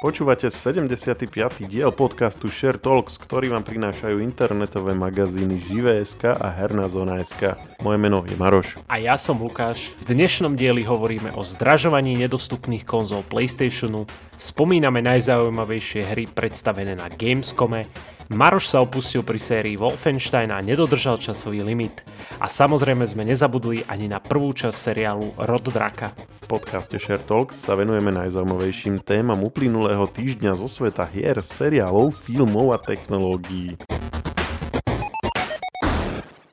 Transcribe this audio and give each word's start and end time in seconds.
Počúvate 0.00 0.48
75. 0.48 1.28
diel 1.68 1.92
podcastu 1.92 2.48
Share 2.48 2.80
Talks, 2.80 3.20
ktorý 3.20 3.52
vám 3.52 3.68
prinášajú 3.68 4.24
internetové 4.24 4.96
magazíny 4.96 5.60
Živé.sk 5.60 6.40
a 6.40 6.48
Herná 6.48 6.88
zóna.sk. 6.88 7.60
Moje 7.84 7.98
meno 8.00 8.24
je 8.24 8.32
Maroš. 8.32 8.80
A 8.88 8.96
ja 8.96 9.20
som 9.20 9.36
Lukáš. 9.36 9.92
V 10.00 10.16
dnešnom 10.16 10.56
dieli 10.56 10.88
hovoríme 10.88 11.36
o 11.36 11.44
zdražovaní 11.44 12.16
nedostupných 12.16 12.88
konzol 12.88 13.28
PlayStationu, 13.28 14.08
spomíname 14.40 15.04
najzaujímavejšie 15.04 16.08
hry 16.08 16.24
predstavené 16.32 16.96
na 16.96 17.12
Gamescome, 17.12 17.84
Maroš 18.30 18.70
sa 18.70 18.78
opustil 18.78 19.26
pri 19.26 19.42
sérii 19.42 19.74
Wolfenstein 19.74 20.54
a 20.54 20.62
nedodržal 20.62 21.18
časový 21.18 21.66
limit. 21.66 22.06
A 22.38 22.46
samozrejme 22.46 23.02
sme 23.02 23.26
nezabudli 23.26 23.82
ani 23.90 24.06
na 24.06 24.22
prvú 24.22 24.54
časť 24.54 24.70
seriálu 24.70 25.34
Rod 25.34 25.66
Draka. 25.66 26.14
V 26.46 26.46
podcaste 26.46 26.94
Share 27.02 27.18
Talks 27.26 27.66
sa 27.66 27.74
venujeme 27.74 28.14
najzaujímavejším 28.14 29.02
témam 29.02 29.42
uplynulého 29.42 30.06
týždňa 30.06 30.54
zo 30.54 30.70
sveta 30.70 31.10
hier, 31.10 31.42
seriálov, 31.42 32.14
filmov 32.14 32.70
a 32.70 32.78
technológií. 32.78 33.74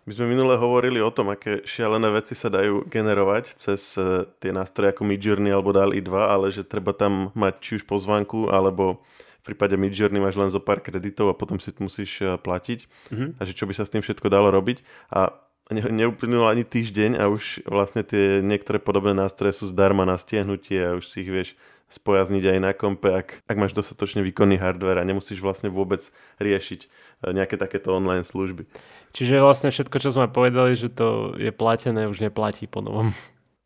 My 0.09 0.11
sme 0.17 0.33
minule 0.33 0.57
hovorili 0.57 0.97
o 0.97 1.13
tom, 1.13 1.29
aké 1.29 1.61
šialené 1.61 2.09
veci 2.09 2.33
sa 2.33 2.49
dajú 2.49 2.89
generovať 2.89 3.53
cez 3.53 4.01
eh, 4.01 4.25
tie 4.41 4.49
nástroje 4.49 4.97
ako 4.97 5.05
Midjourney 5.05 5.53
alebo 5.53 5.77
DALI 5.77 6.01
2, 6.01 6.09
ale 6.09 6.49
že 6.49 6.65
treba 6.65 6.97
tam 6.97 7.29
mať 7.37 7.53
či 7.61 7.71
už 7.77 7.85
pozvanku 7.85 8.49
alebo 8.49 9.05
prípade 9.47 9.79
Midjourney 9.79 10.19
máš 10.19 10.35
len 10.35 10.51
zo 10.51 10.59
pár 10.59 10.83
kreditov 10.83 11.31
a 11.31 11.37
potom 11.37 11.55
si 11.57 11.71
musíš 11.79 12.11
eh, 12.19 12.35
platiť 12.35 12.79
mm-hmm. 12.83 13.29
a 13.39 13.41
že 13.47 13.53
čo 13.55 13.63
by 13.63 13.73
sa 13.73 13.87
s 13.87 13.93
tým 13.95 14.03
všetko 14.03 14.27
dalo 14.27 14.51
robiť 14.51 14.83
a 15.15 15.31
ne, 15.71 15.81
neuplynul 15.81 16.43
ani 16.43 16.67
týždeň 16.67 17.15
a 17.15 17.31
už 17.31 17.63
vlastne 17.67 18.03
tie 18.03 18.43
niektoré 18.43 18.83
podobné 18.83 19.15
nástroje 19.15 19.63
sú 19.63 19.71
zdarma 19.71 20.03
na 20.03 20.19
stiahnutie 20.19 20.79
a 20.83 20.95
už 20.99 21.07
si 21.07 21.23
ich 21.23 21.31
vieš 21.31 21.49
spojazniť 21.87 22.43
aj 22.43 22.57
na 22.59 22.71
kompe, 22.75 23.07
ak, 23.15 23.47
ak 23.47 23.55
máš 23.55 23.71
dostatočne 23.71 24.19
výkonný 24.19 24.59
hardware 24.59 24.99
a 24.99 25.07
nemusíš 25.07 25.39
vlastne 25.39 25.71
vôbec 25.71 26.03
riešiť 26.43 26.79
eh, 26.83 27.31
nejaké 27.31 27.55
takéto 27.55 27.95
online 27.95 28.27
služby. 28.27 28.67
Čiže 29.15 29.39
vlastne 29.39 29.71
všetko, 29.71 29.97
čo 30.03 30.11
sme 30.11 30.27
povedali, 30.27 30.75
že 30.75 30.91
to 30.91 31.39
je 31.39 31.49
platené, 31.55 32.11
už 32.11 32.19
neplatí 32.19 32.67
po 32.67 32.83
novom. 32.83 33.15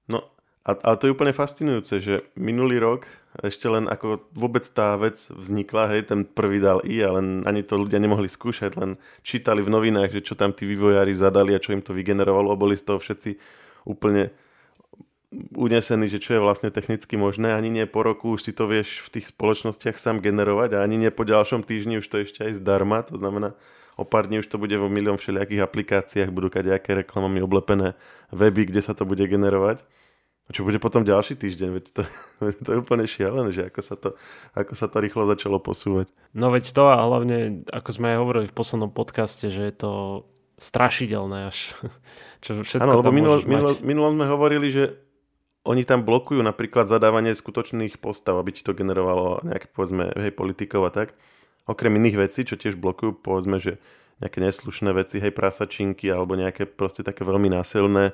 No 0.06 0.32
a, 0.62 0.72
a 0.78 0.90
to 0.94 1.10
je 1.10 1.14
úplne 1.18 1.34
fascinujúce, 1.34 1.98
že 1.98 2.22
minulý 2.38 2.78
rok 2.78 3.10
ešte 3.42 3.66
len 3.66 3.88
ako 3.88 4.28
vôbec 4.36 4.62
tá 4.68 4.94
vec 5.00 5.18
vznikla, 5.18 5.90
hej, 5.96 6.12
ten 6.12 6.28
prvý 6.28 6.60
dal 6.60 6.84
I 6.84 7.02
a 7.02 7.16
len 7.18 7.48
ani 7.48 7.64
to 7.64 7.80
ľudia 7.80 7.98
nemohli 7.98 8.28
skúšať, 8.28 8.76
len 8.78 9.00
čítali 9.24 9.64
v 9.64 9.72
novinách, 9.72 10.12
že 10.12 10.22
čo 10.22 10.36
tam 10.36 10.52
tí 10.52 10.68
vývojári 10.68 11.16
zadali 11.16 11.56
a 11.56 11.64
čo 11.64 11.72
im 11.74 11.82
to 11.82 11.96
vygenerovalo 11.96 12.52
a 12.52 12.60
boli 12.60 12.76
z 12.76 12.86
toho 12.86 13.00
všetci 13.00 13.40
úplne 13.88 14.30
unesení, 15.56 16.12
že 16.12 16.20
čo 16.20 16.36
je 16.36 16.44
vlastne 16.44 16.70
technicky 16.76 17.16
možné. 17.16 17.56
Ani 17.56 17.72
nie 17.72 17.88
po 17.88 18.04
roku 18.04 18.36
už 18.36 18.46
si 18.46 18.52
to 18.52 18.68
vieš 18.68 19.00
v 19.08 19.18
tých 19.18 19.32
spoločnostiach 19.32 19.96
sám 19.96 20.20
generovať 20.20 20.76
a 20.76 20.84
ani 20.84 21.08
nie 21.08 21.12
po 21.12 21.24
ďalšom 21.24 21.64
týždni 21.64 22.04
už 22.04 22.08
to 22.12 22.22
ešte 22.22 22.44
aj 22.44 22.60
zdarma, 22.60 23.08
to 23.08 23.16
znamená 23.16 23.56
o 23.96 24.04
pár 24.04 24.28
dní 24.28 24.44
už 24.44 24.52
to 24.52 24.60
bude 24.60 24.76
vo 24.76 24.92
milión 24.92 25.16
všelijakých 25.16 25.64
aplikáciách, 25.64 26.36
budú 26.36 26.52
kadejaké 26.52 27.00
reklamami 27.00 27.40
oblepené 27.40 27.96
weby, 28.36 28.68
kde 28.68 28.84
sa 28.84 28.92
to 28.92 29.08
bude 29.08 29.24
generovať. 29.24 29.88
Čo 30.52 30.68
bude 30.68 30.78
potom 30.84 31.08
ďalší 31.08 31.40
týždeň? 31.40 31.70
Veď 31.72 31.86
to, 31.96 32.02
to 32.66 32.70
je 32.76 32.78
úplne 32.78 33.08
šialené, 33.08 33.50
že 33.56 33.72
ako 33.72 33.82
sa, 33.82 33.96
to, 33.96 34.10
ako 34.54 34.74
sa 34.76 34.88
to 34.92 34.98
rýchlo 35.00 35.24
začalo 35.26 35.58
posúvať. 35.58 36.12
No 36.36 36.52
veď 36.52 36.76
to 36.76 36.84
a 36.92 37.00
hlavne, 37.00 37.64
ako 37.72 37.90
sme 37.90 38.14
aj 38.14 38.18
hovorili 38.20 38.46
v 38.52 38.56
poslednom 38.56 38.92
podcaste, 38.92 39.48
že 39.48 39.64
je 39.72 39.76
to 39.76 39.92
strašidelné 40.62 41.50
až. 41.50 41.74
Čo 42.44 42.62
všetko 42.62 42.84
Áno, 42.86 43.02
lebo 43.02 43.14
minulo, 43.14 43.42
minulo, 43.46 43.72
minulo 43.82 44.10
sme 44.14 44.26
hovorili, 44.30 44.70
že 44.70 44.98
oni 45.62 45.86
tam 45.86 46.02
blokujú 46.02 46.42
napríklad 46.42 46.90
zadávanie 46.90 47.38
skutočných 47.38 48.02
postav, 48.02 48.34
aby 48.42 48.50
ti 48.50 48.66
to 48.66 48.74
generovalo 48.74 49.46
nejaké, 49.46 49.70
povedzme, 49.70 50.10
hej, 50.10 50.34
politikov 50.34 50.90
a 50.90 50.92
tak. 50.94 51.14
Okrem 51.70 51.94
iných 52.02 52.18
vecí, 52.18 52.42
čo 52.42 52.58
tiež 52.58 52.82
blokujú, 52.82 53.22
povedzme, 53.22 53.62
že 53.62 53.78
nejaké 54.22 54.42
neslušné 54.42 54.90
veci, 54.94 55.22
hej, 55.22 55.34
prasačinky 55.34 56.10
alebo 56.10 56.38
nejaké 56.38 56.66
proste 56.66 57.06
také 57.06 57.26
veľmi 57.26 57.54
násilné 57.54 58.14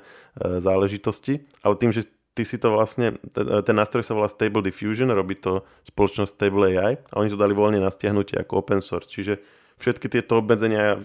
záležitosti. 0.60 1.48
Ale 1.64 1.76
tým, 1.76 1.92
že 1.92 2.08
ty 2.38 2.46
si 2.46 2.54
to 2.54 2.70
vlastne, 2.70 3.18
ten 3.34 3.74
nástroj 3.74 4.06
sa 4.06 4.14
volá 4.14 4.30
Stable 4.30 4.62
Diffusion, 4.62 5.10
robí 5.10 5.34
to 5.34 5.66
spoločnosť 5.90 6.30
Stable 6.30 6.78
AI 6.78 6.94
a 7.10 7.14
oni 7.18 7.34
to 7.34 7.38
dali 7.38 7.50
voľne 7.50 7.82
na 7.82 7.90
stiahnutie 7.90 8.38
ako 8.38 8.62
open 8.62 8.78
source, 8.78 9.10
čiže 9.10 9.42
všetky 9.82 10.06
tieto 10.06 10.38
obmedzenia 10.38 11.02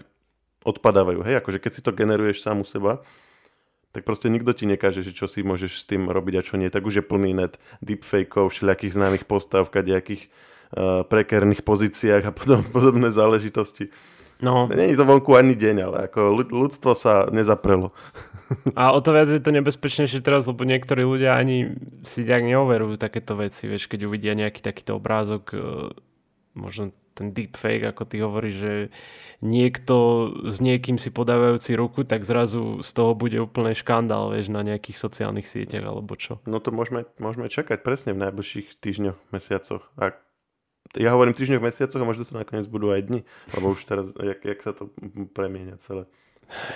odpadávajú, 0.62 1.26
hej, 1.26 1.42
akože 1.42 1.58
keď 1.58 1.72
si 1.74 1.82
to 1.82 1.90
generuješ 1.90 2.46
sám 2.46 2.62
u 2.62 2.66
seba, 2.66 3.02
tak 3.90 4.06
proste 4.06 4.30
nikto 4.30 4.54
ti 4.54 4.66
nekáže, 4.66 5.02
že 5.02 5.14
čo 5.14 5.26
si 5.26 5.42
môžeš 5.42 5.82
s 5.82 5.84
tým 5.90 6.06
robiť 6.06 6.34
a 6.38 6.42
čo 6.46 6.54
nie, 6.54 6.70
tak 6.70 6.86
už 6.86 7.02
je 7.02 7.04
plný 7.06 7.34
net 7.34 7.58
deepfakeov, 7.82 8.50
všelijakých 8.50 8.94
známych 8.94 9.24
postav, 9.26 9.70
kadejakých 9.70 10.26
uh, 10.26 11.06
prekerných 11.06 11.62
pozíciách 11.62 12.22
a 12.26 12.34
potom 12.38 12.62
podobné 12.62 13.10
záležitosti. 13.10 13.90
No. 14.42 14.66
Není 14.66 14.96
to 14.96 15.04
vonku 15.06 15.36
ani 15.38 15.54
deň, 15.54 15.76
ale 15.86 15.96
ako 16.10 16.42
ľudstvo 16.50 16.92
sa 16.96 17.30
nezaprelo. 17.30 17.94
A 18.78 18.92
o 18.92 19.00
to 19.00 19.14
viac 19.14 19.30
je 19.30 19.40
to 19.40 19.54
nebezpečnejšie 19.54 20.20
teraz, 20.20 20.44
lebo 20.44 20.66
niektorí 20.66 21.06
ľudia 21.06 21.38
ani 21.38 21.78
si 22.04 22.26
tak 22.26 22.44
neoverujú 22.44 23.00
takéto 23.00 23.38
veci, 23.38 23.70
vieš, 23.70 23.88
keď 23.88 24.04
uvidia 24.04 24.36
nejaký 24.36 24.60
takýto 24.60 25.00
obrázok, 25.00 25.44
e, 25.54 25.58
možno 26.52 26.92
ten 27.14 27.30
deepfake, 27.30 27.86
ako 27.86 28.02
ty 28.04 28.16
hovoríš, 28.20 28.56
že 28.58 28.72
niekto 29.38 30.28
s 30.50 30.58
niekým 30.58 30.98
si 30.98 31.14
podávajúci 31.14 31.78
ruku, 31.78 32.02
tak 32.02 32.26
zrazu 32.26 32.82
z 32.82 32.90
toho 32.90 33.14
bude 33.14 33.38
úplne 33.38 33.72
škandál, 33.72 34.34
vieš, 34.34 34.50
na 34.50 34.66
nejakých 34.66 34.98
sociálnych 34.98 35.46
sieťach 35.46 35.86
alebo 35.86 36.18
čo. 36.18 36.42
No 36.44 36.58
to 36.58 36.74
môžeme, 36.74 37.06
môžeme 37.22 37.46
čakať 37.46 37.86
presne 37.86 38.18
v 38.18 38.28
najbližších 38.28 38.82
týždňoch, 38.82 39.18
mesiacoch. 39.30 39.86
Ak 39.94 40.23
ja 40.98 41.10
hovorím 41.14 41.34
týždňoch, 41.34 41.62
mesiacoch 41.62 42.00
a 42.00 42.08
možno 42.08 42.26
to 42.26 42.34
nakoniec 42.38 42.66
budú 42.70 42.94
aj 42.94 43.02
dni, 43.06 43.20
lebo 43.54 43.74
už 43.74 43.82
teraz, 43.86 44.10
jak, 44.14 44.40
jak 44.42 44.60
sa 44.62 44.72
to 44.74 44.90
premieňa 45.34 45.78
celé. 45.82 46.04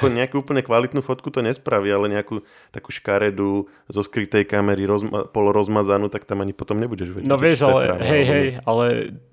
Ako 0.00 0.08
nejakú 0.08 0.40
úplne 0.40 0.64
kvalitnú 0.64 1.04
fotku 1.04 1.28
to 1.28 1.44
nespraví, 1.44 1.92
ale 1.92 2.08
nejakú 2.08 2.40
takú 2.72 2.88
škaredú 2.88 3.68
zo 3.86 4.00
skrytej 4.00 4.48
kamery 4.48 4.88
rozma- 4.88 5.28
polorozmazanú, 5.28 6.08
tak 6.08 6.24
tam 6.24 6.40
ani 6.40 6.56
potom 6.56 6.80
nebudeš 6.80 7.12
vedieť. 7.12 7.28
No 7.28 7.36
vieš, 7.36 7.68
ale 7.68 7.92
práve, 7.92 8.02
hej, 8.08 8.22
hej, 8.24 8.46
ale 8.64 8.84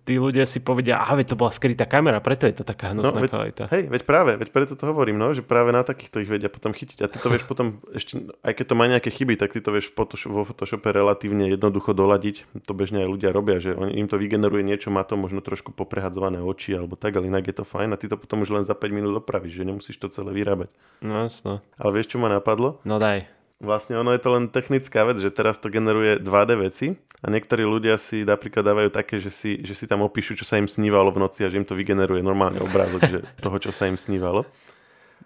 tí 0.05 0.21
ľudia 0.21 0.45
si 0.45 0.61
povedia, 0.61 1.01
a 1.01 1.17
to 1.25 1.33
bola 1.33 1.49
skrytá 1.49 1.89
kamera, 1.89 2.21
preto 2.21 2.45
je 2.45 2.61
to 2.61 2.63
taká 2.63 2.93
hnusná 2.93 3.17
no, 3.17 3.25
kvalita. 3.25 3.65
Hej, 3.73 3.89
veď 3.89 4.01
práve, 4.05 4.31
veď 4.37 4.49
preto 4.53 4.73
to 4.77 4.85
hovorím, 4.85 5.17
no, 5.17 5.33
že 5.33 5.41
práve 5.41 5.73
na 5.73 5.81
takýchto 5.81 6.21
ich 6.21 6.29
vedia 6.29 6.47
potom 6.47 6.77
chytiť. 6.77 7.01
A 7.01 7.09
ty 7.09 7.17
to 7.17 7.27
vieš 7.33 7.43
potom, 7.51 7.81
ešte, 7.89 8.21
aj 8.45 8.53
keď 8.53 8.65
to 8.69 8.75
má 8.77 8.85
nejaké 8.85 9.09
chyby, 9.09 9.33
tak 9.35 9.57
ty 9.57 9.59
to 9.65 9.73
vieš 9.73 9.89
vo 10.29 10.45
Photoshope 10.45 10.93
relatívne 10.93 11.49
jednoducho 11.49 11.97
doladiť. 11.97 12.45
To 12.69 12.77
bežne 12.77 13.03
aj 13.03 13.09
ľudia 13.09 13.29
robia, 13.33 13.57
že 13.57 13.73
on, 13.73 13.89
im 13.89 14.05
to 14.05 14.21
vygeneruje 14.21 14.61
niečo, 14.61 14.93
má 14.93 15.01
to 15.01 15.17
možno 15.17 15.41
trošku 15.41 15.73
poprehadzované 15.73 16.37
oči 16.45 16.77
alebo 16.77 16.93
tak, 16.93 17.17
ale 17.17 17.27
inak 17.27 17.49
je 17.49 17.57
to 17.57 17.65
fajn 17.65 17.97
a 17.97 17.99
ty 17.99 18.05
to 18.05 18.15
potom 18.15 18.45
už 18.45 18.53
len 18.53 18.63
za 18.63 18.77
5 18.77 18.93
minút 18.93 19.25
opravíš, 19.25 19.57
že 19.57 19.65
nemusíš 19.65 19.97
to 19.97 20.07
celé 20.13 20.29
vyrábať. 20.37 20.69
No 21.01 21.25
jasno. 21.25 21.65
Ale 21.81 21.89
vieš, 21.97 22.13
čo 22.13 22.21
ma 22.21 22.29
napadlo? 22.29 22.77
No 22.85 23.01
daj. 23.01 23.25
Vlastne 23.63 23.95
ono 23.95 24.11
je 24.11 24.19
to 24.19 24.35
len 24.35 24.51
technická 24.51 25.07
vec, 25.07 25.15
že 25.15 25.31
teraz 25.31 25.63
to 25.63 25.71
generuje 25.71 26.19
2D 26.19 26.51
veci 26.59 26.99
a 27.23 27.31
niektorí 27.31 27.63
ľudia 27.63 27.95
si 27.95 28.27
napríklad 28.27 28.67
dávajú 28.67 28.89
také, 28.91 29.15
že 29.23 29.31
si, 29.31 29.63
že 29.63 29.71
si 29.71 29.87
tam 29.87 30.03
opíšu, 30.03 30.35
čo 30.35 30.43
sa 30.43 30.59
im 30.59 30.67
snívalo 30.67 31.07
v 31.15 31.23
noci 31.23 31.47
a 31.47 31.51
že 31.51 31.63
im 31.63 31.67
to 31.67 31.71
vygeneruje 31.71 32.19
normálne 32.19 32.59
obrázok 32.59 33.01
že 33.07 33.19
toho, 33.43 33.55
čo 33.55 33.71
sa 33.71 33.87
im 33.87 33.95
snívalo. 33.95 34.43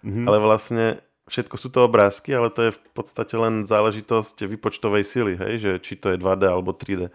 Mm-hmm. 0.06 0.26
Ale 0.30 0.38
vlastne 0.38 1.02
všetko 1.26 1.56
sú 1.58 1.68
to 1.74 1.90
obrázky, 1.90 2.30
ale 2.30 2.54
to 2.54 2.70
je 2.70 2.76
v 2.78 2.80
podstate 2.94 3.34
len 3.34 3.66
záležitosť 3.66 4.46
vypočtovej 4.46 5.02
sily, 5.02 5.34
hej? 5.34 5.52
že 5.58 5.70
či 5.82 5.98
to 5.98 6.14
je 6.14 6.16
2D 6.22 6.42
alebo 6.46 6.70
3D. 6.70 7.10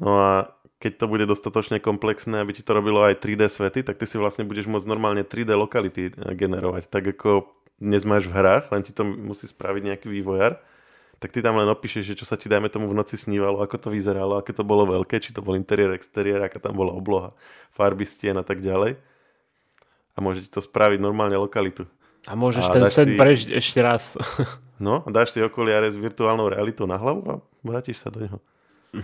No 0.00 0.16
a 0.16 0.32
keď 0.80 1.04
to 1.04 1.06
bude 1.12 1.28
dostatočne 1.28 1.76
komplexné, 1.84 2.40
aby 2.40 2.56
ti 2.56 2.64
to 2.64 2.72
robilo 2.72 3.04
aj 3.04 3.20
3D 3.20 3.52
svety, 3.52 3.84
tak 3.84 4.00
ty 4.00 4.08
si 4.08 4.16
vlastne 4.16 4.48
budeš 4.48 4.64
môcť 4.72 4.88
normálne 4.88 5.20
3D 5.20 5.52
lokality 5.52 6.16
generovať, 6.16 6.88
tak 6.88 7.12
ako 7.12 7.59
dnes 7.80 8.04
máš 8.04 8.28
v 8.28 8.36
hrách, 8.36 8.68
len 8.70 8.84
ti 8.84 8.92
to 8.92 9.02
musí 9.02 9.48
spraviť 9.48 9.82
nejaký 9.88 10.06
vývojar, 10.12 10.60
tak 11.20 11.32
ty 11.32 11.44
tam 11.44 11.56
len 11.56 11.68
opíšeš, 11.68 12.12
že 12.12 12.14
čo 12.16 12.24
sa 12.28 12.36
ti 12.36 12.48
dajme 12.48 12.68
tomu 12.72 12.88
v 12.88 12.96
noci 12.96 13.16
snívalo, 13.16 13.60
ako 13.60 13.76
to 13.76 13.88
vyzeralo, 13.92 14.40
aké 14.40 14.52
to 14.52 14.64
bolo 14.64 14.88
veľké, 14.88 15.20
či 15.20 15.32
to 15.32 15.44
bol 15.44 15.52
interiér, 15.56 15.92
exteriér, 15.92 16.44
aká 16.44 16.60
tam 16.60 16.76
bola 16.76 16.96
obloha, 16.96 17.36
farby 17.72 18.08
stien 18.08 18.36
a 18.40 18.44
tak 18.44 18.64
ďalej. 18.64 18.96
A 20.16 20.18
môže 20.20 20.44
ti 20.44 20.50
to 20.52 20.64
spraviť 20.64 21.00
normálne 21.00 21.36
lokalitu. 21.36 21.88
A 22.28 22.36
môžeš 22.36 22.68
a 22.68 22.72
ten 22.72 22.84
sen 22.88 23.08
si... 23.12 23.16
prežiť 23.16 23.48
ešte 23.56 23.80
raz. 23.80 24.16
no, 24.80 25.04
dáš 25.08 25.32
si 25.36 25.40
okoliare 25.40 25.88
s 25.88 25.96
virtuálnou 25.96 26.52
realitou 26.52 26.84
na 26.84 27.00
hlavu 27.00 27.20
a 27.28 27.34
vrátiš 27.64 28.00
sa 28.04 28.12
do 28.12 28.20
neho. 28.20 28.38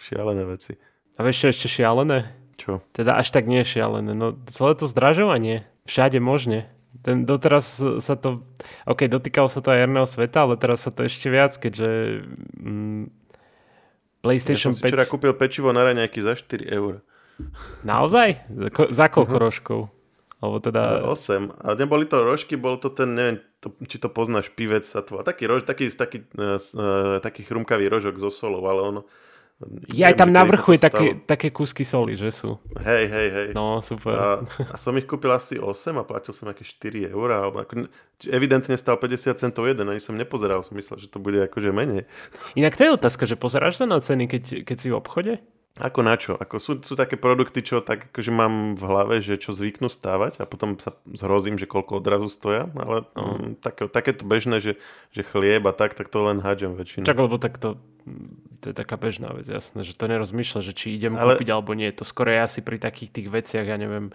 šialené 0.00 0.44
veci. 0.44 0.76
A 1.18 1.26
vieš 1.26 1.44
čo 1.44 1.46
ešte 1.50 1.68
šialené? 1.80 2.30
Čo? 2.58 2.82
Teda 2.94 3.18
až 3.18 3.30
tak 3.34 3.46
nie 3.46 3.62
šialené. 3.62 4.14
No 4.14 4.34
celé 4.50 4.72
to 4.78 4.86
zdražovanie. 4.86 5.66
Všade 5.86 6.18
možne. 6.22 6.70
Ten 6.98 7.22
doteraz 7.22 7.78
sa 7.80 8.14
to, 8.18 8.42
ok, 8.84 9.06
dotýkalo 9.06 9.46
sa 9.46 9.62
to 9.62 9.70
aj 9.70 9.86
herného 9.86 10.08
sveta, 10.08 10.44
ale 10.44 10.58
teraz 10.58 10.84
sa 10.84 10.90
to 10.90 11.06
ešte 11.06 11.30
viac, 11.30 11.54
keďže 11.54 12.24
mm, 12.58 13.02
PlayStation 14.24 14.74
ja 14.74 14.76
som 14.76 14.82
5... 14.82 14.90
včera 14.90 15.04
kúpil 15.06 15.32
pečivo 15.38 15.70
na 15.70 15.86
raňajky 15.86 16.18
za 16.20 16.34
4 16.34 16.66
eur. 16.68 17.00
Naozaj? 17.86 18.50
Ko, 18.74 18.90
za 18.90 19.06
koľko 19.06 19.36
uh-huh. 19.38 19.46
rožkov? 19.46 19.80
Alebo 20.38 20.58
teda... 20.62 21.06
8. 21.06 21.62
A 21.62 21.74
neboli 21.78 22.06
to 22.06 22.22
rožky, 22.22 22.58
bol 22.58 22.78
to 22.78 22.90
ten, 22.90 23.14
neviem, 23.14 23.36
to, 23.62 23.74
či 23.86 23.98
to 23.98 24.10
poznáš, 24.10 24.50
pivec 24.54 24.82
sa 24.82 25.02
to... 25.02 25.22
Taký, 25.22 25.46
rož, 25.46 25.66
taký, 25.66 25.90
taký, 25.90 26.26
uh, 26.38 27.18
taký 27.22 27.46
chrumkavý 27.46 27.90
rožok 27.90 28.18
so 28.18 28.30
solou, 28.30 28.62
ale 28.66 28.80
ono 28.82 29.02
Ja 29.90 30.14
aj 30.14 30.22
tam 30.22 30.30
na 30.30 30.46
vrchu 30.46 30.78
je 30.78 30.80
také, 30.86 31.06
také 31.26 31.50
kúsky 31.50 31.82
soli, 31.82 32.14
že 32.14 32.30
sú. 32.30 32.62
Hej, 32.78 33.04
hej, 33.10 33.28
hej. 33.34 33.48
No, 33.58 33.82
super. 33.82 34.14
A, 34.14 34.28
a 34.70 34.74
som 34.78 34.94
ich 34.94 35.02
kúpil 35.02 35.34
asi 35.34 35.58
8 35.58 35.98
a 35.98 36.06
platil 36.06 36.30
som 36.30 36.46
aké 36.46 36.62
4 36.62 37.10
eur. 37.10 37.28
Alebo 37.34 37.66
ako, 37.66 37.90
evidentne 38.30 38.78
stal 38.78 39.02
50 39.02 39.34
centov 39.34 39.66
jeden, 39.66 39.90
ani 39.90 39.98
som 39.98 40.14
nepozeral, 40.14 40.62
som 40.62 40.78
myslel, 40.78 41.02
že 41.02 41.10
to 41.10 41.18
bude 41.18 41.42
akože 41.42 41.74
menej. 41.74 42.06
Inak 42.54 42.78
to 42.78 42.86
je 42.86 42.94
otázka, 42.94 43.26
že 43.26 43.34
pozeráš 43.34 43.82
sa 43.82 43.90
na 43.90 43.98
ceny, 43.98 44.30
keď, 44.30 44.62
keď 44.62 44.76
si 44.78 44.88
v 44.94 44.98
obchode? 45.02 45.42
Ako 45.78 46.02
na 46.02 46.18
čo? 46.18 46.34
Ako 46.34 46.58
sú, 46.58 46.82
sú 46.82 46.98
také 46.98 47.14
produkty, 47.14 47.62
čo 47.62 47.78
tak 47.78 48.10
akože 48.10 48.34
mám 48.34 48.74
v 48.74 48.82
hlave, 48.82 49.14
že 49.22 49.38
čo 49.38 49.54
zvyknú 49.54 49.86
stávať 49.86 50.42
a 50.42 50.44
potom 50.44 50.74
sa 50.76 50.98
zhrozím, 51.06 51.54
že 51.54 51.70
koľko 51.70 52.02
odrazu 52.02 52.26
stoja, 52.26 52.66
ale 52.74 53.06
um, 53.14 53.54
také, 53.54 53.86
takéto 53.86 54.26
bežné, 54.26 54.58
že, 54.58 54.76
že 55.14 55.22
chlieb 55.22 55.62
a 55.62 55.72
tak, 55.72 55.94
tak 55.94 56.10
to 56.10 56.26
len 56.26 56.42
hádžem 56.42 56.74
väčšinu. 56.74 57.06
Čak, 57.06 57.18
lebo 57.22 57.38
tak 57.38 57.62
to, 57.62 57.78
to 58.58 58.64
je 58.70 58.74
taká 58.74 58.98
bežná 58.98 59.30
vec, 59.30 59.46
jasné, 59.46 59.86
že 59.86 59.94
to 59.94 60.10
nerozmýšľa, 60.10 60.60
že 60.66 60.72
či 60.74 60.98
idem 60.98 61.14
ale... 61.14 61.38
kúpiť 61.38 61.48
alebo 61.54 61.72
nie. 61.78 61.94
To 61.94 62.02
skoro 62.02 62.34
je 62.34 62.42
asi 62.42 62.60
pri 62.66 62.82
takých 62.82 63.14
tých 63.14 63.28
veciach, 63.30 63.66
ja 63.70 63.78
neviem, 63.78 64.10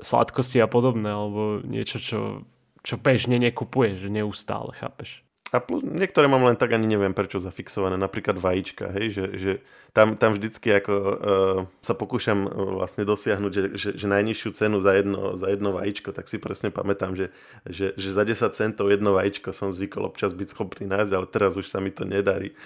sladkosti 0.00 0.58
a 0.64 0.68
podobné, 0.68 1.12
alebo 1.12 1.60
niečo, 1.68 2.00
čo, 2.00 2.48
čo 2.80 2.96
bežne 2.96 3.36
nekupuješ, 3.36 4.08
že 4.08 4.10
neustále, 4.10 4.72
chápeš? 4.72 5.27
A 5.48 5.64
plus, 5.64 5.80
niektoré 5.80 6.28
mám 6.28 6.44
len 6.44 6.60
tak, 6.60 6.76
ani 6.76 6.84
neviem 6.84 7.16
prečo 7.16 7.40
zafixované, 7.40 7.96
napríklad 7.96 8.36
vajíčka, 8.36 8.92
hej, 8.92 9.06
že, 9.16 9.24
že 9.32 9.52
tam, 9.96 10.12
tam 10.20 10.36
vždycky 10.36 10.68
ako 10.76 10.92
uh, 10.92 11.16
sa 11.80 11.96
pokúšam 11.96 12.44
uh, 12.44 12.76
vlastne 12.76 13.08
dosiahnuť, 13.08 13.52
že, 13.52 13.64
že, 13.72 13.88
že 13.96 14.06
najnižšiu 14.12 14.48
cenu 14.52 14.76
za 14.84 14.92
jedno, 15.00 15.40
za 15.40 15.48
jedno 15.48 15.72
vajíčko, 15.72 16.12
tak 16.12 16.28
si 16.28 16.36
presne 16.36 16.68
pamätám, 16.68 17.16
že, 17.16 17.32
že, 17.64 17.96
že 17.96 18.08
za 18.12 18.28
10 18.28 18.44
centov 18.52 18.92
jedno 18.92 19.16
vajíčko 19.16 19.56
som 19.56 19.72
zvykol 19.72 20.12
občas 20.12 20.36
byť 20.36 20.52
schopný 20.52 20.84
nájsť, 20.84 21.12
ale 21.16 21.26
teraz 21.32 21.56
už 21.56 21.64
sa 21.64 21.80
mi 21.80 21.88
to 21.88 22.04
nedarí. 22.04 22.52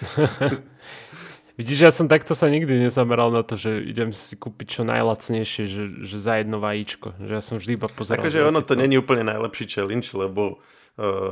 Vidíš, 1.53 1.79
ja 1.85 1.91
som 1.93 2.09
takto 2.09 2.33
sa 2.33 2.49
nikdy 2.49 2.89
nezameral 2.89 3.29
na 3.29 3.45
to, 3.45 3.53
že 3.53 3.77
idem 3.85 4.09
si 4.09 4.33
kúpiť 4.33 4.67
čo 4.67 4.81
najlacnejšie, 4.89 5.63
že, 5.69 5.83
že 6.01 6.17
za 6.17 6.41
jedno 6.41 6.57
vajíčko. 6.57 7.13
Že 7.21 7.31
ja 7.31 7.43
som 7.45 7.61
vždy 7.61 7.77
iba 7.77 7.85
pozeral. 7.85 8.25
Takže 8.25 8.41
ono 8.41 8.65
to 8.65 8.73
není 8.73 8.97
úplne 8.97 9.21
najlepší 9.21 9.69
challenge, 9.69 10.17
lebo 10.17 10.57
Eh, 10.57 10.82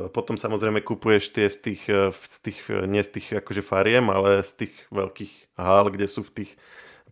potom 0.10 0.42
samozrejme 0.42 0.82
kupuješ 0.82 1.38
tie 1.38 1.46
z 1.46 1.58
tých, 1.62 1.82
eh, 1.86 2.10
z 2.10 2.38
tých, 2.42 2.60
eh, 2.74 2.90
nie 2.90 3.06
z 3.06 3.22
tých 3.22 3.28
akože 3.46 3.62
fariem, 3.62 4.10
ale 4.10 4.42
z 4.42 4.66
tých 4.66 4.74
veľkých 4.90 5.34
hál, 5.62 5.94
kde 5.94 6.10
sú 6.10 6.26
v 6.26 6.34
tých 6.42 6.52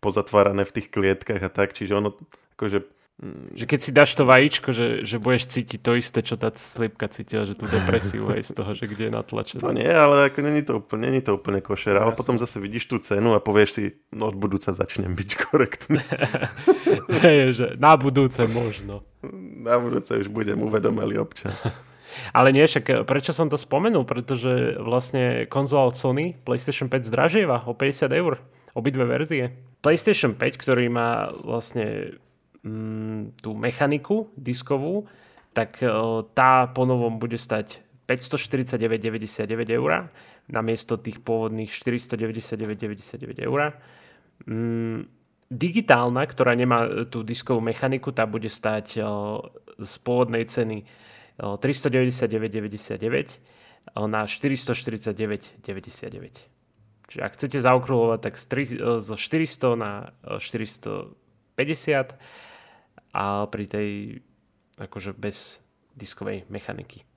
pozatvárané 0.01 0.65
v 0.65 0.73
tých 0.81 0.87
klietkach 0.89 1.43
a 1.43 1.51
tak, 1.51 1.77
čiže 1.77 1.93
ono 1.93 2.17
akože 2.57 2.87
mm, 3.21 3.53
že 3.53 3.65
keď 3.67 3.79
si 3.83 3.91
dáš 3.91 4.15
to 4.15 4.23
vajíčko, 4.23 4.71
že, 4.71 5.03
že 5.03 5.19
budeš 5.19 5.51
cítiť 5.51 5.79
to 5.83 5.91
isté, 5.99 6.19
čo 6.23 6.39
tá 6.39 6.49
slipka 6.55 7.11
cítila, 7.11 7.43
že 7.43 7.53
tú 7.53 7.67
depresiu 7.67 8.25
aj 8.31 8.41
z 8.47 8.51
toho, 8.55 8.71
že 8.73 8.87
kde 8.87 9.11
je 9.11 9.13
natlačené. 9.13 9.61
To 9.61 9.75
nie, 9.75 9.91
ale 9.91 10.31
ako 10.31 10.39
není 10.39 10.63
to 10.63 10.79
úplne, 10.79 11.11
není 11.11 11.21
to 11.21 11.35
úplne 11.35 11.59
košer, 11.59 11.99
ale 11.99 12.15
potom 12.15 12.39
zase 12.39 12.57
vidíš 12.63 12.87
tú 12.87 12.97
cenu 12.97 13.35
a 13.35 13.43
povieš 13.43 13.69
si, 13.75 13.83
no 14.15 14.31
od 14.31 14.39
budúca 14.39 14.71
začnem 14.71 15.13
byť 15.13 15.29
korektný. 15.51 16.01
Hej, 17.27 17.39
že 17.53 17.65
na 17.77 17.93
budúce 17.99 18.47
možno. 18.49 19.03
Na 19.59 19.75
budúce 19.77 20.15
už 20.15 20.31
budem 20.31 20.57
uvedomelý 20.63 21.19
občan. 21.19 21.53
Ale 22.33 22.53
nie, 22.55 22.65
však 22.65 22.85
eh, 22.89 22.95
prečo 23.03 23.31
som 23.35 23.47
to 23.47 23.57
spomenul? 23.57 24.03
Pretože 24.05 24.79
vlastne 24.79 25.45
konzola 25.47 25.89
od 25.91 25.95
Sony 25.95 26.33
PlayStation 26.33 26.87
5 26.87 27.09
zdražieva 27.09 27.65
o 27.65 27.73
50 27.73 28.11
eur. 28.13 28.39
Obidve 28.77 29.05
verzie. 29.05 29.51
PlayStation 29.79 30.35
5, 30.37 30.61
ktorý 30.61 30.91
má 30.91 31.31
vlastne 31.41 32.19
mm, 32.61 33.41
tú 33.41 33.55
mechaniku 33.55 34.29
diskovú, 34.37 35.09
tak 35.55 35.81
uh, 35.81 36.21
tá 36.37 36.69
ponovom 36.69 37.17
bude 37.17 37.39
stať 37.39 37.81
549,99 38.05 39.49
eur 39.73 40.09
namiesto 40.49 40.97
tých 40.97 41.21
pôvodných 41.21 41.69
499,99 41.69 43.45
eur. 43.45 43.77
Mm, 44.49 45.05
digitálna, 45.49 46.25
ktorá 46.25 46.57
nemá 46.57 47.09
tú 47.09 47.21
diskovú 47.21 47.61
mechaniku, 47.61 48.13
tá 48.13 48.25
bude 48.25 48.49
stať 48.49 49.01
z 49.77 49.93
pôvodnej 50.05 50.45
ceny 50.45 50.85
399,99 51.39 53.39
na 53.95 54.27
449,99. 54.27 56.59
Čiže 57.09 57.25
ak 57.25 57.33
chcete 57.33 57.57
zaokrúhľovať, 57.57 58.19
tak 58.21 58.37
zo 59.01 59.17
400 59.17 59.73
na 59.73 60.13
450 60.37 61.17
a 63.09 63.49
pri 63.49 63.65
tej 63.65 64.21
akože 64.77 65.17
bez 65.17 65.65
diskovej 65.97 66.45
mechaniky. 66.47 67.09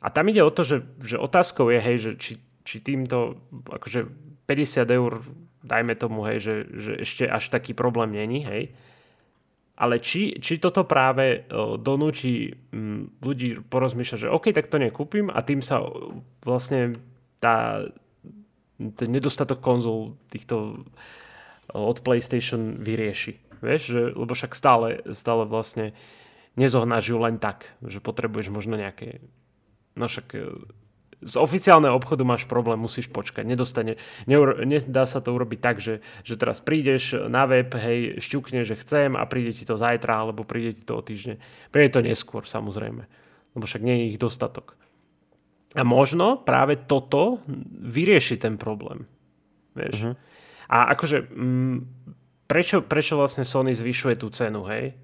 A 0.00 0.08
tam 0.08 0.32
ide 0.32 0.40
o 0.40 0.54
to, 0.54 0.64
že, 0.64 0.80
že 1.02 1.20
otázkou 1.20 1.68
je, 1.68 1.80
hej, 1.82 1.96
že 1.98 2.16
či, 2.16 2.32
či 2.64 2.80
týmto 2.80 3.36
akože 3.68 4.08
50 4.48 4.88
eur, 4.88 5.20
dajme 5.60 5.92
tomu, 5.98 6.24
hej, 6.24 6.40
že, 6.40 6.54
že 6.72 6.92
ešte 7.04 7.28
až 7.28 7.52
taký 7.52 7.76
problém 7.76 8.16
není, 8.16 8.40
hej, 8.46 8.72
ale 9.80 9.96
či, 10.04 10.36
či 10.36 10.60
toto 10.60 10.84
práve 10.84 11.48
donúti 11.80 12.52
ľudí 13.24 13.64
porozmýšľať, 13.64 14.28
že 14.28 14.32
OK, 14.32 14.52
tak 14.52 14.68
to 14.68 14.76
nekúpim 14.76 15.32
a 15.32 15.40
tým 15.40 15.64
sa 15.64 15.80
vlastne 16.44 17.00
tá, 17.40 17.88
ten 18.76 19.08
nedostatok 19.08 19.64
konzol 19.64 20.20
týchto 20.28 20.84
od 21.72 21.98
PlayStation 22.04 22.76
vyrieši. 22.76 23.40
Vieš, 23.64 23.82
že, 23.88 24.02
lebo 24.12 24.36
však 24.36 24.52
stále, 24.52 25.00
stále 25.16 25.48
vlastne 25.48 25.96
nezohnáš 26.60 27.08
ju 27.08 27.16
len 27.16 27.40
tak, 27.40 27.72
že 27.80 28.04
potrebuješ 28.04 28.52
možno 28.52 28.76
nejaké 28.76 29.24
no 29.96 30.06
však 30.06 30.36
z 31.20 31.34
oficiálneho 31.36 31.92
obchodu 31.92 32.24
máš 32.24 32.48
problém, 32.48 32.80
musíš 32.80 33.12
počkať. 33.12 33.44
Nedostane, 33.44 34.00
neur, 34.24 34.64
nedá 34.64 35.04
sa 35.04 35.20
to 35.20 35.36
urobiť 35.36 35.60
tak, 35.60 35.76
že, 35.76 36.00
že 36.24 36.40
teraz 36.40 36.64
prídeš 36.64 37.12
na 37.28 37.44
web, 37.44 37.68
hej, 37.76 38.16
šťukne, 38.24 38.64
že 38.64 38.80
chcem 38.80 39.12
a 39.12 39.28
príde 39.28 39.52
ti 39.52 39.68
to 39.68 39.76
zajtra, 39.76 40.24
alebo 40.24 40.48
príde 40.48 40.80
ti 40.80 40.82
to 40.82 40.96
o 40.96 41.04
týždeň. 41.04 41.36
Príde 41.68 41.90
to 41.92 42.00
neskôr, 42.00 42.48
samozrejme. 42.48 43.04
Lebo 43.52 43.64
však 43.68 43.84
nie 43.84 43.96
je 44.00 44.08
ich 44.16 44.18
dostatok. 44.18 44.80
A 45.76 45.84
možno 45.86 46.40
práve 46.40 46.80
toto 46.80 47.44
vyrieši 47.78 48.40
ten 48.40 48.56
problém. 48.58 49.06
Vieš? 49.76 49.94
Uh-huh. 50.02 50.14
A 50.72 50.96
akože, 50.96 51.30
m, 51.30 51.36
mm, 51.36 51.76
prečo, 52.50 52.82
prečo 52.82 53.14
vlastne 53.20 53.46
Sony 53.46 53.76
zvyšuje 53.76 54.14
tú 54.18 54.32
cenu, 54.32 54.66
hej? 54.66 54.96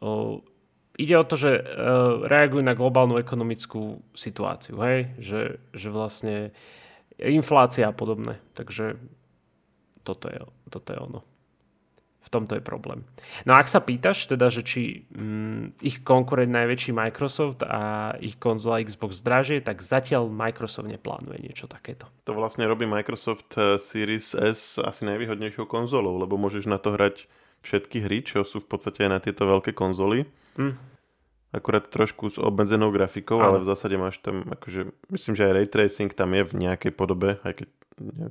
O, 0.00 0.42
ide 0.96 1.14
o 1.16 1.24
to, 1.24 1.36
že 1.36 1.50
uh, 1.60 2.24
reagujú 2.24 2.64
na 2.64 2.72
globálnu 2.72 3.20
ekonomickú 3.20 4.00
situáciu, 4.16 4.80
hej? 4.80 5.12
Že, 5.20 5.40
že 5.76 5.88
vlastne 5.92 6.36
inflácia 7.20 7.88
a 7.88 7.96
podobné. 7.96 8.40
Takže 8.56 8.96
toto 10.04 10.28
je, 10.28 10.38
toto 10.70 10.88
je 10.92 10.98
ono. 11.00 11.20
V 12.26 12.28
tomto 12.34 12.58
je 12.58 12.62
problém. 12.62 13.06
No 13.46 13.54
a 13.54 13.62
ak 13.62 13.70
sa 13.70 13.78
pýtaš, 13.78 14.26
teda, 14.26 14.50
že 14.50 14.66
či 14.66 15.06
mm, 15.14 15.78
ich 15.78 16.02
konkurent 16.02 16.50
najväčší 16.50 16.90
Microsoft 16.90 17.62
a 17.62 18.14
ich 18.18 18.34
konzola 18.34 18.82
Xbox 18.82 19.22
dražie, 19.22 19.62
tak 19.62 19.78
zatiaľ 19.78 20.26
Microsoft 20.26 20.90
neplánuje 20.90 21.38
niečo 21.38 21.70
takéto. 21.70 22.10
To 22.26 22.34
vlastne 22.34 22.66
robí 22.66 22.82
Microsoft 22.82 23.54
eh, 23.54 23.78
Series 23.78 24.34
S 24.34 24.82
asi 24.82 25.06
najvýhodnejšou 25.06 25.70
konzolou, 25.70 26.18
lebo 26.18 26.34
môžeš 26.34 26.66
na 26.66 26.82
to 26.82 26.98
hrať 26.98 27.30
všetky 27.62 28.04
hry, 28.04 28.24
čo 28.26 28.42
sú 28.42 28.60
v 28.60 28.68
podstate 28.68 29.06
aj 29.06 29.10
na 29.10 29.20
tieto 29.22 29.46
veľké 29.46 29.72
konzoly. 29.72 30.26
Mm. 30.56 30.76
Akurát 31.54 31.88
trošku 31.88 32.28
s 32.28 32.36
obmedzenou 32.36 32.92
grafikou, 32.92 33.40
ale 33.40 33.62
v 33.62 33.68
zásade 33.70 33.96
máš 33.96 34.20
tam, 34.20 34.44
akože, 34.44 34.92
myslím, 35.08 35.34
že 35.38 35.46
aj 35.46 35.52
ray 35.56 35.66
tracing 35.70 36.10
tam 36.12 36.36
je 36.36 36.42
v 36.44 36.52
nejakej 36.68 36.92
podobe, 36.92 37.40
aj 37.46 37.64
keď 37.64 37.68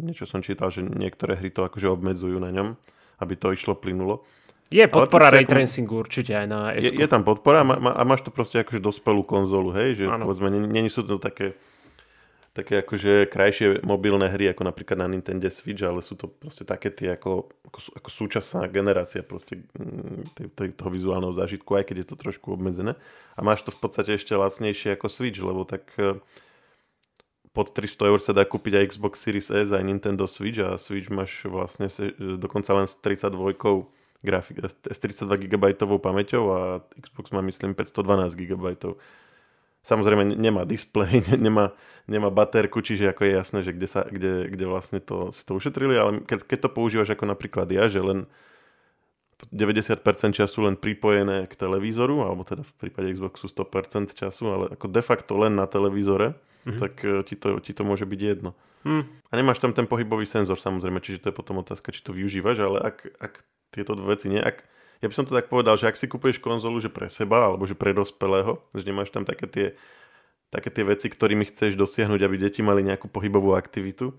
niečo 0.04 0.30
som 0.30 0.46
čítal, 0.46 0.70
že 0.70 0.86
niektoré 0.86 1.34
hry 1.34 1.50
to 1.50 1.66
akože 1.66 1.90
obmedzujú 1.90 2.38
na 2.38 2.54
ňom, 2.54 2.78
aby 3.18 3.34
to 3.34 3.50
išlo 3.56 3.74
plynulo. 3.74 4.22
Je 4.70 4.86
podpora 4.90 5.30
ray 5.30 5.46
tracingu 5.46 6.02
určite 6.02 6.34
aj 6.34 6.48
na 6.50 6.74
S. 6.74 6.90
Je, 6.90 7.02
je 7.02 7.08
tam 7.10 7.22
podpora 7.22 7.62
a, 7.62 7.66
má, 7.66 7.92
a 7.94 8.02
máš 8.02 8.26
to 8.26 8.34
proste 8.34 8.62
akože 8.62 8.82
dospelú 8.82 9.22
konzolu, 9.22 9.70
hej, 9.78 10.02
že 10.02 10.06
ano. 10.10 10.26
povedzme, 10.26 10.50
není 10.50 10.90
sú 10.90 11.06
to 11.06 11.22
také 11.22 11.54
také 12.56 12.80
akože 12.80 13.28
krajšie 13.28 13.84
mobilné 13.84 14.32
hry, 14.32 14.48
ako 14.48 14.64
napríklad 14.64 15.04
na 15.04 15.12
Nintendo 15.12 15.52
Switch, 15.52 15.84
ale 15.84 16.00
sú 16.00 16.16
to 16.16 16.32
proste 16.32 16.64
také 16.64 16.88
tie 16.88 17.20
ako, 17.20 17.52
ako, 17.68 17.80
ako 18.00 18.10
súčasná 18.10 18.64
generácia 18.72 19.20
proste 19.28 19.68
mm, 19.76 20.56
toho 20.80 20.88
vizuálneho 20.88 21.36
zážitku, 21.36 21.76
aj 21.76 21.92
keď 21.92 21.96
je 22.02 22.08
to 22.08 22.16
trošku 22.16 22.56
obmedzené. 22.56 22.96
A 23.36 23.44
máš 23.44 23.68
to 23.68 23.76
v 23.76 23.80
podstate 23.84 24.16
ešte 24.16 24.32
lacnejšie 24.32 24.96
ako 24.96 25.12
Switch, 25.12 25.44
lebo 25.44 25.68
tak 25.68 25.84
e, 26.00 26.16
pod 27.52 27.76
300 27.76 28.12
eur 28.16 28.20
sa 28.24 28.32
dá 28.32 28.48
kúpiť 28.48 28.80
aj 28.80 28.88
Xbox 28.96 29.20
Series 29.20 29.52
S, 29.52 29.76
aj 29.76 29.84
Nintendo 29.84 30.24
Switch 30.24 30.64
a 30.64 30.80
Switch 30.80 31.12
máš 31.12 31.44
vlastne 31.52 31.92
e, 31.92 32.40
dokonca 32.40 32.72
len 32.72 32.88
s 32.88 32.96
32 33.04 33.36
grafik, 34.24 34.64
s 34.64 35.00
32 35.04 35.52
GB 35.52 35.76
pamäťou 36.00 36.44
a 36.56 36.60
Xbox 37.04 37.36
má 37.36 37.44
myslím 37.44 37.76
512 37.76 38.32
GB 38.32 38.96
Samozrejme 39.86 40.34
nemá 40.34 40.66
displej, 40.66 41.22
nemá, 41.46 41.78
nemá 42.10 42.34
baterku, 42.34 42.82
čiže 42.82 43.14
ako 43.14 43.22
je 43.22 43.32
jasné, 43.38 43.60
že 43.62 43.72
kde, 43.78 43.88
sa, 43.88 44.02
kde, 44.02 44.50
kde 44.50 44.66
vlastne 44.66 44.98
to, 44.98 45.30
si 45.30 45.46
to 45.46 45.54
ušetrili, 45.54 45.94
ale 45.94 46.26
keď, 46.26 46.42
keď 46.42 46.60
to 46.66 46.70
používaš 46.74 47.14
ako 47.14 47.30
napríklad 47.30 47.70
ja, 47.70 47.86
že 47.86 48.02
len 48.02 48.26
90% 49.54 50.02
času 50.34 50.58
len 50.66 50.76
pripojené 50.80 51.46
k 51.46 51.54
televízoru, 51.54 52.26
alebo 52.26 52.42
teda 52.42 52.66
v 52.66 52.74
prípade 52.82 53.14
Xboxu 53.14 53.46
100% 53.46 54.18
času, 54.18 54.44
ale 54.50 54.66
ako 54.74 54.90
de 54.90 55.04
facto 55.06 55.38
len 55.38 55.54
na 55.54 55.70
televízore, 55.70 56.34
mm-hmm. 56.34 56.80
tak 56.82 56.94
e, 57.06 57.22
ti 57.22 57.36
to, 57.38 57.62
ti 57.62 57.76
to 57.76 57.86
môže 57.86 58.08
byť 58.10 58.22
jedno. 58.26 58.58
Hm. 58.86 59.02
A 59.02 59.34
nemáš 59.34 59.58
tam 59.58 59.74
ten 59.74 59.90
pohybový 59.90 60.30
senzor 60.30 60.62
samozrejme, 60.62 61.02
čiže 61.02 61.26
to 61.26 61.28
je 61.34 61.36
potom 61.36 61.58
otázka, 61.58 61.90
či 61.90 62.06
to 62.06 62.14
využívaš, 62.14 62.58
ale 62.62 62.78
ak, 62.86 62.98
ak 63.18 63.34
tieto 63.74 63.98
dve 63.98 64.14
veci 64.14 64.30
nie, 64.30 64.38
ak, 64.38 64.62
ja 65.06 65.08
by 65.14 65.16
som 65.22 65.30
to 65.30 65.38
tak 65.38 65.54
povedal, 65.54 65.78
že 65.78 65.86
ak 65.86 66.02
si 66.02 66.10
kúpuješ 66.10 66.42
konzolu, 66.42 66.82
že 66.82 66.90
pre 66.90 67.06
seba, 67.14 67.46
alebo 67.46 67.70
že 67.70 67.78
pre 67.78 67.94
dospelého, 67.94 68.58
že 68.74 68.90
nemáš 68.90 69.14
tam 69.14 69.22
také 69.22 69.46
tie, 69.46 69.68
také 70.50 70.74
tie 70.74 70.82
veci, 70.82 71.14
ktorými 71.14 71.46
chceš 71.46 71.78
dosiahnuť, 71.78 72.26
aby 72.26 72.36
deti 72.42 72.66
mali 72.66 72.82
nejakú 72.82 73.06
pohybovú 73.06 73.54
aktivitu, 73.54 74.18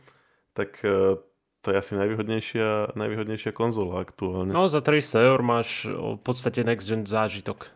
tak 0.55 0.78
e, 0.87 1.19
to 1.66 1.66
je 1.75 1.76
asi 1.76 1.99
najvýhodnejšia, 1.99 2.95
najvýhodnejšia 2.95 3.50
konzola 3.50 3.99
aktuálne. 3.99 4.55
No 4.55 4.71
za 4.71 4.78
300 4.78 5.26
eur 5.26 5.43
máš 5.43 5.90
v 5.90 6.23
podstate 6.23 6.62
next 6.62 6.87
gen 6.87 7.02
zážitok. 7.02 7.75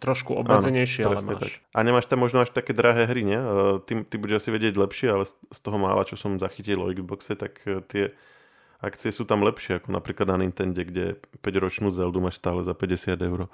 Trošku 0.00 0.32
obmedzenejšie, 0.32 1.04
ale 1.04 1.20
máš. 1.20 1.60
Tak. 1.60 1.76
A 1.76 1.78
nemáš 1.84 2.08
tam 2.08 2.24
možno 2.24 2.40
až 2.40 2.54
také 2.54 2.72
drahé 2.72 3.04
hry, 3.04 3.28
nie? 3.28 3.36
Ty, 3.84 4.08
ty 4.08 4.14
budeš 4.16 4.40
asi 4.46 4.56
vedieť 4.56 4.78
lepšie, 4.78 5.12
ale 5.12 5.28
z 5.28 5.60
toho 5.60 5.76
mála, 5.76 6.08
čo 6.08 6.16
som 6.16 6.40
zachytil 6.40 6.80
o 6.80 6.88
Xboxe, 6.88 7.36
tak 7.36 7.60
e, 7.68 7.84
tie 7.84 8.04
akcie 8.78 9.10
sú 9.10 9.26
tam 9.26 9.42
lepšie, 9.42 9.82
ako 9.82 9.90
napríklad 9.90 10.30
na 10.30 10.38
Nintendo, 10.38 10.82
kde 10.82 11.18
5-ročnú 11.42 11.90
Zeldu 11.90 12.22
máš 12.22 12.38
stále 12.38 12.62
za 12.62 12.74
50 12.74 13.18
eur. 13.18 13.50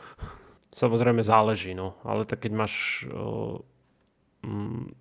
Samozrejme 0.74 1.22
záleží, 1.24 1.72
no. 1.72 1.96
Ale 2.04 2.28
tak 2.28 2.44
keď 2.44 2.52
máš... 2.52 3.06
O, 3.08 3.62
mm, 4.44 4.92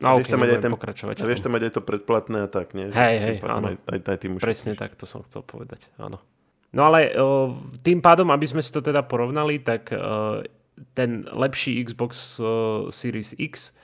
a 0.00 0.16
vieš, 0.16 0.28
okay, 0.28 0.32
tam 0.32 0.40
aj 0.40 0.64
ten, 0.64 0.72
pokračovať. 0.72 1.14
A 1.20 1.28
vieš 1.28 1.44
tam 1.44 1.52
aj 1.60 1.76
to 1.76 1.82
predplatné 1.84 2.38
a 2.44 2.48
tak, 2.48 2.72
nie? 2.72 2.88
Hej, 2.88 3.16
hej, 3.20 3.36
áno. 3.44 3.74
Aj, 3.74 3.76
aj, 3.76 3.98
aj 4.00 4.18
tým 4.22 4.32
Presne 4.40 4.72
tak, 4.72 4.96
to 4.96 5.04
som 5.04 5.20
chcel 5.28 5.44
povedať, 5.44 5.92
áno. 6.00 6.22
No 6.72 6.88
ale 6.88 7.12
o, 7.18 7.52
tým 7.82 8.00
pádom, 8.00 8.32
aby 8.32 8.46
sme 8.48 8.62
si 8.64 8.70
to 8.72 8.80
teda 8.80 9.04
porovnali, 9.04 9.60
tak 9.60 9.92
o, 9.92 10.40
ten 10.96 11.28
lepší 11.28 11.84
Xbox 11.84 12.40
Series 12.88 13.36
X 13.36 13.76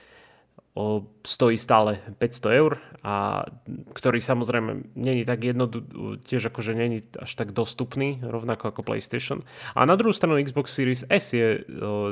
stojí 1.25 1.56
stále 1.56 2.04
500 2.21 2.61
eur 2.61 2.76
a 3.00 3.49
ktorý 3.97 4.21
samozrejme 4.21 4.92
není 4.92 5.25
tak 5.25 5.40
jednoducho, 5.40 6.21
tiež 6.28 6.52
akože 6.52 6.76
není 6.76 7.00
až 7.16 7.33
tak 7.33 7.56
dostupný, 7.56 8.21
rovnako 8.21 8.68
ako 8.76 8.85
PlayStation. 8.85 9.40
A 9.73 9.88
na 9.88 9.97
druhú 9.97 10.12
stranu 10.12 10.37
Xbox 10.37 10.76
Series 10.76 11.09
S 11.09 11.33
je 11.33 11.64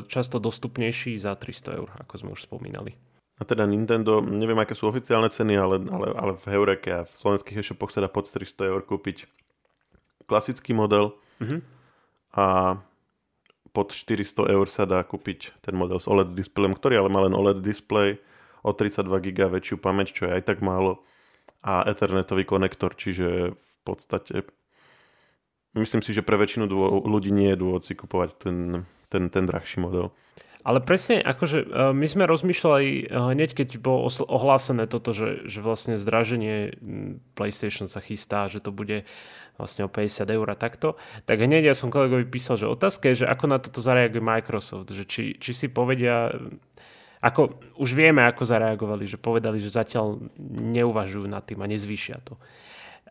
často 0.09 0.41
dostupnejší 0.41 1.21
za 1.21 1.37
300 1.37 1.79
eur, 1.79 1.89
ako 2.01 2.15
sme 2.17 2.31
už 2.33 2.49
spomínali. 2.49 2.97
A 3.35 3.43
teda 3.43 3.67
Nintendo, 3.67 4.23
neviem 4.23 4.57
aké 4.63 4.79
sú 4.79 4.87
oficiálne 4.87 5.27
ceny, 5.27 5.59
ale, 5.59 5.77
ale, 5.91 6.09
ale 6.15 6.33
v 6.39 6.45
Heureke 6.55 6.91
a 6.95 7.01
v 7.03 7.13
slovenských 7.13 7.61
e-shopoch 7.61 7.91
sa 7.91 8.01
dá 8.01 8.09
pod 8.09 8.31
300 8.31 8.71
eur 8.71 8.81
kúpiť 8.87 9.27
klasický 10.31 10.73
model 10.73 11.19
mm-hmm. 11.43 11.61
a 12.39 12.79
pod 13.75 13.91
400 13.91 14.55
eur 14.55 14.67
sa 14.71 14.87
dá 14.87 15.03
kúpiť 15.03 15.59
ten 15.67 15.75
model 15.75 15.99
s 15.99 16.07
OLED 16.07 16.31
displejom, 16.39 16.79
ktorý 16.79 17.03
ale 17.03 17.11
má 17.11 17.27
len 17.27 17.35
OLED 17.35 17.59
displej, 17.59 18.23
o 18.65 18.71
32 18.73 19.21
GB 19.21 19.61
väčšiu 19.61 19.77
pamäť, 19.77 20.17
čo 20.17 20.23
je 20.27 20.41
aj 20.41 20.43
tak 20.49 20.59
málo 20.65 21.05
a 21.61 21.85
ethernetový 21.85 22.49
konektor, 22.49 22.97
čiže 22.97 23.53
v 23.53 23.77
podstate 23.85 24.49
myslím 25.77 26.01
si, 26.01 26.17
že 26.17 26.25
pre 26.25 26.41
väčšinu 26.41 26.65
dô- 26.65 27.05
ľudí 27.05 27.29
nie 27.29 27.53
je 27.53 27.61
dôvod 27.61 27.85
si 27.85 27.93
kupovať 27.93 28.31
ten, 28.41 28.57
ten, 29.13 29.29
ten 29.29 29.45
drahší 29.45 29.85
model. 29.85 30.13
Ale 30.65 30.81
presne, 30.81 31.21
akože 31.21 31.59
e, 31.61 31.67
my 31.93 32.07
sme 32.09 32.25
rozmýšľali 32.25 32.89
e, 32.89 33.03
hneď, 33.13 33.53
keď 33.53 33.69
bolo 33.85 34.09
ohlásené 34.09 34.89
toto, 34.89 35.13
že, 35.13 35.45
že 35.45 35.61
vlastne 35.61 36.01
zdraženie 36.01 36.81
PlayStation 37.37 37.85
sa 37.85 38.01
chystá, 38.01 38.49
že 38.49 38.65
to 38.65 38.73
bude 38.73 39.05
vlastne 39.61 39.87
o 39.87 39.93
50 39.93 40.25
eur 40.25 40.49
a 40.51 40.57
takto, 40.57 40.97
tak 41.29 41.39
hneď 41.39 41.69
ja 41.69 41.75
som 41.77 41.93
kolegovi 41.93 42.27
písal, 42.27 42.59
že 42.59 42.67
otázka 42.67 43.13
je, 43.13 43.23
že 43.23 43.31
ako 43.31 43.45
na 43.47 43.59
toto 43.61 43.79
zareaguje 43.79 44.25
Microsoft, 44.25 44.91
že 44.91 45.05
či, 45.07 45.37
či 45.39 45.53
si 45.55 45.67
povedia, 45.71 46.33
ako 47.25 47.57
už 47.81 47.97
vieme, 47.97 48.21
ako 48.29 48.45
zareagovali, 48.45 49.09
že 49.09 49.17
povedali, 49.17 49.57
že 49.57 49.73
zatiaľ 49.73 50.21
neuvažujú 50.77 51.25
nad 51.25 51.41
tým 51.41 51.65
a 51.65 51.71
nezvýšia 51.73 52.21
to. 52.21 52.37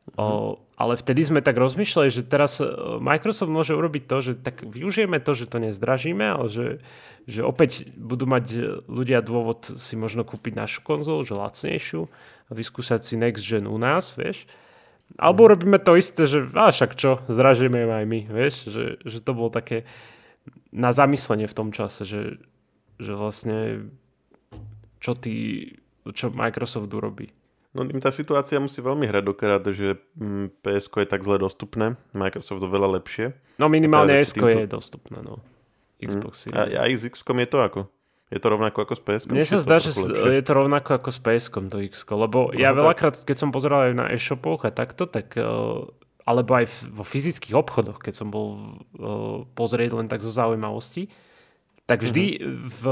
Mm. 0.03 0.20
O, 0.20 0.60
ale 0.75 1.00
vtedy 1.00 1.24
sme 1.25 1.39
tak 1.39 1.58
rozmýšľali, 1.58 2.10
že 2.12 2.27
teraz 2.27 2.60
e, 2.60 2.67
Microsoft 3.00 3.50
môže 3.50 3.74
urobiť 3.74 4.03
to, 4.05 4.17
že 4.22 4.32
tak 4.38 4.62
využijeme 4.67 5.17
to, 5.17 5.32
že 5.34 5.50
to 5.50 5.58
nezdražíme, 5.63 6.22
ale 6.27 6.46
že, 6.51 6.67
že 7.25 7.41
opäť 7.41 7.89
budú 7.96 8.27
mať 8.27 8.46
ľudia 8.86 9.24
dôvod 9.24 9.63
si 9.79 9.96
možno 9.96 10.27
kúpiť 10.27 10.53
našu 10.60 10.84
konzolu, 10.84 11.24
že 11.24 11.39
lacnejšiu 11.39 12.12
a 12.48 12.51
vyskúšať 12.51 13.01
si 13.01 13.15
next 13.15 13.48
gen 13.48 13.65
u 13.65 13.79
nás, 13.79 14.13
vieš. 14.20 14.46
Alebo 15.15 15.48
robíme 15.48 15.79
to 15.79 15.96
isté, 15.96 16.27
že 16.27 16.51
a 16.53 16.70
však 16.70 17.00
čo, 17.00 17.24
zražíme 17.32 17.88
aj 17.88 18.05
my, 18.05 18.20
vieš, 18.27 18.67
že, 18.70 18.86
že 19.08 19.17
to 19.24 19.32
bolo 19.32 19.50
také 19.50 19.88
na 20.75 20.91
zamyslenie 20.91 21.48
v 21.48 21.58
tom 21.58 21.70
čase, 21.72 22.03
že, 22.03 22.43
že 23.00 23.13
vlastne 23.15 23.88
čo 25.03 25.12
ty, 25.19 25.67
čo 26.15 26.31
Microsoft 26.31 26.88
urobí. 26.95 27.36
No 27.75 27.83
im 27.83 28.00
tá 28.00 28.13
situácia 28.13 28.62
musí 28.62 28.79
veľmi 28.79 29.03
hrať 29.10 29.24
dokrát, 29.25 29.63
že 29.65 30.00
mm, 30.15 30.62
PSK 30.63 31.03
je 31.03 31.07
tak 31.10 31.25
zle 31.25 31.41
dostupné, 31.41 32.00
Microsoft 32.15 32.63
veľa 32.63 33.01
lepšie. 33.01 33.36
No 33.60 33.67
minimálne 33.67 34.15
S 34.24 34.31
týmto... 34.31 34.53
je 34.53 34.69
dostupné, 34.69 35.19
no. 35.19 35.43
Xbox 36.00 36.48
mm. 36.48 36.55
A, 36.55 36.62
a 36.69 36.83
s 36.88 37.03
X 37.03 37.19
je 37.25 37.50
to 37.50 37.60
ako? 37.60 37.81
Je 38.33 38.41
to 38.41 38.50
rovnako 38.50 38.81
ako 38.81 38.93
s 38.98 39.01
ps 39.03 39.24
Mne 39.29 39.45
sa 39.45 39.62
zdá, 39.62 39.77
že 39.77 39.93
lepšie? 39.93 40.41
je 40.41 40.43
to 40.45 40.53
rovnako 40.57 40.98
ako 40.98 41.10
s 41.13 41.19
ps 41.22 41.45
to 41.53 41.77
x 41.86 42.01
lebo 42.10 42.50
no, 42.50 42.57
ja 42.57 42.74
veľakrát, 42.74 43.13
keď 43.22 43.38
som 43.38 43.53
pozeral 43.53 43.89
aj 43.89 43.93
na 43.93 44.05
e-shopoch 44.10 44.65
a 44.65 44.74
takto, 44.74 45.05
tak 45.05 45.38
uh, 45.38 45.86
alebo 46.25 46.51
aj 46.57 46.65
vo 46.89 47.05
fyzických 47.05 47.53
obchodoch, 47.53 48.01
keď 48.01 48.13
som 48.17 48.33
bol 48.33 48.48
uh, 48.98 49.45
pozrieť 49.53 50.01
len 50.01 50.10
tak 50.10 50.25
zo 50.25 50.33
zaujímavosti, 50.33 51.13
tak 51.84 52.00
vždy 52.00 52.40
mm-hmm. 52.40 52.58
v, 52.80 52.84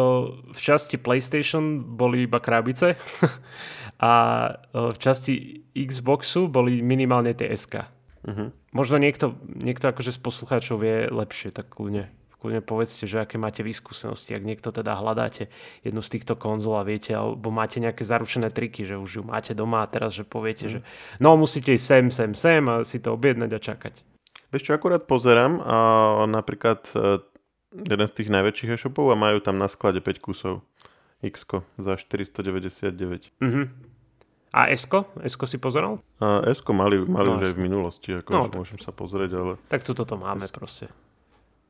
v 0.52 0.60
časti 0.60 1.00
PlayStation 1.00 1.80
boli 1.96 2.28
iba 2.28 2.44
krabice 2.44 3.00
a 4.04 4.14
uh, 4.52 4.92
v 4.92 4.98
časti 5.00 5.34
Xboxu 5.72 6.52
boli 6.52 6.84
minimálne 6.84 7.32
tie 7.32 7.52
SK. 7.56 7.88
Mm-hmm. 8.28 8.48
Možno 8.76 8.98
niekto, 9.00 9.40
niekto 9.48 9.90
akože 9.90 10.12
z 10.12 10.20
poslucháčov 10.20 10.84
vie 10.84 11.08
lepšie, 11.08 11.56
tak 11.56 11.72
kľudne 11.72 12.12
kľudne 12.42 12.66
povedzte, 12.66 13.06
že 13.06 13.22
aké 13.22 13.38
máte 13.38 13.62
vyskúsenosti, 13.62 14.34
ak 14.34 14.42
niekto 14.42 14.74
teda 14.74 14.98
hľadáte 14.98 15.54
jednu 15.86 16.02
z 16.02 16.18
týchto 16.18 16.34
konzol 16.34 16.82
a 16.82 16.84
viete, 16.84 17.14
alebo 17.14 17.54
máte 17.54 17.78
nejaké 17.78 18.02
zaručené 18.02 18.50
triky, 18.50 18.82
že 18.82 18.98
už 18.98 19.22
ju 19.22 19.24
máte 19.24 19.54
doma 19.54 19.86
a 19.86 19.88
teraz, 19.88 20.18
že 20.18 20.26
poviete, 20.26 20.66
mm. 20.66 20.72
že 20.74 20.80
no 21.22 21.38
musíte 21.38 21.70
ísť 21.78 21.86
sem, 21.86 22.06
sem, 22.10 22.32
sem 22.34 22.64
a 22.66 22.82
si 22.82 22.98
to 22.98 23.14
objednať 23.14 23.52
a 23.54 23.60
čakať. 23.62 23.96
Vieš 24.50 24.64
čo, 24.68 24.72
akurát 24.74 25.06
pozerám 25.06 25.62
a 25.62 25.78
napríklad 26.26 26.82
e, 26.98 27.22
jeden 27.72 28.08
z 28.08 28.14
tých 28.14 28.30
najväčších 28.30 28.76
e-shopov 28.76 29.12
a 29.12 29.16
majú 29.16 29.40
tam 29.40 29.58
na 29.58 29.72
sklade 29.72 30.04
5 30.04 30.20
kusov 30.20 30.62
x 31.24 31.46
za 31.78 31.94
499. 31.96 33.32
Mhm. 33.40 33.64
A 34.52 34.68
Esko? 34.68 35.08
Esko 35.24 35.48
si 35.48 35.56
pozeral? 35.56 36.04
A 36.20 36.44
Esko 36.44 36.76
mali, 36.76 37.00
mali 37.08 37.32
no, 37.32 37.40
už 37.40 37.48
aj 37.48 37.54
v 37.56 37.62
minulosti, 37.64 38.10
ako 38.12 38.30
no, 38.36 38.42
môžem 38.52 38.84
sa 38.84 38.92
pozrieť, 38.92 39.32
ale... 39.40 39.54
Tak 39.72 39.88
toto 39.88 40.20
máme 40.20 40.44
es... 40.44 40.52
proste. 40.52 40.92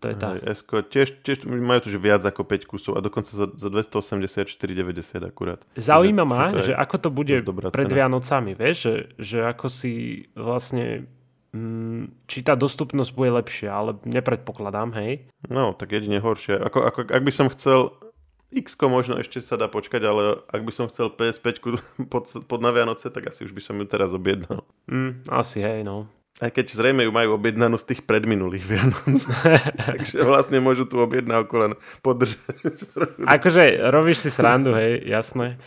To 0.01 0.09
je 0.09 0.17
tá. 0.17 0.33
s 0.33 0.65
tiež, 0.65 1.21
tiež 1.21 1.45
majú 1.45 1.77
tu 1.85 1.93
viac 2.01 2.25
ako 2.25 2.41
5 2.41 2.65
kusov 2.65 2.97
a 2.97 3.05
dokonca 3.05 3.29
za, 3.29 3.45
za 3.53 3.69
284,90 3.69 5.21
akurát. 5.21 5.61
Zaujíma 5.77 6.25
ma, 6.25 6.57
že 6.57 6.73
ako 6.73 6.95
to 6.97 7.09
bude 7.13 7.37
pred 7.45 7.85
cena. 7.85 8.09
Vianocami, 8.09 8.57
vieš, 8.57 8.77
že, 8.81 8.95
že 9.21 9.37
ako 9.45 9.69
si 9.69 10.25
vlastne 10.33 11.05
či 12.31 12.47
tá 12.47 12.55
dostupnosť 12.55 13.11
bude 13.11 13.31
lepšia, 13.43 13.75
ale 13.75 13.91
nepredpokladám, 14.07 14.95
hej? 14.95 15.27
No, 15.51 15.75
tak 15.75 15.91
jedine 15.91 16.23
horšie. 16.23 16.55
Ako, 16.55 16.79
ako, 16.87 16.99
ak 17.11 17.23
by 17.27 17.31
som 17.35 17.51
chcel 17.51 17.91
x 18.51 18.75
možno 18.79 19.19
ešte 19.19 19.39
sa 19.39 19.55
dá 19.55 19.71
počkať, 19.71 20.03
ale 20.03 20.43
ak 20.47 20.61
by 20.63 20.71
som 20.71 20.87
chcel 20.91 21.11
PS5 21.11 21.47
pod, 22.11 22.23
pod 22.47 22.59
na 22.63 22.71
Vianoce, 22.71 23.11
tak 23.11 23.31
asi 23.31 23.47
už 23.47 23.51
by 23.51 23.61
som 23.63 23.75
ju 23.79 23.85
teraz 23.87 24.15
objednal. 24.15 24.63
Mm, 24.87 25.27
asi 25.27 25.59
hej, 25.63 25.83
no. 25.83 26.07
Aj 26.41 26.49
keď 26.49 26.73
zrejme 26.73 27.05
ju 27.05 27.13
majú 27.13 27.37
objednanú 27.37 27.77
z 27.77 27.93
tých 27.93 28.01
predminulých 28.01 28.65
Vianoc. 28.65 29.13
Takže 29.93 30.25
vlastne 30.25 30.57
môžu 30.57 30.89
tú 30.89 30.97
objednávku 30.97 31.53
len 31.53 31.71
podržať. 32.01 32.41
akože 33.29 33.93
robíš 33.93 34.25
si 34.25 34.33
srandu, 34.33 34.73
hej, 34.73 35.05
jasné. 35.05 35.61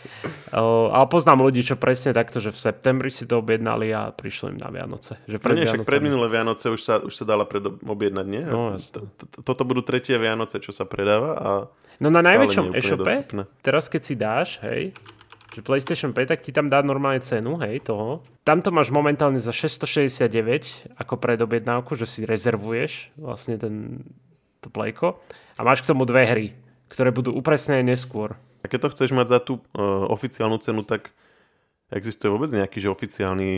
O, 0.51 0.91
ale 0.91 1.07
poznám 1.07 1.47
ľudí, 1.47 1.63
čo 1.63 1.79
presne 1.79 2.11
takto, 2.11 2.43
že 2.43 2.51
v 2.51 2.59
septembri 2.59 3.07
si 3.07 3.23
to 3.23 3.39
objednali 3.39 3.95
a 3.95 4.11
prišli 4.11 4.51
im 4.51 4.59
na 4.59 4.67
Vianoce. 4.67 5.15
Že 5.31 5.37
pred 5.39 5.55
no 5.55 5.59
nie, 5.63 5.67
však 5.71 5.87
predminulé 5.87 6.27
Vianoce 6.27 6.67
už 6.67 6.81
sa, 6.83 6.99
už 6.99 7.13
sa 7.15 7.23
dala 7.23 7.47
pred, 7.47 7.63
objednať, 7.63 8.25
nie? 8.27 8.43
No, 8.43 8.75
Toto 9.47 9.63
budú 9.63 9.79
tretie 9.79 10.19
Vianoce, 10.19 10.59
čo 10.59 10.75
sa 10.75 10.83
predáva 10.83 11.31
a 11.39 11.51
No 11.95 12.11
na 12.11 12.19
najväčšom 12.19 12.75
e-shope, 12.75 13.23
teraz 13.63 13.87
keď 13.87 14.01
si 14.03 14.13
dáš, 14.19 14.59
hej, 14.67 14.91
že 15.55 15.63
PlayStation 15.63 16.11
5, 16.11 16.27
tak 16.27 16.43
ti 16.43 16.51
tam 16.51 16.67
dá 16.67 16.83
normálne 16.83 17.23
cenu, 17.23 17.55
hej, 17.63 17.87
toho. 17.87 18.19
Tam 18.43 18.59
to 18.59 18.75
máš 18.75 18.91
momentálne 18.91 19.39
za 19.39 19.55
669 19.55 20.99
ako 20.99 21.15
predobjednávku, 21.15 21.95
že 21.95 22.03
si 22.03 22.27
rezervuješ 22.27 23.15
vlastne 23.15 23.55
ten, 23.55 24.03
to 24.59 24.67
playko 24.67 25.15
a 25.55 25.63
máš 25.63 25.87
k 25.87 25.95
tomu 25.95 26.03
dve 26.03 26.27
hry, 26.27 26.47
ktoré 26.91 27.15
budú 27.15 27.31
upresnené 27.31 27.95
neskôr. 27.95 28.35
A 28.61 28.67
keď 28.67 28.89
to 28.89 28.91
chceš 28.99 29.15
mať 29.15 29.27
za 29.31 29.39
tú 29.39 29.63
uh, 29.79 30.11
oficiálnu 30.11 30.59
cenu, 30.59 30.83
tak 30.83 31.15
existuje 31.87 32.27
vôbec 32.27 32.51
nejaký 32.51 32.83
že 32.83 32.91
oficiálny 32.91 33.49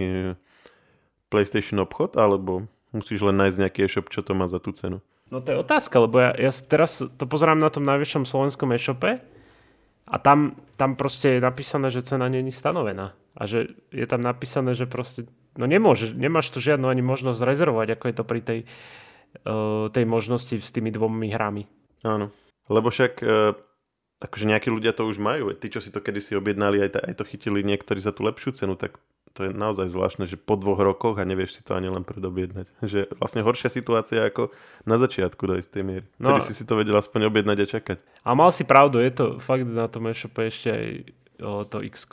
PlayStation 1.34 1.82
obchod, 1.82 2.14
alebo 2.14 2.70
musíš 2.94 3.26
len 3.26 3.42
nájsť 3.42 3.58
nejaký 3.58 3.80
e-shop, 3.90 4.14
čo 4.14 4.22
to 4.22 4.38
má 4.38 4.46
za 4.46 4.62
tú 4.62 4.70
cenu? 4.70 5.02
No 5.34 5.42
to 5.44 5.52
je 5.52 5.58
otázka, 5.60 5.98
lebo 6.00 6.24
ja, 6.24 6.32
ja 6.38 6.52
teraz 6.54 7.04
to 7.04 7.24
pozerám 7.28 7.60
na 7.60 7.68
tom 7.68 7.84
najvyššom 7.84 8.24
slovenskom 8.24 8.72
e-shope 8.72 9.20
A 10.08 10.16
tam, 10.24 10.56
tam 10.80 10.96
proste 10.96 11.38
je 11.38 11.40
napísané, 11.44 11.92
že 11.92 12.06
cena 12.08 12.32
není 12.32 12.56
stanovená. 12.56 13.12
A 13.36 13.44
že 13.44 13.76
je 13.92 14.08
tam 14.08 14.24
napísané, 14.24 14.72
že 14.72 14.88
proste 14.88 15.28
no 15.60 15.68
nemôžeš, 15.68 16.16
nemáš 16.16 16.54
tu 16.54 16.64
žiadnu 16.64 16.88
ani 16.88 17.04
možnosť 17.04 17.44
rezervovať, 17.44 17.88
ako 17.98 18.06
je 18.08 18.16
to 18.16 18.24
pri 18.24 18.42
tej, 18.42 18.60
uh, 19.44 19.92
tej 19.92 20.06
možnosti 20.08 20.56
s 20.58 20.72
tými 20.72 20.94
dvomi 20.94 21.28
hrami. 21.34 21.68
Áno, 22.08 22.32
lebo 22.72 22.88
však 22.88 23.14
uh, 23.20 23.58
akože 24.24 24.46
nejakí 24.48 24.70
ľudia 24.72 24.96
to 24.96 25.06
už 25.06 25.20
majú. 25.20 25.52
Tí, 25.54 25.68
čo 25.68 25.84
si 25.84 25.92
to 25.92 26.00
kedysi 26.00 26.40
objednali, 26.40 26.82
aj, 26.88 27.04
aj 27.04 27.14
to 27.20 27.28
chytili 27.28 27.62
niektorí 27.66 28.00
za 28.00 28.16
tú 28.16 28.24
lepšiu 28.26 28.56
cenu, 28.56 28.80
tak 28.80 29.02
to 29.38 29.46
je 29.46 29.52
naozaj 29.54 29.94
zvláštne, 29.94 30.26
že 30.26 30.34
po 30.34 30.58
dvoch 30.58 30.82
rokoch 30.82 31.22
a 31.22 31.24
nevieš 31.30 31.58
si 31.58 31.62
to 31.62 31.78
ani 31.78 31.94
len 31.94 32.02
predobjednať. 32.02 32.66
Že 32.92 33.06
vlastne 33.22 33.46
horšia 33.46 33.70
situácia 33.70 34.26
ako 34.26 34.50
na 34.90 34.98
začiatku 34.98 35.46
do 35.46 35.62
istej 35.62 35.86
miery. 35.86 36.06
No, 36.18 36.34
Vtedy 36.34 36.50
si 36.50 36.54
si 36.58 36.66
to 36.66 36.74
vedel 36.74 36.98
aspoň 36.98 37.30
objednať 37.30 37.58
a 37.62 37.66
čakať. 37.70 37.98
A 38.26 38.34
mal 38.34 38.50
si 38.50 38.66
pravdu, 38.66 38.98
je 38.98 39.14
to 39.14 39.26
fakt 39.38 39.70
na 39.70 39.86
tom 39.86 40.10
e-shope 40.10 40.50
ešte 40.50 40.70
aj 40.74 40.88
o, 41.46 41.62
to 41.70 41.86
x 41.86 42.10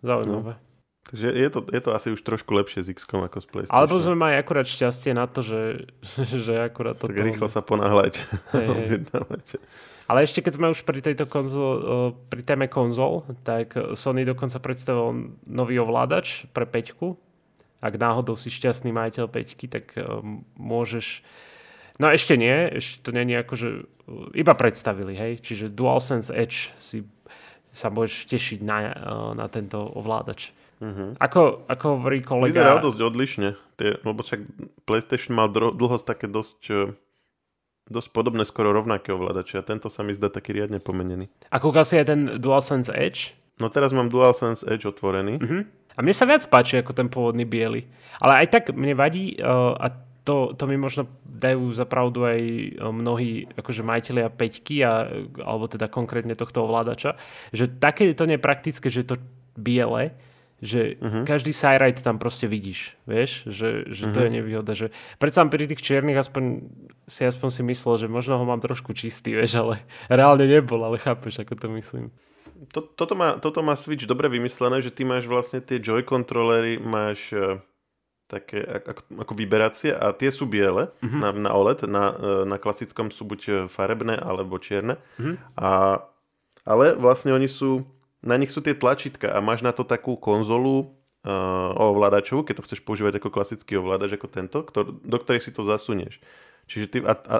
Zaujímavé. 0.00 0.56
No. 0.56 0.66
Takže 1.08 1.28
je 1.32 1.48
to, 1.48 1.60
je 1.72 1.80
to 1.80 1.90
asi 1.96 2.08
už 2.12 2.20
trošku 2.20 2.52
lepšie 2.52 2.84
s 2.84 2.88
x 2.92 3.08
ako 3.08 3.40
s 3.40 3.46
PlayStation. 3.48 3.76
Alebo 3.76 3.96
sme 3.96 4.16
mali 4.16 4.36
akurát 4.36 4.68
šťastie 4.68 5.16
na 5.16 5.24
to, 5.28 5.40
že, 5.40 5.88
že 6.44 6.54
akurát 6.56 6.96
to... 6.96 7.08
Tak 7.08 7.20
rýchlo 7.20 7.48
sa 7.48 7.60
ponáhľajte. 7.60 8.20
Hey, 8.56 9.04
Ale 10.08 10.24
ešte 10.24 10.40
keď 10.40 10.52
sme 10.56 10.72
už 10.72 10.88
pri 10.88 11.04
tejto 11.04 11.28
konzol, 11.28 11.72
pri 12.32 12.40
téme 12.40 12.64
konzol, 12.64 13.28
tak 13.44 13.76
Sony 13.92 14.24
dokonca 14.24 14.56
predstavil 14.56 15.36
nový 15.44 15.76
ovládač 15.76 16.48
pre 16.56 16.64
peťku. 16.64 17.20
Ak 17.84 17.94
náhodou 17.94 18.34
si 18.34 18.48
šťastný 18.48 18.88
majiteľ 18.90 19.28
peťky, 19.28 19.68
tak 19.68 19.92
môžeš... 20.56 21.20
No 22.00 22.08
ešte 22.08 22.40
nie, 22.40 22.72
ešte 22.72 23.04
to 23.04 23.12
je 23.12 23.36
ako, 23.36 23.54
že 23.54 23.68
iba 24.32 24.54
predstavili, 24.56 25.12
hej. 25.12 25.44
Čiže 25.44 25.76
DualSense 25.76 26.32
Edge 26.32 26.72
si 26.80 27.04
sa 27.68 27.92
môžeš 27.92 28.32
tešiť 28.32 28.58
na, 28.64 28.78
na 29.36 29.46
tento 29.52 29.76
ovládač. 29.92 30.56
Uh-huh. 30.78 31.12
Ako, 31.18 31.66
ako 31.66 31.98
hovorí 31.98 32.22
kolega... 32.22 32.62
Vyzerá 32.62 32.78
dosť 32.78 33.00
odlišne, 33.02 33.48
tie, 33.76 33.98
lebo 33.98 34.22
však 34.22 34.40
PlayStation 34.86 35.34
mal 35.34 35.50
dlho 35.50 35.98
také 36.00 36.30
dosť, 36.30 36.58
e, 36.70 36.74
dosť 37.88 38.08
podobné, 38.12 38.44
skoro 38.44 38.72
rovnaké 38.72 39.12
ovládače 39.12 39.60
a 39.60 39.66
tento 39.66 39.88
sa 39.88 40.04
mi 40.04 40.12
zdá 40.12 40.28
taký 40.28 40.54
riadne 40.54 40.78
pomenený. 40.80 41.28
A 41.48 41.56
kúkal 41.60 41.88
si 41.88 41.96
aj 41.96 42.06
ten 42.08 42.20
DualSense 42.36 42.92
Edge? 42.92 43.34
No 43.58 43.72
teraz 43.72 43.90
mám 43.90 44.12
DualSense 44.12 44.64
Edge 44.68 44.86
otvorený. 44.86 45.34
Uh-huh. 45.40 45.62
A 45.96 45.98
mne 46.04 46.14
sa 46.14 46.28
viac 46.28 46.46
páči 46.46 46.78
ako 46.78 46.94
ten 46.94 47.10
pôvodný 47.10 47.42
biely. 47.42 47.90
Ale 48.22 48.46
aj 48.46 48.46
tak 48.54 48.64
mne 48.70 48.94
vadí 48.94 49.34
uh, 49.40 49.74
a 49.74 49.90
to, 50.22 50.52
to 50.54 50.68
mi 50.68 50.76
možno 50.76 51.08
dajú 51.24 51.72
za 51.72 51.88
pravdu 51.88 52.28
aj 52.28 52.36
e, 52.36 52.68
mnohí 52.84 53.48
akože 53.56 53.80
majiteľia 53.80 54.28
peťky 54.28 54.84
a, 54.84 55.08
alebo 55.40 55.72
teda 55.72 55.88
konkrétne 55.88 56.36
tohto 56.36 56.68
ovládača, 56.68 57.16
že 57.48 57.64
také 57.64 58.12
to 58.12 58.28
nepraktické, 58.28 58.92
že 58.92 59.08
to 59.08 59.16
biele, 59.56 60.12
že 60.58 60.98
uh-huh. 60.98 61.22
každý 61.22 61.54
side 61.54 62.02
tam 62.02 62.18
proste 62.18 62.50
vidíš, 62.50 62.98
vieš, 63.06 63.46
že, 63.46 63.86
že 63.86 64.10
uh-huh. 64.10 64.14
to 64.14 64.18
je 64.26 64.30
mhm. 64.30 64.36
nevýhoda, 64.42 64.72
že 64.74 64.90
predsa 65.22 65.46
pri 65.46 65.70
tých 65.70 65.82
čiernych 65.82 66.18
aspoň 66.18 66.66
si 67.06 67.22
aspoň 67.22 67.48
si 67.54 67.62
myslel, 67.62 67.94
že 67.94 68.06
možno 68.10 68.36
ho 68.36 68.44
mám 68.44 68.58
trošku 68.58 68.90
čistý, 68.92 69.38
vieš, 69.38 69.62
ale 69.62 69.74
reálne 70.10 70.44
nebol, 70.50 70.82
ale 70.82 70.98
chápeš, 70.98 71.46
ako 71.46 71.54
to 71.54 71.66
myslím. 71.78 72.10
To, 72.74 72.82
toto, 72.82 73.14
má, 73.14 73.38
toto 73.38 73.62
má 73.62 73.78
Switch 73.78 74.02
dobre 74.02 74.26
vymyslené, 74.26 74.82
že 74.82 74.90
ty 74.90 75.06
máš 75.06 75.30
vlastne 75.30 75.62
tie 75.62 75.78
Joy 75.78 76.02
kontrolery, 76.02 76.82
máš 76.82 77.30
uh, 77.30 77.62
také 78.26 78.66
ako, 78.66 79.02
ako 79.22 79.32
vyberacie 79.38 79.94
a 79.94 80.10
tie 80.10 80.34
sú 80.34 80.50
biele 80.50 80.90
uh-huh. 80.90 81.18
na, 81.22 81.30
na 81.30 81.50
OLED, 81.54 81.86
na, 81.86 82.04
uh, 82.10 82.42
na 82.42 82.58
klasickom 82.58 83.14
sú 83.14 83.30
buď 83.30 83.70
farebné 83.70 84.18
alebo 84.18 84.58
čierne, 84.58 84.98
uh-huh. 85.22 85.38
a, 85.54 86.02
ale 86.66 86.98
vlastne 86.98 87.30
oni 87.30 87.46
sú 87.46 87.86
na 88.22 88.34
nich 88.36 88.50
sú 88.50 88.58
tie 88.58 88.74
tlačítka 88.74 89.30
a 89.30 89.38
máš 89.38 89.62
na 89.62 89.70
to 89.70 89.86
takú 89.86 90.18
konzolu 90.18 90.98
uh, 91.24 91.70
ovládačovú, 91.74 92.42
keď 92.42 92.62
to 92.62 92.66
chceš 92.66 92.80
používať 92.82 93.22
ako 93.22 93.28
klasický 93.30 93.78
ovládač, 93.78 94.18
ako 94.18 94.26
tento, 94.26 94.58
ktor- 94.66 94.98
do 94.98 95.16
ktorej 95.18 95.44
si 95.44 95.54
to 95.54 95.62
zasunieš. 95.62 96.18
Čiže 96.68 96.86
ty, 96.92 96.98
a, 97.00 97.16
a, 97.16 97.38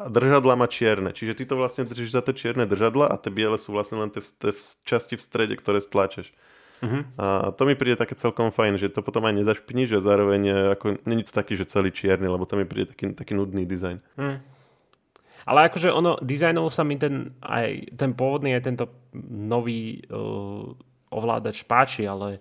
a 0.00 0.02
držadla 0.08 0.56
má 0.56 0.64
čierne. 0.64 1.12
Čiže 1.12 1.36
ty 1.36 1.44
to 1.44 1.60
vlastne 1.60 1.84
držíš 1.84 2.16
za 2.16 2.24
tie 2.24 2.32
čierne 2.32 2.64
držadla 2.64 3.12
a 3.12 3.20
tie 3.20 3.28
biele 3.28 3.60
sú 3.60 3.76
vlastne 3.76 4.00
len 4.00 4.08
tie, 4.08 4.24
tie 4.24 4.56
časti 4.88 5.20
v 5.20 5.22
strede, 5.22 5.54
ktoré 5.60 5.84
stlačeš. 5.84 6.32
Uh-huh. 6.80 7.04
A 7.20 7.52
to 7.52 7.68
mi 7.68 7.76
príde 7.76 8.00
také 8.00 8.16
celkom 8.16 8.48
fajn, 8.48 8.80
že 8.80 8.88
to 8.88 9.04
potom 9.04 9.28
aj 9.28 9.36
nezašpiníš 9.36 10.00
a 10.00 10.00
zároveň 10.00 10.72
ako, 10.80 11.04
není 11.04 11.28
to 11.28 11.32
taký, 11.36 11.60
že 11.60 11.68
celý 11.68 11.92
čierny, 11.92 12.24
lebo 12.24 12.48
to 12.48 12.56
mi 12.56 12.64
príde 12.64 12.96
taký, 12.96 13.12
taký 13.12 13.36
nudný 13.36 13.68
dizajn. 13.68 14.00
Uh-huh. 14.16 14.40
Ale 15.50 15.66
akože 15.66 15.90
ono, 15.90 16.14
dizajnovo 16.22 16.70
sa 16.70 16.86
mi 16.86 16.94
ten, 16.94 17.34
aj 17.42 17.98
ten 17.98 18.14
pôvodný, 18.14 18.54
aj 18.54 18.70
tento 18.70 18.86
nový 19.26 19.98
uh, 20.06 20.70
ovládač 21.10 21.66
páči, 21.66 22.06
ale 22.06 22.38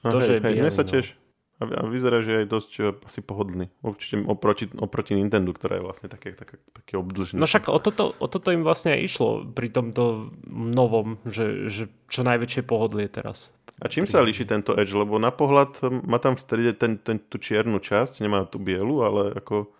to, 0.00 0.16
no, 0.16 0.24
že 0.24 0.40
hej, 0.40 0.56
hej, 0.56 0.72
sa 0.72 0.88
no. 0.88 0.88
tiež. 0.88 1.20
A 1.60 1.84
vyzerá, 1.84 2.24
že 2.24 2.40
je 2.40 2.48
dosť 2.48 2.72
uh, 2.80 2.96
asi 3.04 3.20
pohodlný. 3.20 3.68
Určite 3.84 4.24
oproti, 4.24 4.72
oproti 4.72 5.12
Nintendo, 5.12 5.52
ktorá 5.52 5.76
je 5.76 5.84
vlastne 5.84 6.08
také, 6.08 6.32
také, 6.32 6.56
také 6.72 6.96
obdlžné. 6.96 7.36
No 7.36 7.44
však 7.44 7.68
o 7.68 7.76
toto, 7.76 8.16
o 8.16 8.26
toto 8.32 8.48
im 8.48 8.64
vlastne 8.64 8.96
aj 8.96 9.00
išlo 9.04 9.28
pri 9.44 9.68
tomto 9.68 10.32
novom, 10.48 11.20
že, 11.28 11.68
že 11.68 11.92
čo 12.08 12.24
najväčšie 12.24 12.64
pohodlie 12.64 13.04
teraz. 13.12 13.52
A 13.80 13.92
čím 13.92 14.08
sa 14.08 14.24
líši 14.24 14.48
tento 14.48 14.72
Edge? 14.76 14.96
Lebo 14.96 15.20
na 15.20 15.28
pohľad 15.32 15.84
má 16.08 16.16
tam 16.16 16.36
v 16.36 16.40
strede 16.40 16.72
ten, 16.72 16.96
ten, 16.96 17.20
tú 17.20 17.36
čiernu 17.36 17.80
časť, 17.80 18.24
nemá 18.24 18.48
tú 18.48 18.56
bielu, 18.56 19.04
ale 19.04 19.36
ako 19.36 19.72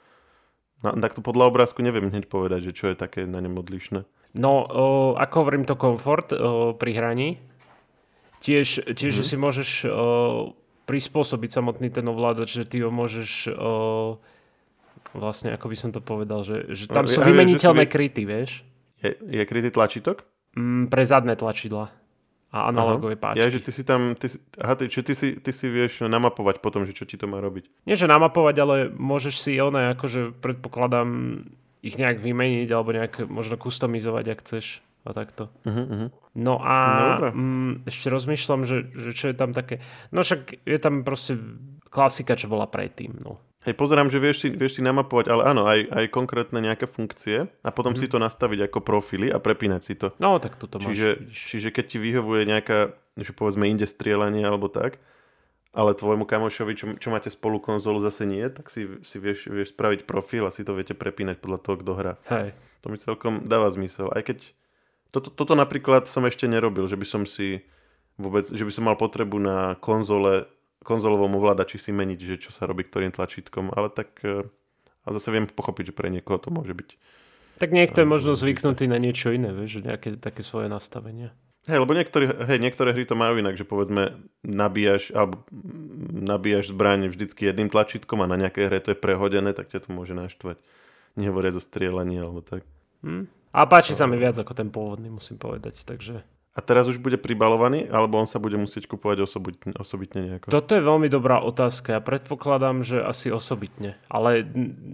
No, 0.80 0.96
to 0.96 1.20
podľa 1.20 1.52
obrázku 1.52 1.84
neviem 1.84 2.08
hneď 2.08 2.24
povedať, 2.26 2.72
že 2.72 2.72
čo 2.72 2.88
je 2.88 2.96
také 2.96 3.28
na 3.28 3.44
ňom 3.44 3.60
odlišné. 3.60 4.00
No, 4.32 4.64
o, 4.64 4.86
ako 5.18 5.34
hovorím 5.44 5.68
to 5.68 5.76
komfort 5.76 6.32
o, 6.32 6.72
pri 6.72 6.96
hraní. 6.96 7.28
Tiež, 8.40 8.88
tiež 8.96 9.20
mm. 9.20 9.26
si 9.26 9.36
môžeš 9.36 9.70
o, 9.84 9.88
prispôsobiť 10.88 11.50
samotný 11.52 11.92
ten 11.92 12.06
ovládač, 12.08 12.56
že 12.56 12.64
ty 12.64 12.80
ho 12.80 12.88
môžeš 12.88 13.52
o, 13.52 13.72
vlastne, 15.12 15.52
ako 15.52 15.66
by 15.68 15.76
som 15.76 15.90
to 15.92 16.00
povedal, 16.00 16.40
že, 16.46 16.64
že 16.72 16.88
tam 16.88 17.04
no, 17.04 17.12
sú 17.12 17.20
vymeniteľné 17.20 17.84
si... 17.84 17.92
kryty, 17.92 18.22
vieš. 18.24 18.64
Je, 19.04 19.12
je 19.20 19.42
krytý 19.44 19.68
tlačítok? 19.68 20.24
Mm, 20.56 20.88
pre 20.88 21.04
zadné 21.04 21.36
tlačidla 21.36 21.99
a 22.50 22.66
analogové 22.74 23.14
aha. 23.14 23.22
páčky. 23.22 23.40
Ja, 23.40 23.46
že 23.46 23.62
ty 23.62 23.70
si 23.70 23.82
tam, 23.86 24.18
ty 24.18 24.26
aha, 24.58 24.74
ty, 24.74 24.90
ty, 24.90 25.14
si, 25.14 25.38
ty 25.38 25.50
si 25.54 25.66
vieš 25.70 26.02
namapovať 26.10 26.58
potom, 26.58 26.82
že 26.82 26.94
čo 26.94 27.06
ti 27.06 27.14
to 27.14 27.30
má 27.30 27.38
robiť. 27.38 27.86
Nie, 27.86 27.94
že 27.94 28.10
namapovať, 28.10 28.56
ale 28.58 28.76
môžeš 28.90 29.34
si 29.38 29.54
one, 29.62 29.94
akože 29.94 30.34
predpokladám, 30.42 31.42
ich 31.80 31.96
nejak 31.96 32.18
vymeniť 32.18 32.68
alebo 32.74 32.90
nejak 32.92 33.30
možno 33.30 33.56
customizovať, 33.56 34.24
ak 34.34 34.38
chceš 34.42 34.82
a 35.06 35.16
takto. 35.16 35.48
Uh-huh, 35.64 35.86
uh-huh. 35.86 36.08
No 36.36 36.60
a 36.60 36.76
no, 37.18 37.32
mm, 37.32 37.72
ešte 37.88 38.12
rozmýšľam, 38.12 38.68
že, 38.68 38.92
že 38.92 39.10
čo 39.16 39.32
je 39.32 39.34
tam 39.38 39.56
také, 39.56 39.80
no 40.12 40.20
však 40.20 40.60
je 40.66 40.78
tam 40.78 41.02
proste 41.06 41.40
klasika, 41.88 42.36
čo 42.36 42.52
bola 42.52 42.68
predtým, 42.68 43.16
no. 43.24 43.40
Hej, 43.60 43.76
pozerám, 43.76 44.08
že 44.08 44.16
vieš 44.16 44.36
si, 44.40 44.48
vieš 44.48 44.80
si 44.80 44.82
namapovať, 44.82 45.26
ale 45.28 45.42
áno, 45.44 45.68
aj, 45.68 45.92
aj 45.92 46.04
konkrétne 46.08 46.64
nejaké 46.64 46.88
funkcie 46.88 47.44
a 47.60 47.68
potom 47.68 47.92
mm. 47.92 47.98
si 48.00 48.06
to 48.08 48.16
nastaviť 48.16 48.72
ako 48.72 48.80
profily 48.80 49.28
a 49.28 49.36
prepínať 49.36 49.82
si 49.84 50.00
to. 50.00 50.16
No, 50.16 50.40
tak 50.40 50.56
toto 50.56 50.80
čiže, 50.80 51.20
máš. 51.20 51.36
Čiže 51.52 51.68
keď 51.68 51.84
ti 51.84 51.98
vyhovuje 52.00 52.48
nejaká, 52.48 52.96
že 53.20 53.36
povedzme 53.36 53.68
inde 53.68 53.84
strieľanie 53.84 54.48
alebo 54.48 54.72
tak, 54.72 54.96
ale 55.76 55.92
tvojmu 55.92 56.24
kamošovi, 56.24 56.72
čo, 56.72 56.86
čo 56.96 57.08
máte 57.12 57.28
spolu 57.28 57.60
konzolu, 57.60 58.00
zase 58.00 58.24
nie, 58.24 58.42
tak 58.48 58.72
si, 58.72 58.88
si 59.04 59.16
vieš, 59.20 59.46
vieš 59.52 59.76
spraviť 59.76 60.08
profil 60.08 60.48
a 60.48 60.54
si 60.54 60.64
to 60.64 60.72
viete 60.72 60.96
prepínať 60.96 61.38
podľa 61.38 61.58
toho, 61.60 61.76
kto 61.78 61.92
hrá. 61.94 62.12
Hej. 62.32 62.56
To 62.80 62.88
mi 62.88 62.96
celkom 62.96 63.44
dáva 63.44 63.68
zmysel. 63.68 64.08
Aj 64.08 64.24
keď 64.24 64.56
toto, 65.12 65.28
toto 65.30 65.52
napríklad 65.52 66.08
som 66.08 66.24
ešte 66.26 66.48
nerobil, 66.48 66.88
že 66.88 66.96
by 66.96 67.06
som 67.06 67.22
si 67.28 67.62
vôbec, 68.16 68.48
že 68.48 68.64
by 68.64 68.72
som 68.72 68.84
mal 68.88 68.96
potrebu 68.96 69.36
na 69.36 69.76
konzole 69.78 70.48
konzolovom 70.84 71.36
ovládači 71.36 71.76
si 71.76 71.90
meniť, 71.92 72.20
že 72.20 72.36
čo 72.48 72.50
sa 72.50 72.64
robí 72.64 72.84
ktorým 72.84 73.12
tlačítkom, 73.12 73.72
ale 73.72 73.92
tak 73.92 74.16
e, 74.24 74.48
a 75.04 75.08
zase 75.12 75.32
viem 75.32 75.48
pochopiť, 75.48 75.92
že 75.92 75.96
pre 75.96 76.08
niekoho 76.12 76.40
to 76.40 76.52
môže 76.52 76.72
byť. 76.76 76.90
Tak 77.60 77.76
niekto 77.76 78.00
je 78.00 78.08
možno 78.08 78.32
zvyknutý 78.32 78.88
na 78.88 78.96
niečo 78.96 79.28
iné, 79.32 79.52
vieš, 79.52 79.80
že 79.80 79.92
nejaké 79.92 80.08
také 80.16 80.40
svoje 80.40 80.72
nastavenia. 80.72 81.36
Hej, 81.68 81.84
lebo 81.84 81.92
niektoré, 81.92 82.32
hej, 82.48 82.56
niektoré 82.56 82.96
hry 82.96 83.04
to 83.04 83.12
majú 83.12 83.36
inak, 83.36 83.52
že 83.60 83.68
povedzme 83.68 84.16
nabíjaš, 84.40 85.12
alebo 85.12 85.44
nabíjaš 86.16 86.72
zbraň 86.72 87.12
vždycky 87.12 87.52
jedným 87.52 87.68
tlačítkom 87.68 88.24
a 88.24 88.30
na 88.30 88.40
nejakej 88.40 88.64
hre 88.64 88.78
to 88.80 88.96
je 88.96 88.98
prehodené, 88.98 89.52
tak 89.52 89.68
ťa 89.68 89.84
to 89.84 89.88
môže 89.92 90.16
naštvať. 90.16 90.56
Nehovoria 91.20 91.52
zo 91.52 91.60
strieľaní 91.60 92.16
alebo 92.16 92.40
tak. 92.40 92.64
Hmm. 93.04 93.28
A 93.52 93.68
páči 93.68 93.92
sa 93.92 94.08
mi 94.08 94.16
viac 94.16 94.40
ako 94.40 94.56
ten 94.56 94.72
pôvodný, 94.72 95.12
musím 95.12 95.36
povedať, 95.36 95.84
takže... 95.84 96.24
A 96.50 96.58
teraz 96.58 96.90
už 96.90 96.98
bude 96.98 97.14
pribalovaný, 97.14 97.86
alebo 97.86 98.18
on 98.18 98.26
sa 98.26 98.42
bude 98.42 98.58
musieť 98.58 98.90
kupovať 98.90 99.22
osobitne, 99.22 99.70
osobitne 99.78 100.20
nejako? 100.26 100.50
Toto 100.50 100.74
je 100.74 100.82
veľmi 100.82 101.06
dobrá 101.06 101.38
otázka. 101.38 101.94
Ja 101.94 102.02
predpokladám, 102.02 102.82
že 102.82 102.98
asi 102.98 103.30
osobitne. 103.30 103.94
Ale 104.10 104.42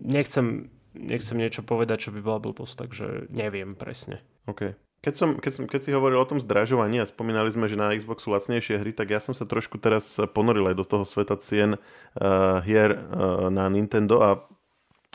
nechcem, 0.04 0.68
nechcem 0.92 1.40
niečo 1.40 1.64
povedať, 1.64 2.08
čo 2.08 2.10
by 2.12 2.20
bola 2.20 2.44
blbosť, 2.44 2.74
takže 2.76 3.06
neviem 3.32 3.72
presne. 3.72 4.20
OK. 4.44 4.76
Keď, 5.00 5.14
som, 5.16 5.28
keď, 5.40 5.52
som, 5.54 5.64
keď 5.64 5.80
si 5.80 5.94
hovoril 5.96 6.18
o 6.20 6.28
tom 6.28 6.42
zdražovaní 6.42 7.00
a 7.00 7.08
spomínali 7.08 7.48
sme, 7.48 7.70
že 7.70 7.78
na 7.78 7.94
Xbox 7.94 8.26
sú 8.26 8.36
lacnejšie 8.36 8.82
hry, 8.82 8.92
tak 8.92 9.14
ja 9.14 9.22
som 9.22 9.32
sa 9.32 9.48
trošku 9.48 9.80
teraz 9.80 10.18
ponoril 10.34 10.68
aj 10.68 10.76
do 10.76 10.84
toho 10.84 11.04
sveta 11.08 11.40
cien 11.40 11.78
uh, 11.78 12.58
hier 12.66 13.00
uh, 13.00 13.48
na 13.48 13.70
Nintendo 13.72 14.20
a 14.20 14.28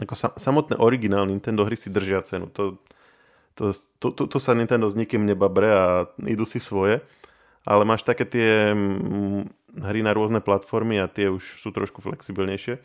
ako 0.02 0.16
sa, 0.18 0.34
samotné 0.34 0.82
originál 0.82 1.30
Nintendo 1.30 1.62
hry 1.68 1.78
si 1.78 1.94
držia 1.94 2.26
cenu. 2.26 2.50
To, 2.58 2.82
To, 3.60 3.76
to, 4.00 4.08
to, 4.16 4.24
to 4.28 4.38
sa 4.40 4.56
Nintendo 4.56 4.88
s 4.88 4.96
nikým 4.96 5.28
nebabre 5.28 5.68
a 5.68 5.84
idú 6.24 6.48
si 6.48 6.62
svoje. 6.62 7.04
Ale 7.62 7.86
máš 7.86 8.02
také 8.02 8.26
tie 8.26 8.74
mm, 8.74 9.76
hry 9.86 10.02
na 10.02 10.12
rôzne 10.18 10.42
platformy 10.42 10.98
a 10.98 11.12
tie 11.12 11.30
už 11.30 11.62
sú 11.62 11.70
trošku 11.70 12.02
flexibilnejšie. 12.02 12.82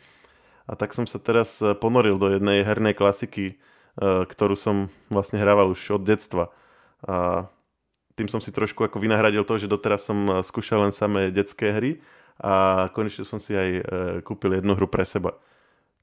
A 0.67 0.73
tak 0.75 0.93
som 0.93 1.07
sa 1.07 1.17
teraz 1.17 1.63
e, 1.63 1.73
ponoril 1.73 2.19
do 2.19 2.27
jednej 2.29 2.61
hernej 2.61 2.93
klasiky, 2.93 3.55
e, 3.55 4.25
ktorú 4.27 4.59
som 4.59 4.91
vlastne 5.07 5.39
hrával 5.39 5.71
už 5.71 5.97
od 5.97 6.03
detstva. 6.03 6.51
A 7.07 7.47
tým 8.19 8.27
som 8.27 8.43
si 8.43 8.51
trošku 8.51 8.83
ako 8.83 8.99
vynahradil 8.99 9.47
to, 9.47 9.55
že 9.57 9.71
doteraz 9.71 10.05
som 10.05 10.19
e, 10.27 10.31
skúšal 10.43 10.83
len 10.83 10.93
samé 10.93 11.31
detské 11.31 11.71
hry 11.71 11.91
a 12.37 12.85
konečne 12.93 13.25
som 13.25 13.41
si 13.41 13.57
aj 13.57 13.81
kúpil 14.21 14.61
jednu 14.61 14.77
hru 14.77 14.85
pre 14.85 15.01
seba. 15.01 15.41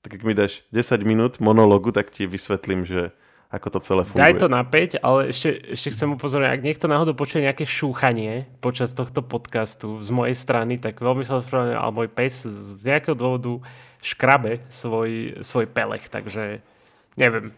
Tak 0.03 0.18
ak 0.18 0.27
mi 0.27 0.35
dáš 0.35 0.66
10 0.74 1.07
minút 1.07 1.38
monologu, 1.38 1.94
tak 1.94 2.11
ti 2.11 2.27
vysvetlím, 2.27 2.83
že 2.83 3.14
ako 3.54 3.68
to 3.70 3.78
celé 3.80 4.02
funguje. 4.02 4.26
Daj 4.26 4.34
to 4.42 4.48
na 4.50 4.66
5, 4.66 4.98
ale 4.98 5.30
ešte, 5.30 5.78
ešte 5.78 5.88
chcem 5.94 6.10
upozorniť, 6.18 6.50
ak 6.50 6.66
niekto 6.66 6.86
náhodou 6.90 7.14
počuje 7.14 7.46
nejaké 7.46 7.62
šúchanie 7.62 8.50
počas 8.58 8.90
tohto 8.90 9.22
podcastu 9.22 10.02
z 10.02 10.10
mojej 10.10 10.34
strany, 10.34 10.82
tak 10.82 10.98
veľmi 10.98 11.22
sa 11.22 11.38
ospravedlňujem, 11.38 11.78
ale 11.78 11.92
môj 11.94 12.08
pes 12.10 12.42
z 12.42 12.82
nejakého 12.82 13.14
dôvodu 13.14 13.62
škrabe 14.02 14.66
svoj, 14.66 15.40
svoj 15.46 15.70
pelech, 15.70 16.10
takže 16.10 16.58
neviem. 17.14 17.54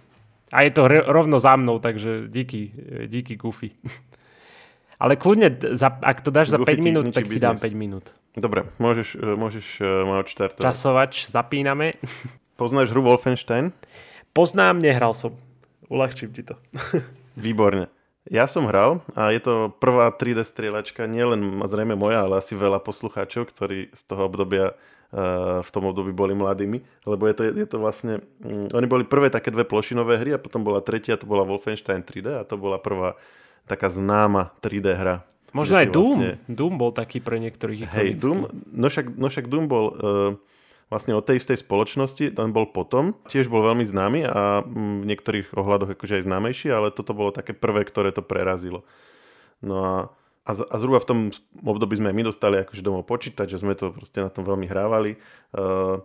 A 0.53 0.63
je 0.63 0.71
to 0.71 0.87
rovno 0.87 1.41
za 1.43 1.57
mnou, 1.57 1.81
takže 1.83 2.29
díky, 2.31 2.71
díky 3.09 3.35
Goofy. 3.35 3.75
Ale 4.97 5.21
kľudne, 5.21 5.53
za, 5.77 5.93
ak 5.93 6.25
to 6.25 6.33
dáš 6.33 6.57
Goofy 6.57 6.81
za 6.81 6.81
5 6.81 6.89
minút, 6.89 7.05
tak 7.13 7.29
ti 7.29 7.37
dám 7.37 7.61
5 7.61 7.69
minút. 7.77 8.17
Dobre, 8.37 8.69
môžeš, 8.81 9.17
môžeš 9.17 9.67
uh, 9.81 10.05
ma 10.09 10.21
odštartovať. 10.21 10.65
Časovač, 10.65 11.25
zapíname. 11.29 11.97
Poznáš 12.61 12.93
hru 12.93 13.05
Wolfenstein? 13.05 13.73
Poznám, 14.33 14.81
nehral 14.81 15.17
som. 15.17 15.37
Uľahčím 15.87 16.31
ti 16.35 16.43
to. 16.43 16.59
Výborne. 17.39 17.91
Ja 18.27 18.51
som 18.51 18.67
hral 18.67 19.07
a 19.15 19.31
je 19.31 19.39
to 19.39 19.71
prvá 19.79 20.11
3D 20.11 20.43
strieľačka, 20.43 21.07
nielen 21.07 21.63
zrejme 21.63 21.95
moja, 21.95 22.27
ale 22.27 22.43
asi 22.43 22.59
veľa 22.59 22.83
poslucháčov, 22.83 23.55
ktorí 23.55 23.95
z 23.95 24.03
toho 24.03 24.27
obdobia 24.27 24.75
uh, 24.75 25.63
v 25.63 25.71
tom 25.71 25.87
období 25.87 26.11
boli 26.11 26.35
mladými, 26.35 26.83
lebo 27.07 27.23
je 27.31 27.35
to, 27.39 27.43
je 27.47 27.67
to 27.71 27.79
vlastne, 27.79 28.19
um, 28.43 28.67
oni 28.75 28.87
boli 28.91 29.07
prvé 29.07 29.31
také 29.31 29.55
dve 29.55 29.63
plošinové 29.63 30.19
hry 30.19 30.35
a 30.35 30.43
potom 30.43 30.67
bola 30.67 30.83
tretia, 30.83 31.15
to 31.15 31.23
bola 31.23 31.47
Wolfenstein 31.47 32.03
3D 32.03 32.43
a 32.43 32.43
to 32.43 32.59
bola 32.59 32.83
prvá 32.83 33.15
taká 33.71 33.95
známa 33.95 34.51
3D 34.59 34.91
hra. 34.91 35.23
Možno 35.55 35.79
aj 35.79 35.89
Doom. 35.95 36.19
Vlastne... 36.19 36.35
Doom 36.51 36.75
bol 36.83 36.91
taký 36.91 37.23
pre 37.23 37.39
niektorých 37.39 37.87
Hej, 37.95 38.19
Doom, 38.19 38.51
no 38.75 38.87
však, 38.91 39.07
no 39.15 39.31
však 39.31 39.47
Doom 39.47 39.71
bol 39.71 39.87
uh, 39.95 40.31
vlastne 40.87 41.19
od 41.19 41.27
tej 41.27 41.43
istej 41.43 41.67
spoločnosti, 41.67 42.31
ten 42.31 42.49
bol 42.55 42.71
potom, 42.71 43.19
tiež 43.27 43.51
bol 43.51 43.63
veľmi 43.67 43.83
známy 43.83 44.21
a 44.27 44.63
mm, 44.63 45.03
v 45.03 45.09
niektorých 45.11 45.47
ohľadoch 45.59 45.99
akože 45.99 46.23
aj 46.23 46.27
známejší, 46.31 46.69
ale 46.71 46.95
toto 46.95 47.11
bolo 47.11 47.35
také 47.35 47.53
prvé, 47.53 47.83
ktoré 47.83 48.15
to 48.15 48.23
prerazilo. 48.23 48.87
No 49.59 49.77
a, 49.83 49.95
a, 50.47 50.51
a 50.55 50.75
zhruba 50.79 51.03
v 51.03 51.09
tom 51.09 51.19
období 51.67 51.99
sme 51.99 52.15
my 52.15 52.31
dostali 52.31 52.63
akože 52.63 52.87
domov 52.87 53.09
počítať, 53.11 53.51
že 53.51 53.59
sme 53.59 53.75
to 53.75 53.91
proste 53.91 54.23
na 54.23 54.31
tom 54.31 54.47
veľmi 54.47 54.67
hrávali. 54.71 55.19
Uh, 55.51 56.03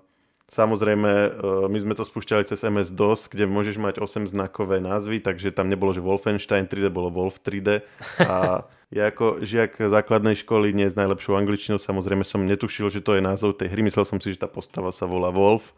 Samozrejme, 0.51 1.07
e, 1.07 1.29
my 1.71 1.79
sme 1.79 1.95
to 1.95 2.03
spúšťali 2.03 2.43
cez 2.43 2.59
MS-DOS, 2.67 3.31
kde 3.31 3.47
môžeš 3.47 3.79
mať 3.79 4.03
8 4.03 4.27
znakové 4.27 4.83
názvy, 4.83 5.23
takže 5.23 5.55
tam 5.55 5.71
nebolo, 5.71 5.95
že 5.95 6.03
Wolfenstein 6.03 6.67
3D, 6.67 6.91
bolo 6.91 7.07
Wolf 7.07 7.39
3D. 7.39 7.79
A 8.19 8.67
ja 8.91 9.07
ako 9.07 9.39
žiak 9.39 9.79
základnej 9.79 10.35
školy, 10.35 10.75
nie 10.75 10.91
s 10.91 10.99
najlepšou 10.99 11.39
angličtinou, 11.39 11.79
samozrejme 11.79 12.27
som 12.27 12.43
netušil, 12.43 12.91
že 12.91 12.99
to 12.99 13.15
je 13.15 13.23
názov 13.23 13.55
tej 13.55 13.71
hry. 13.71 13.87
Myslel 13.87 14.03
som 14.03 14.19
si, 14.19 14.35
že 14.35 14.43
tá 14.43 14.51
postava 14.51 14.91
sa 14.91 15.07
volá 15.07 15.31
Wolf. 15.31 15.71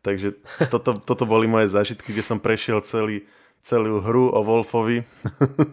Takže 0.00 0.38
toto, 0.72 0.96
toto 0.96 1.28
boli 1.28 1.50
moje 1.50 1.68
zážitky, 1.68 2.14
kde 2.14 2.24
som 2.24 2.38
prešiel 2.40 2.80
celý, 2.80 3.28
celú 3.60 4.00
hru 4.00 4.32
o 4.32 4.40
Wolfovi. 4.40 5.04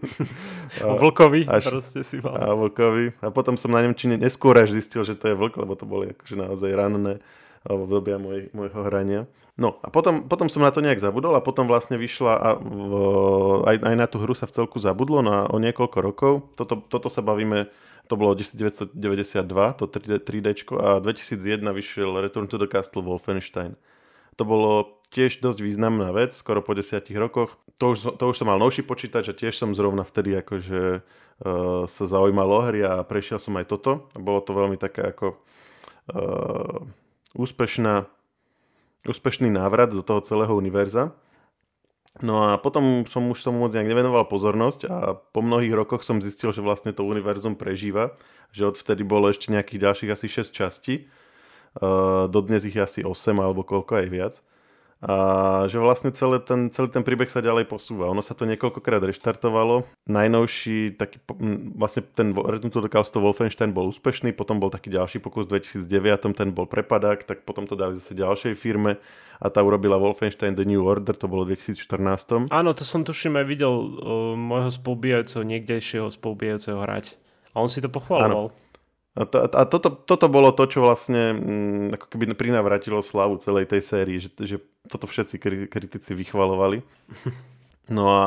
o 0.89 0.93
vlkovi 0.99 1.47
až, 1.47 1.71
proste 1.71 2.03
si 2.03 2.19
mal. 2.19 2.35
A 2.35 2.51
vlkovi. 2.51 3.15
A 3.23 3.31
potom 3.31 3.55
som 3.55 3.71
na 3.71 3.85
Nemčine 3.85 4.19
neskôr 4.19 4.57
až 4.59 4.75
zistil, 4.75 5.07
že 5.07 5.15
to 5.15 5.31
je 5.31 5.35
vlk, 5.37 5.53
lebo 5.55 5.77
to 5.79 5.87
boli 5.87 6.11
akože 6.11 6.35
naozaj 6.35 6.69
ranné 6.75 7.23
alebo 7.67 7.83
obdobia 7.85 8.15
môj, 8.15 8.47
môjho 8.55 8.81
hrania. 8.87 9.21
No 9.57 9.81
a 9.81 9.89
potom, 9.89 10.29
potom 10.29 10.47
som 10.53 10.61
na 10.61 10.69
to 10.69 10.85
nejak 10.85 11.01
zabudol 11.01 11.33
a 11.33 11.41
potom 11.41 11.65
vlastne 11.65 11.97
vyšla 11.97 12.33
a 12.37 12.49
v, 12.61 12.93
aj, 13.65 13.75
aj 13.83 13.95
na 13.97 14.05
tú 14.05 14.21
hru 14.21 14.37
sa 14.37 14.45
v 14.45 14.53
celku 14.53 14.77
zabudlo 14.77 15.25
na, 15.25 15.49
o 15.49 15.57
niekoľko 15.57 15.97
rokov. 15.99 16.33
Toto, 16.53 16.77
toto 16.85 17.09
sa 17.09 17.25
bavíme, 17.25 17.65
to 18.05 18.13
bolo 18.13 18.37
1992, 18.37 18.93
to 19.81 19.83
3D, 19.89 20.13
3D 20.21 20.47
a 20.77 21.01
2001 21.01 21.65
vyšiel 21.73 22.21
Return 22.21 22.45
to 22.45 22.61
the 22.61 22.69
Castle 22.69 23.01
Wolfenstein. 23.01 23.73
To 24.37 24.45
bolo 24.45 25.01
tiež 25.09 25.41
dosť 25.41 25.59
významná 25.65 26.13
vec, 26.13 26.29
skoro 26.37 26.61
po 26.61 26.77
desiatich 26.77 27.17
rokoch. 27.17 27.57
To 27.81 27.97
už, 27.97 28.21
to 28.21 28.23
už 28.29 28.37
som 28.37 28.53
mal 28.53 28.61
novší 28.61 28.85
počítač 28.85 29.33
a 29.33 29.37
tiež 29.37 29.57
som 29.57 29.73
zrovna 29.73 30.05
vtedy 30.05 30.37
akože 30.37 31.01
uh, 31.01 31.89
sa 31.89 32.03
zaujímal 32.05 32.45
o 32.45 32.61
hry 32.61 32.85
a 32.85 33.01
prešiel 33.01 33.41
som 33.41 33.57
aj 33.57 33.73
toto. 33.73 34.05
Bolo 34.13 34.45
to 34.45 34.53
veľmi 34.53 34.77
také 34.77 35.09
ako 35.09 35.33
uh, 36.13 36.85
úspešná, 37.35 38.07
úspešný 39.03 39.51
návrat 39.51 39.91
do 39.91 40.05
toho 40.05 40.21
celého 40.21 40.53
univerza. 40.55 41.15
No 42.23 42.49
a 42.49 42.57
potom 42.57 43.05
som 43.05 43.29
už 43.29 43.45
tomu 43.45 43.61
moc 43.61 43.75
nejak 43.75 43.93
nevenoval 43.93 44.25
pozornosť 44.25 44.81
a 44.89 44.97
po 45.13 45.45
mnohých 45.45 45.73
rokoch 45.77 46.01
som 46.01 46.17
zistil, 46.17 46.49
že 46.49 46.65
vlastne 46.65 46.89
to 46.89 47.05
univerzum 47.05 47.53
prežíva, 47.53 48.17
že 48.49 48.65
odvtedy 48.65 49.05
bolo 49.05 49.29
ešte 49.29 49.53
nejakých 49.53 49.83
ďalších 49.85 50.11
asi 50.17 50.25
6 50.25 50.49
častí, 50.49 50.95
uh, 51.77 52.25
dodnes 52.25 52.65
ich 52.65 52.73
asi 52.73 53.05
8 53.05 53.37
alebo 53.37 53.61
koľko 53.61 54.01
aj 54.01 54.07
viac 54.09 54.33
a 54.97 55.15
že 55.69 55.77
vlastne 55.77 56.09
celý 56.09 56.41
ten, 56.41 56.73
celý 56.73 56.89
ten 56.89 57.05
príbeh 57.05 57.29
sa 57.29 57.37
ďalej 57.37 57.69
posúva. 57.69 58.09
Ono 58.09 58.25
sa 58.25 58.33
to 58.33 58.49
niekoľkokrát 58.49 58.97
reštartovalo. 59.05 59.85
Najnovší 60.09 60.97
taký, 60.97 61.21
vlastne 61.77 62.01
ten 62.09 62.33
Return 62.33 62.73
to 62.73 62.81
the 62.81 62.89
Castle 62.89 63.21
Wolfenstein 63.21 63.77
bol 63.77 63.93
úspešný, 63.93 64.33
potom 64.33 64.57
bol 64.57 64.73
taký 64.73 64.89
ďalší 64.89 65.21
pokus 65.21 65.45
v 65.45 65.61
2009, 65.61 66.33
ten 66.33 66.49
bol 66.49 66.65
prepadák, 66.65 67.29
tak 67.29 67.45
potom 67.45 67.69
to 67.69 67.77
dali 67.77 67.93
zase 67.93 68.17
ďalšej 68.17 68.57
firme 68.57 68.97
a 69.37 69.45
tá 69.53 69.61
urobila 69.61 70.01
Wolfenstein 70.01 70.57
The 70.57 70.65
New 70.65 70.81
Order, 70.81 71.13
to 71.13 71.29
bolo 71.29 71.45
v 71.45 71.53
2014. 71.53 72.49
Áno, 72.49 72.73
to 72.73 72.81
som 72.81 73.05
tuším 73.05 73.37
aj 73.37 73.45
videl 73.45 73.69
uh, 73.69 74.33
môjho 74.33 74.73
spolubíjajúceho, 74.73 75.45
niekdejšieho 75.45 76.09
spolubíjajúceho 76.09 76.81
hrať. 76.81 77.13
A 77.53 77.61
on 77.61 77.69
si 77.69 77.81
to 77.85 77.89
pochvaloval. 77.89 78.49
Áno. 78.49 78.66
A, 79.17 79.25
to, 79.25 79.49
a 79.49 79.65
toto, 79.65 79.89
toto 79.89 80.29
bolo 80.29 80.53
to, 80.53 80.69
čo 80.69 80.85
vlastne 80.85 81.33
mm, 81.33 81.97
ako 81.97 82.05
keby 82.13 82.37
prinavratilo 82.37 83.01
slavu 83.01 83.41
celej 83.41 83.65
tej 83.65 83.81
sérii, 83.81 84.21
že, 84.21 84.29
že 84.37 84.57
toto 84.85 85.09
všetci 85.09 85.41
kritici 85.67 86.11
vychvalovali. 86.13 86.85
No 87.87 88.11
a 88.11 88.23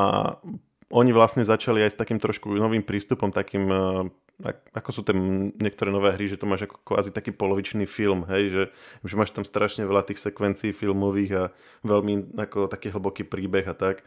oni 0.89 1.13
vlastne 1.13 1.45
začali 1.45 1.85
aj 1.85 1.93
s 1.93 1.99
takým 2.01 2.17
trošku 2.17 2.49
novým 2.51 2.81
prístupom, 2.81 3.29
takým, 3.29 3.69
e, 3.69 4.51
ako 4.73 4.89
sú 4.89 5.01
tam 5.05 5.17
niektoré 5.53 5.93
nové 5.93 6.11
hry, 6.17 6.27
že 6.27 6.41
to 6.41 6.49
máš 6.49 6.67
ako 6.67 6.81
kvázi 6.81 7.13
taký 7.13 7.31
polovičný 7.31 7.85
film, 7.85 8.27
hej, 8.27 8.49
že, 8.51 8.63
že 9.05 9.15
máš 9.15 9.31
tam 9.31 9.45
strašne 9.45 9.85
veľa 9.85 10.03
tých 10.09 10.19
sekvencií 10.19 10.73
filmových 10.73 11.31
a 11.37 11.43
veľmi 11.85 12.35
ako 12.41 12.67
taký 12.67 12.91
hlboký 12.91 13.23
príbeh 13.23 13.69
a 13.69 13.75
tak. 13.77 14.01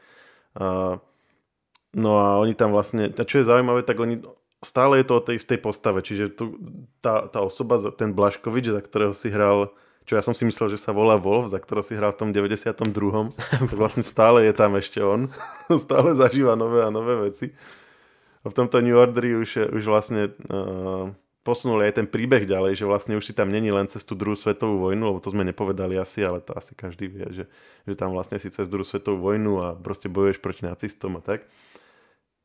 A, 0.59 0.99
no 1.97 2.11
a 2.19 2.43
oni 2.43 2.53
tam 2.53 2.75
vlastne, 2.75 3.09
a 3.15 3.23
čo 3.25 3.41
je 3.41 3.49
zaujímavé, 3.49 3.87
tak 3.87 4.03
oni 4.03 4.21
stále 4.65 5.01
je 5.01 5.07
to 5.07 5.15
o 5.21 5.25
tej 5.25 5.37
istej 5.39 5.59
postave, 5.61 6.01
čiže 6.01 6.35
tu, 6.35 6.59
tá, 6.99 7.29
tá 7.29 7.45
osoba, 7.45 7.79
ten 7.95 8.17
Blaškovič, 8.17 8.73
za 8.73 8.81
ktorého 8.81 9.13
si 9.13 9.29
hral, 9.31 9.71
čo 10.05 10.17
ja 10.17 10.23
som 10.25 10.33
si 10.33 10.45
myslel, 10.45 10.73
že 10.75 10.81
sa 10.81 10.93
volá 10.93 11.17
Wolf, 11.21 11.53
za 11.53 11.61
ktorého 11.61 11.85
si 11.85 11.97
hral 11.97 12.13
v 12.13 12.21
tom 12.21 12.31
92. 12.33 12.73
tak 13.69 13.77
vlastne 13.77 14.03
stále 14.05 14.45
je 14.49 14.53
tam 14.57 14.75
ešte 14.77 15.05
on. 15.05 15.31
stále 15.85 16.17
zažíva 16.17 16.57
nové 16.57 16.83
a 16.83 16.91
nové 16.91 17.31
veci. 17.31 17.53
A 18.45 18.53
v 18.53 18.57
tomto 18.57 18.85
New 18.85 18.97
Orderi 18.97 19.33
už, 19.33 19.73
už 19.73 19.85
vlastne 19.89 20.37
uh, 20.53 21.09
posunuli 21.45 21.89
aj 21.89 22.01
ten 22.01 22.07
príbeh 22.09 22.45
ďalej, 22.45 22.77
že 22.77 22.89
vlastne 22.89 23.17
už 23.17 23.25
si 23.25 23.37
tam 23.37 23.49
není 23.49 23.73
len 23.73 23.89
cez 23.89 24.05
tú 24.05 24.13
druhú 24.13 24.37
svetovú 24.37 24.85
vojnu, 24.89 25.13
lebo 25.13 25.21
to 25.21 25.33
sme 25.33 25.45
nepovedali 25.49 25.97
asi, 25.97 26.21
ale 26.25 26.45
to 26.45 26.53
asi 26.53 26.77
každý 26.77 27.09
vie, 27.09 27.25
že, 27.33 27.45
že 27.89 27.95
tam 27.97 28.13
vlastne 28.13 28.37
si 28.37 28.53
cez 28.53 28.69
druhú 28.69 28.85
svetovú 28.85 29.33
vojnu 29.33 29.53
a 29.61 29.67
proste 29.77 30.13
bojuješ 30.13 30.45
proti 30.45 30.69
nacistom 30.69 31.17
a 31.17 31.25
tak. 31.25 31.49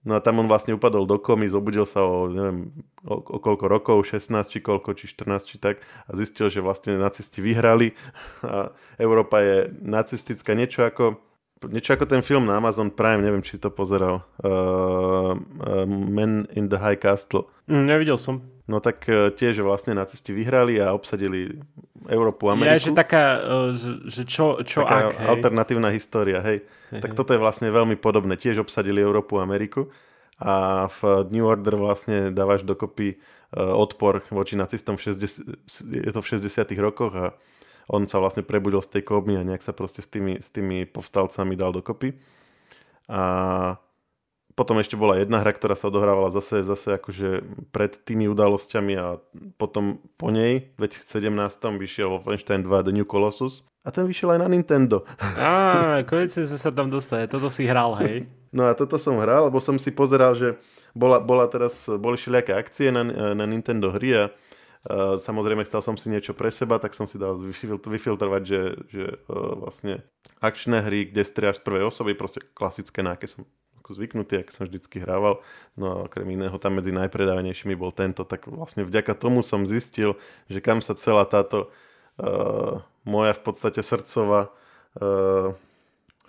No 0.10 0.18
a 0.18 0.26
tam 0.26 0.42
on 0.42 0.50
vlastne 0.50 0.74
upadol 0.74 1.06
do 1.06 1.22
komy, 1.22 1.46
zobudil 1.46 1.86
sa 1.86 2.02
o, 2.02 2.26
neviem, 2.26 2.74
o, 3.06 3.22
o 3.22 3.38
koľko 3.38 3.70
rokov, 3.70 4.10
16 4.10 4.42
či 4.50 4.58
koľko, 4.58 4.98
či 4.98 5.06
14 5.06 5.46
či 5.46 5.62
tak 5.62 5.86
a 6.10 6.12
zistil, 6.18 6.50
že 6.50 6.66
vlastne 6.66 6.98
nacisti 6.98 7.46
vyhrali 7.46 7.94
a 8.42 8.74
Európa 8.98 9.38
je 9.46 9.70
nacistická, 9.86 10.58
niečo 10.58 10.90
ako 10.90 11.22
niečo 11.68 11.94
ako 11.94 12.08
ten 12.08 12.24
film 12.24 12.48
na 12.48 12.56
Amazon 12.56 12.88
Prime, 12.90 13.20
neviem, 13.20 13.44
či 13.44 13.60
si 13.60 13.62
to 13.62 13.68
pozeral. 13.68 14.24
Uh, 14.40 15.36
uh, 15.36 15.84
Men 15.86 16.48
in 16.56 16.72
the 16.72 16.80
High 16.80 16.96
Castle. 16.96 17.52
Mm, 17.68 17.86
nevidel 17.86 18.16
som. 18.16 18.48
No 18.70 18.80
tak 18.80 19.04
uh, 19.12 19.28
tiež 19.28 19.60
vlastne 19.60 19.92
nacisti 19.92 20.32
vyhrali 20.32 20.80
a 20.80 20.96
obsadili 20.96 21.60
Európu, 22.10 22.50
Ameriku. 22.50 22.74
Ja, 22.74 22.82
že 22.82 22.92
taká, 22.92 23.24
uh, 23.40 23.72
že, 24.10 24.26
čo, 24.26 24.66
čo 24.66 24.82
taká 24.84 25.14
ak, 25.14 25.22
hej? 25.22 25.28
alternatívna 25.30 25.90
história, 25.94 26.42
hej. 26.42 26.66
hej. 26.90 27.02
Tak 27.06 27.14
toto 27.14 27.38
je 27.38 27.40
vlastne 27.40 27.70
veľmi 27.70 27.96
podobné. 28.02 28.36
Tiež 28.36 28.66
obsadili 28.66 29.00
Európu, 29.00 29.38
Ameriku 29.38 29.94
a 30.42 30.88
v 30.90 31.30
New 31.30 31.46
Order 31.46 31.78
vlastne 31.78 32.34
dávaš 32.34 32.66
dokopy 32.66 33.16
uh, 33.16 33.76
odpor 33.78 34.26
voči 34.34 34.58
nacistom 34.58 34.98
v 34.98 35.14
60, 35.14 35.70
je 35.86 36.12
to 36.12 36.20
v 36.20 36.28
60 36.28 36.74
rokoch 36.82 37.14
a 37.14 37.26
on 37.90 38.06
sa 38.06 38.22
vlastne 38.22 38.46
prebudil 38.46 38.86
z 38.86 39.00
tej 39.00 39.04
komy 39.06 39.38
a 39.38 39.46
nejak 39.46 39.66
sa 39.66 39.74
proste 39.74 40.06
s 40.06 40.10
tými, 40.10 40.38
s 40.38 40.54
tými 40.54 40.86
povstalcami 40.86 41.58
dal 41.58 41.74
dokopy. 41.74 42.14
A 43.10 43.22
potom 44.60 44.76
ešte 44.76 45.00
bola 45.00 45.16
jedna 45.16 45.40
hra, 45.40 45.56
ktorá 45.56 45.72
sa 45.72 45.88
odohrávala 45.88 46.36
zase, 46.36 46.68
zase 46.68 47.00
akože 47.00 47.48
pred 47.72 47.96
tými 48.04 48.28
udalosťami 48.28 48.94
a 49.00 49.16
potom 49.56 50.04
po 50.20 50.28
nej 50.36 50.76
v 50.76 50.84
2017 50.84 51.32
vyšiel 51.80 52.20
Wolfenstein 52.20 52.68
2 52.68 52.68
The 52.84 52.92
New 52.92 53.08
Colossus 53.08 53.64
a 53.88 53.96
ten 53.96 54.04
vyšiel 54.04 54.36
aj 54.36 54.40
na 54.44 54.52
Nintendo. 54.52 55.08
Á, 55.40 56.04
konečne 56.04 56.44
sme 56.44 56.60
sa 56.60 56.76
tam 56.76 56.92
dostali. 56.92 57.32
Toto 57.32 57.48
si 57.48 57.64
hral, 57.64 57.96
hej? 58.04 58.28
No 58.50 58.66
a 58.66 58.74
toto 58.74 58.98
som 58.98 59.22
hral, 59.22 59.46
lebo 59.46 59.62
som 59.62 59.78
si 59.78 59.94
pozeral, 59.94 60.34
že 60.34 60.58
bola, 60.98 61.22
bola 61.22 61.46
teraz, 61.46 61.86
boli 61.86 62.18
všelijaké 62.18 62.58
akcie 62.58 62.90
na, 62.90 63.06
na 63.38 63.46
Nintendo 63.46 63.94
hry 63.94 64.28
a 64.28 64.34
Uh, 64.80 65.20
samozrejme, 65.20 65.68
chcel 65.68 65.84
som 65.84 66.00
si 66.00 66.08
niečo 66.08 66.32
pre 66.32 66.48
seba, 66.56 66.80
tak 66.80 66.96
som 66.96 67.04
si 67.04 67.20
dal 67.20 67.36
vyfiltrovať, 67.84 68.42
že, 68.48 68.62
že 68.88 69.06
uh, 69.28 69.60
vlastne 69.60 70.08
akčné 70.40 70.80
hry, 70.88 71.12
kde 71.12 71.28
striaš 71.28 71.60
z 71.60 71.68
prvej 71.68 71.92
osoby, 71.92 72.16
proste 72.16 72.40
klasické, 72.56 73.04
na 73.04 73.20
aké 73.20 73.28
som 73.28 73.44
ako 73.90 73.98
zvyknutý, 73.98 74.46
ako 74.46 74.52
som 74.54 74.64
vždycky 74.70 75.02
hrával. 75.02 75.42
No 75.74 75.86
a 75.90 75.96
okrem 76.06 76.30
iného 76.30 76.54
tam 76.62 76.78
medzi 76.78 76.94
najpredávanejšími 76.94 77.74
bol 77.74 77.90
tento, 77.90 78.22
tak 78.22 78.46
vlastne 78.46 78.86
vďaka 78.86 79.18
tomu 79.18 79.42
som 79.42 79.66
zistil, 79.66 80.14
že 80.46 80.62
kam 80.62 80.86
sa 80.86 80.94
celá 80.94 81.26
táto 81.26 81.74
uh, 82.22 82.86
moja 83.02 83.34
v 83.34 83.42
podstate 83.42 83.82
srdcová 83.82 84.54
uh, 85.02 85.58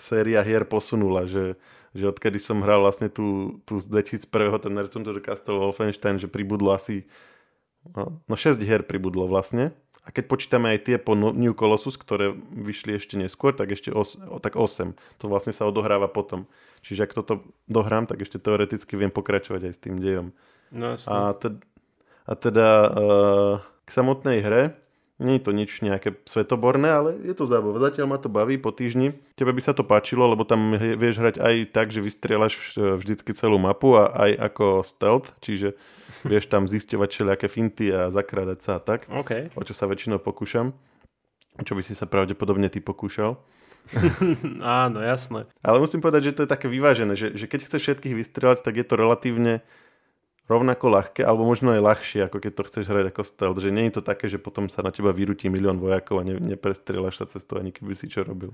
séria 0.01 0.41
hier 0.41 0.65
posunula, 0.65 1.29
že, 1.29 1.61
že 1.93 2.09
odkedy 2.09 2.41
som 2.41 2.65
hral 2.65 2.81
vlastne 2.81 3.13
tú, 3.13 3.61
tú 3.69 3.77
z 3.77 3.93
2001. 3.93 4.65
ten 4.65 4.73
Return 4.81 5.05
to 5.05 5.13
the 5.13 5.21
Castle 5.21 5.61
Wolfenstein, 5.61 6.17
že 6.17 6.33
pribudlo 6.33 6.73
asi 6.73 7.05
No, 7.97 8.21
no 8.29 8.35
6 8.37 8.61
hier 8.61 8.85
pribudlo 8.85 9.25
vlastne. 9.25 9.73
A 10.05 10.09
keď 10.13 10.25
počítame 10.33 10.73
aj 10.73 10.79
tie 10.89 10.97
po 10.97 11.13
no- 11.13 11.33
New 11.33 11.53
Colossus, 11.53 12.01
ktoré 12.01 12.33
vyšli 12.53 12.97
ešte 12.97 13.21
neskôr, 13.21 13.53
tak 13.53 13.73
ešte 13.73 13.93
os, 13.93 14.17
tak 14.41 14.57
8. 14.57 14.97
To 15.21 15.25
vlastne 15.29 15.53
sa 15.53 15.69
odohráva 15.69 16.09
potom. 16.09 16.49
Čiže 16.81 17.07
ak 17.09 17.17
toto 17.17 17.45
dohrám, 17.69 18.09
tak 18.09 18.25
ešte 18.25 18.41
teoreticky 18.41 18.97
viem 18.97 19.13
pokračovať 19.13 19.69
aj 19.69 19.73
s 19.77 19.83
tým 19.83 20.01
dejom. 20.01 20.33
No, 20.73 20.97
a, 20.97 21.35
te, 21.37 21.61
a 22.25 22.33
teda 22.39 22.69
uh, 22.89 23.55
k 23.85 23.91
samotnej 23.91 24.41
hre, 24.41 24.63
nie 25.21 25.37
je 25.37 25.45
to 25.45 25.53
nič 25.53 25.85
nejaké 25.85 26.17
svetoborné, 26.25 26.89
ale 26.89 27.11
je 27.21 27.37
to 27.37 27.45
zábava. 27.45 27.77
Zatiaľ 27.77 28.07
ma 28.09 28.17
to 28.17 28.33
baví 28.33 28.57
po 28.57 28.73
týždni. 28.73 29.13
Tebe 29.37 29.53
by 29.53 29.61
sa 29.61 29.77
to 29.77 29.85
páčilo, 29.85 30.25
lebo 30.25 30.49
tam 30.49 30.73
vieš 30.81 31.21
hrať 31.21 31.37
aj 31.37 31.55
tak, 31.77 31.93
že 31.93 32.01
vystrieľaš 32.01 32.81
vždycky 32.97 33.37
celú 33.37 33.61
mapu 33.61 34.01
a 34.01 34.09
aj 34.09 34.31
ako 34.49 34.65
stealth, 34.81 35.29
čiže 35.45 35.77
vieš 36.25 36.49
tam 36.49 36.65
zisťovať 36.65 37.09
všelijaké 37.13 37.47
finty 37.53 37.93
a 37.93 38.09
zakrádať 38.09 38.59
sa 38.65 38.73
a 38.77 38.81
tak. 38.81 39.05
Okay. 39.13 39.53
O 39.53 39.61
čo 39.61 39.77
sa 39.77 39.85
väčšinou 39.85 40.25
pokúšam. 40.25 40.73
Čo 41.61 41.77
by 41.77 41.85
si 41.85 41.93
sa 41.93 42.09
pravdepodobne 42.09 42.73
ty 42.73 42.81
pokúšal. 42.81 43.37
Áno, 44.85 44.99
jasné. 45.03 45.51
Ale 45.61 45.83
musím 45.83 46.01
povedať, 46.03 46.31
že 46.31 46.35
to 46.37 46.43
je 46.47 46.53
také 46.53 46.71
vyvážené, 46.71 47.19
že, 47.19 47.35
že 47.35 47.47
keď 47.51 47.67
chceš 47.67 47.83
všetkých 47.83 48.15
vystrieľať, 48.15 48.63
tak 48.63 48.75
je 48.79 48.87
to 48.87 48.95
relatívne 48.95 49.65
rovnako 50.51 50.91
ľahké, 50.91 51.23
alebo 51.23 51.47
možno 51.47 51.71
aj 51.71 51.81
ľahšie, 51.81 52.21
ako 52.27 52.43
keď 52.43 52.53
to 52.59 52.67
chceš 52.67 52.85
hrať 52.91 53.15
ako 53.15 53.23
stealth, 53.23 53.61
že 53.63 53.71
nie 53.71 53.87
je 53.87 53.97
to 53.97 54.03
také, 54.03 54.27
že 54.27 54.43
potom 54.43 54.67
sa 54.67 54.83
na 54.83 54.91
teba 54.91 55.15
vyrúti 55.15 55.47
milión 55.47 55.79
vojakov 55.79 56.19
a 56.19 56.27
ne, 56.27 56.43
neprestrieľaš 56.43 57.23
sa 57.23 57.25
cez 57.31 57.47
to 57.47 57.63
ani 57.63 57.71
keby 57.71 57.95
si 57.95 58.11
čo 58.11 58.27
robil. 58.27 58.51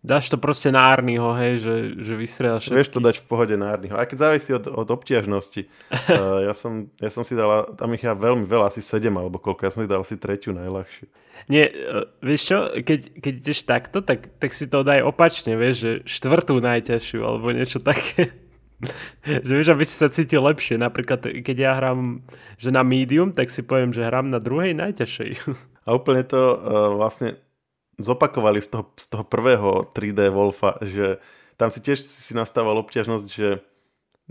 Dáš 0.00 0.32
to 0.32 0.40
proste 0.40 0.72
na 0.72 0.80
Arnyho, 0.88 1.36
hej, 1.36 1.60
že, 1.60 1.74
že 2.00 2.14
vystrieľaš 2.16 2.72
Vieš 2.72 2.88
to 2.88 3.04
dať 3.04 3.20
v 3.20 3.26
pohode 3.28 3.52
na 3.58 3.76
Arnyho, 3.76 3.98
aj 3.98 4.08
keď 4.08 4.18
závisí 4.30 4.50
od, 4.56 4.64
od 4.64 4.88
obtiažnosti. 4.88 5.68
uh, 5.90 6.40
ja, 6.48 6.54
som, 6.56 6.88
ja 6.96 7.10
som 7.12 7.20
si 7.20 7.36
dal, 7.36 7.68
tam 7.76 7.92
ich 7.92 8.00
ja 8.00 8.16
veľmi 8.16 8.48
veľa, 8.48 8.72
asi 8.72 8.80
7 8.80 9.12
alebo 9.12 9.36
koľko, 9.36 9.68
ja 9.68 9.72
som 9.74 9.84
si 9.84 9.90
dal 9.90 10.00
asi 10.00 10.16
tretiu 10.16 10.56
najľahšiu. 10.56 11.04
Nie, 11.52 11.68
uh, 11.68 12.08
vieš 12.24 12.48
čo, 12.48 12.58
keď, 12.80 13.00
keď 13.20 13.32
ideš 13.44 13.60
takto, 13.68 14.00
tak, 14.00 14.32
tak 14.40 14.56
si 14.56 14.64
to 14.70 14.80
daj 14.80 15.04
opačne, 15.04 15.52
vieš, 15.60 15.76
že 15.76 15.92
štvrtú 16.08 16.56
najťažšiu, 16.64 17.20
alebo 17.20 17.52
niečo 17.52 17.82
také. 17.84 18.49
že 19.46 19.52
vieš, 19.52 19.72
aby 19.72 19.84
si 19.84 19.94
sa 19.94 20.08
cítil 20.08 20.40
lepšie. 20.44 20.80
Napríklad, 20.80 21.44
keď 21.44 21.56
ja 21.56 21.72
hrám 21.76 22.24
že 22.56 22.72
na 22.72 22.80
medium, 22.80 23.32
tak 23.32 23.52
si 23.52 23.60
poviem, 23.60 23.92
že 23.92 24.04
hrám 24.04 24.32
na 24.32 24.40
druhej 24.40 24.72
najťažšej. 24.76 25.30
A 25.88 25.96
úplne 25.96 26.24
to 26.24 26.40
uh, 26.56 26.58
vlastne 26.96 27.40
zopakovali 28.00 28.64
z 28.64 28.68
toho, 28.72 28.84
z 28.96 29.06
toho 29.12 29.24
prvého 29.24 29.92
3D 29.92 30.32
Wolfa, 30.32 30.80
že 30.80 31.20
tam 31.60 31.68
si 31.68 31.84
tiež 31.84 32.00
si 32.00 32.32
nastával 32.32 32.80
obťažnosť, 32.80 33.28
že 33.28 33.60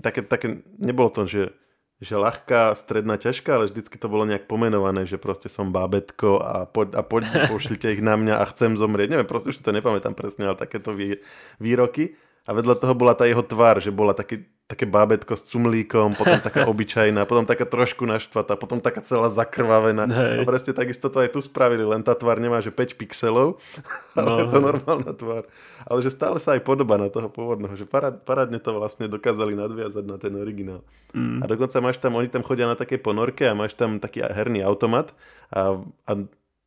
také, 0.02 0.26
také 0.26 0.66
nebolo 0.82 1.14
to, 1.14 1.30
že, 1.30 1.54
že 2.02 2.18
ľahká, 2.18 2.74
stredná, 2.74 3.22
ťažká, 3.22 3.54
ale 3.54 3.70
vždycky 3.70 4.02
to 4.02 4.10
bolo 4.10 4.26
nejak 4.26 4.50
pomenované, 4.50 5.06
že 5.06 5.22
proste 5.22 5.46
som 5.46 5.70
bábetko 5.70 6.42
a, 6.42 6.66
poď, 6.66 6.98
a 6.98 7.02
poď, 7.06 7.24
pošlite 7.54 7.94
ich 7.94 8.02
na 8.02 8.18
mňa 8.18 8.42
a 8.42 8.50
chcem 8.50 8.74
zomrieť. 8.74 9.14
Neviem, 9.14 9.30
proste 9.30 9.54
už 9.54 9.62
si 9.62 9.66
to 9.66 9.76
nepamätám 9.76 10.18
presne, 10.18 10.50
ale 10.50 10.58
takéto 10.58 10.98
vý, 10.98 11.22
výroky 11.62 12.18
a 12.50 12.52
vedľa 12.58 12.82
toho 12.82 12.98
bola 12.98 13.14
tá 13.14 13.30
jeho 13.30 13.46
tvár, 13.46 13.78
že 13.78 13.94
bola 13.94 14.18
taký, 14.18 14.42
také 14.66 14.90
bábetko 14.90 15.38
s 15.38 15.54
cumlíkom, 15.54 16.18
potom 16.18 16.42
taká 16.42 16.66
obyčajná, 16.74 17.30
potom 17.30 17.46
taká 17.46 17.70
trošku 17.70 18.10
naštvatá, 18.10 18.58
potom 18.58 18.82
taká 18.82 19.06
celá 19.06 19.30
zakrvavená. 19.30 20.10
Hej. 20.10 20.42
A 20.42 20.50
presne 20.50 20.74
takisto 20.74 21.14
to 21.14 21.22
aj 21.22 21.30
tu 21.30 21.46
spravili, 21.46 21.86
len 21.86 22.02
tá 22.02 22.18
tvár 22.18 22.42
nemá 22.42 22.58
že 22.58 22.74
5 22.74 22.98
pixelov, 22.98 23.62
ale 24.18 24.30
no. 24.34 24.38
je 24.42 24.46
to 24.50 24.58
normálna 24.66 25.14
tvár. 25.14 25.46
Ale 25.86 26.00
že 26.02 26.10
stále 26.10 26.42
sa 26.42 26.58
aj 26.58 26.66
podobá 26.66 26.98
na 26.98 27.14
toho 27.14 27.30
pôvodného, 27.30 27.78
že 27.78 27.86
parád, 27.86 28.26
parádne 28.26 28.58
to 28.58 28.74
vlastne 28.74 29.06
dokázali 29.06 29.54
nadviazať 29.54 30.10
na 30.10 30.18
ten 30.18 30.34
originál. 30.34 30.82
Mm. 31.14 31.42
A 31.42 31.46
dokonca 31.46 31.78
máš 31.86 32.02
tam, 32.02 32.18
oni 32.18 32.34
tam 32.34 32.42
chodia 32.42 32.66
na 32.66 32.74
takej 32.74 32.98
ponorke 32.98 33.46
a 33.46 33.54
máš 33.54 33.78
tam 33.78 34.02
taký 34.02 34.26
herný 34.26 34.66
automat 34.66 35.14
a, 35.54 35.78
a 36.10 36.12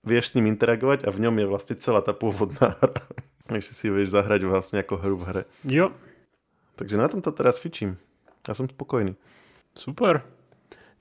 vieš 0.07 0.31
s 0.31 0.35
ním 0.38 0.47
interagovať 0.51 1.07
a 1.07 1.11
v 1.11 1.27
ňom 1.27 1.35
je 1.42 1.47
vlastne 1.51 1.75
celá 1.75 2.07
tá 2.07 2.14
pôvodná 2.14 2.79
hra. 2.79 3.03
Ešte 3.61 3.75
si 3.75 3.87
vieš 3.93 4.15
zahrať 4.15 4.47
vlastne 4.47 4.81
ako 4.81 4.95
hru 5.01 5.17
v 5.19 5.25
hre. 5.29 5.43
Jo. 5.67 5.93
Takže 6.81 6.97
na 6.97 7.07
tomto 7.07 7.31
teraz 7.35 7.61
fičím. 7.61 8.01
Ja 8.49 8.57
som 8.57 8.67
spokojný. 8.67 9.15
Super. 9.77 10.25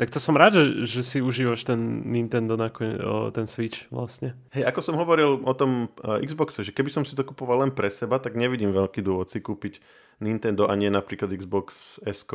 Tak 0.02 0.10
to 0.10 0.18
som 0.18 0.34
rád, 0.34 0.58
že, 0.58 0.66
že 0.90 1.02
si 1.06 1.18
užívaš 1.22 1.62
ten 1.62 1.78
Nintendo, 2.10 2.58
nakoniec, 2.58 2.98
ten 3.38 3.46
Switch 3.46 3.86
vlastne. 3.94 4.34
Hej, 4.50 4.66
ako 4.66 4.82
som 4.82 4.96
hovoril 4.98 5.46
o 5.46 5.54
tom 5.54 5.94
uh, 6.02 6.18
Xboxe, 6.18 6.66
že 6.66 6.74
keby 6.74 6.90
som 6.90 7.06
si 7.06 7.14
to 7.14 7.22
kupoval 7.22 7.62
len 7.62 7.70
pre 7.70 7.86
seba, 7.94 8.18
tak 8.18 8.34
nevidím 8.34 8.74
veľký 8.74 9.06
dôvod 9.06 9.30
si 9.30 9.46
kúpiť 9.46 9.78
Nintendo 10.18 10.66
a 10.66 10.74
nie 10.74 10.90
napríklad 10.90 11.30
Xbox 11.30 12.02
S. 12.02 12.26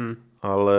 Hmm. 0.00 0.16
Ale 0.40 0.76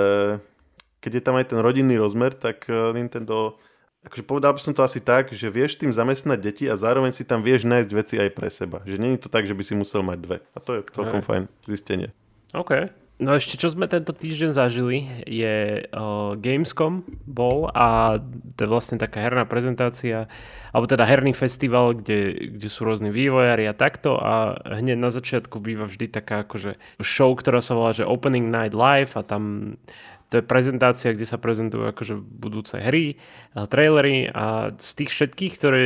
keď 0.98 1.22
je 1.22 1.24
tam 1.30 1.38
aj 1.38 1.54
ten 1.54 1.62
rodinný 1.62 1.94
rozmer, 2.02 2.34
tak 2.34 2.66
uh, 2.74 2.90
Nintendo 2.90 3.62
akože 4.06 4.24
povedal 4.24 4.54
by 4.54 4.62
som 4.62 4.74
to 4.78 4.86
asi 4.86 5.02
tak, 5.02 5.34
že 5.34 5.50
vieš 5.50 5.82
tým 5.82 5.90
zamestnať 5.90 6.40
deti 6.40 6.66
a 6.70 6.78
zároveň 6.78 7.12
si 7.12 7.26
tam 7.26 7.42
vieš 7.42 7.66
nájsť 7.66 7.90
veci 7.92 8.16
aj 8.22 8.30
pre 8.32 8.48
seba. 8.54 8.86
Že 8.86 9.02
je 9.02 9.22
to 9.22 9.30
tak, 9.30 9.50
že 9.50 9.58
by 9.58 9.64
si 9.66 9.74
musel 9.74 10.06
mať 10.06 10.18
dve. 10.22 10.38
A 10.54 10.60
to 10.62 10.78
je 10.78 10.82
celkom 10.94 11.26
fajn 11.26 11.50
zistenie. 11.66 12.14
OK. 12.54 12.94
No 13.16 13.32
ešte 13.32 13.56
čo 13.56 13.72
sme 13.72 13.88
tento 13.88 14.12
týždeň 14.12 14.52
zažili 14.52 15.08
je 15.24 15.88
uh, 15.88 16.36
Gamescom 16.36 17.08
bol 17.24 17.72
a 17.72 18.20
to 18.60 18.68
je 18.68 18.68
vlastne 18.68 19.00
taká 19.00 19.24
herná 19.24 19.48
prezentácia 19.48 20.28
alebo 20.76 20.84
teda 20.84 21.08
herný 21.08 21.32
festival, 21.32 21.96
kde, 21.96 22.52
kde 22.60 22.68
sú 22.68 22.84
rôzni 22.84 23.16
vývojári 23.16 23.72
a 23.72 23.78
takto 23.78 24.20
a 24.20 24.60
hneď 24.68 25.00
na 25.00 25.16
začiatku 25.16 25.64
býva 25.64 25.88
vždy 25.88 26.12
taká 26.12 26.44
akože 26.44 26.76
show, 27.00 27.32
ktorá 27.32 27.64
sa 27.64 27.80
volá 27.80 27.96
že 27.96 28.04
Opening 28.04 28.52
Night 28.52 28.76
Live 28.76 29.16
a 29.16 29.24
tam 29.24 29.80
to 30.30 30.42
je 30.42 30.44
prezentácia, 30.44 31.14
kde 31.14 31.30
sa 31.30 31.38
prezentujú 31.38 31.86
akože 31.90 32.18
budúce 32.18 32.82
hry, 32.82 33.22
trailery 33.54 34.30
a 34.34 34.74
z 34.74 34.92
tých 35.04 35.12
všetkých, 35.14 35.54
ktoré, 35.58 35.84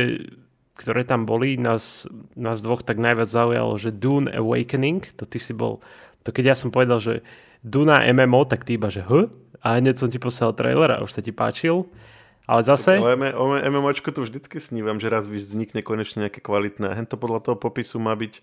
ktoré 0.74 1.04
tam 1.04 1.28
boli, 1.28 1.60
nás, 1.60 2.08
nás 2.34 2.64
dvoch 2.64 2.80
tak 2.80 2.96
najviac 2.96 3.28
zaujalo, 3.28 3.76
že 3.76 3.92
Dune 3.92 4.32
Awakening, 4.32 5.04
to 5.14 5.28
ty 5.28 5.36
si 5.36 5.52
bol, 5.52 5.84
to 6.24 6.32
keď 6.32 6.52
ja 6.52 6.56
som 6.56 6.72
povedal, 6.72 6.98
že 7.00 7.14
Duna 7.60 8.00
MMO, 8.08 8.48
tak 8.48 8.64
ty 8.64 8.80
iba, 8.80 8.88
že 8.88 9.04
h? 9.04 9.28
A 9.60 9.76
hneď 9.76 10.00
som 10.00 10.08
ti 10.08 10.16
poslal 10.16 10.56
trailer 10.56 10.88
a 10.96 11.04
už 11.04 11.12
sa 11.12 11.20
ti 11.20 11.28
páčil. 11.36 11.84
Ale 12.48 12.64
zase... 12.64 12.96
O, 12.96 13.04
o 13.04 13.46
MMOčku 13.60 14.10
tu 14.10 14.24
vždycky 14.24 14.56
snívam, 14.56 14.96
že 14.96 15.12
raz 15.12 15.28
vznikne 15.28 15.84
konečne 15.84 16.26
nejaké 16.26 16.40
kvalitné. 16.40 16.88
A 16.88 17.04
to 17.04 17.20
podľa 17.20 17.44
toho 17.44 17.56
popisu 17.60 18.00
má 18.00 18.16
byť 18.16 18.40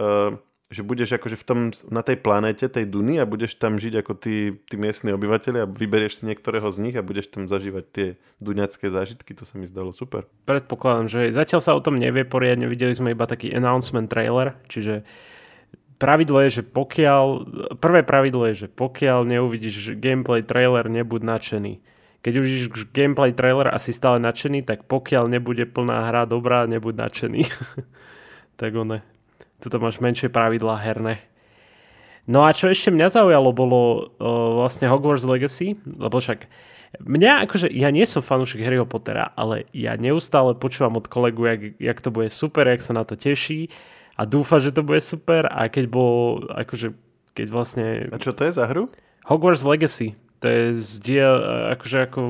uh, 0.00 0.40
že 0.66 0.82
budeš 0.82 1.14
akože 1.14 1.38
v 1.38 1.44
tom, 1.46 1.58
na 1.94 2.02
tej 2.02 2.18
planéte, 2.18 2.66
tej 2.66 2.90
Duny 2.90 3.22
a 3.22 3.28
budeš 3.28 3.54
tam 3.54 3.78
žiť 3.78 4.02
ako 4.02 4.12
tí, 4.18 4.58
tí 4.66 4.74
miestni 4.74 5.14
obyvateľi 5.14 5.62
a 5.62 5.70
vyberieš 5.70 6.22
si 6.22 6.22
niektorého 6.26 6.66
z 6.74 6.78
nich 6.82 6.96
a 6.98 7.06
budeš 7.06 7.30
tam 7.30 7.46
zažívať 7.46 7.84
tie 7.94 8.06
duňacké 8.42 8.90
zážitky, 8.90 9.30
to 9.38 9.46
sa 9.46 9.54
mi 9.54 9.70
zdalo 9.70 9.94
super. 9.94 10.26
Predpokladám, 10.42 11.06
že 11.06 11.20
zatiaľ 11.30 11.60
sa 11.62 11.78
o 11.78 11.84
tom 11.84 12.02
nevie 12.02 12.26
poriadne, 12.26 12.66
videli 12.66 12.98
sme 12.98 13.14
iba 13.14 13.30
taký 13.30 13.54
announcement 13.54 14.10
trailer, 14.10 14.58
čiže 14.66 15.06
pravidlo 16.02 16.42
je, 16.50 16.60
že 16.60 16.62
pokiaľ, 16.66 17.24
prvé 17.78 18.02
pravidlo 18.02 18.50
je, 18.50 18.66
že 18.66 18.68
pokiaľ 18.74 19.22
neuvidíš 19.22 19.94
gameplay 20.02 20.42
trailer, 20.42 20.90
nebuď 20.90 21.22
nadšený. 21.22 21.78
Keď 22.26 22.32
uvidíš 22.42 22.66
gameplay 22.90 23.30
trailer 23.30 23.70
a 23.70 23.78
si 23.78 23.94
stále 23.94 24.18
nadšený, 24.18 24.66
tak 24.66 24.90
pokiaľ 24.90 25.30
nebude 25.30 25.62
plná 25.62 26.10
hra 26.10 26.26
dobrá, 26.26 26.66
nebuď 26.66 27.06
nadšený. 27.06 27.46
tak 28.60 28.74
one. 28.74 29.15
Tuto 29.62 29.80
máš 29.80 29.98
menšie 30.02 30.28
pravidlá 30.28 30.76
herné. 30.80 31.22
No 32.26 32.42
a 32.42 32.50
čo 32.50 32.66
ešte 32.66 32.90
mňa 32.90 33.14
zaujalo, 33.14 33.54
bolo 33.54 33.80
uh, 34.18 34.58
vlastne 34.58 34.90
Hogwarts 34.90 35.22
Legacy, 35.22 35.78
lebo 35.86 36.18
však 36.18 36.50
mňa 36.98 37.46
akože, 37.46 37.70
ja 37.70 37.94
nie 37.94 38.02
som 38.02 38.18
fanúšik 38.18 38.66
Harryho 38.66 38.82
Pottera, 38.82 39.30
ale 39.38 39.70
ja 39.70 39.94
neustále 39.94 40.58
počúvam 40.58 40.98
od 40.98 41.06
kolegu, 41.06 41.46
jak, 41.46 41.60
jak 41.78 41.98
to 42.02 42.10
bude 42.10 42.28
super, 42.34 42.66
jak 42.66 42.82
sa 42.82 42.98
na 42.98 43.06
to 43.06 43.14
teší 43.14 43.70
a 44.18 44.26
dúfa, 44.26 44.58
že 44.58 44.74
to 44.74 44.82
bude 44.82 44.98
super 45.04 45.46
a 45.46 45.70
keď 45.70 45.84
bol 45.86 46.42
akože 46.50 46.98
keď 47.36 47.46
vlastne... 47.52 47.84
A 48.08 48.16
čo 48.16 48.32
to 48.32 48.48
je 48.48 48.56
za 48.56 48.64
hru? 48.64 48.88
Hogwarts 49.28 49.62
Legacy. 49.68 50.16
To 50.40 50.48
je 50.48 50.72
zdiel, 50.80 51.36
akože 51.76 52.08
ako 52.08 52.20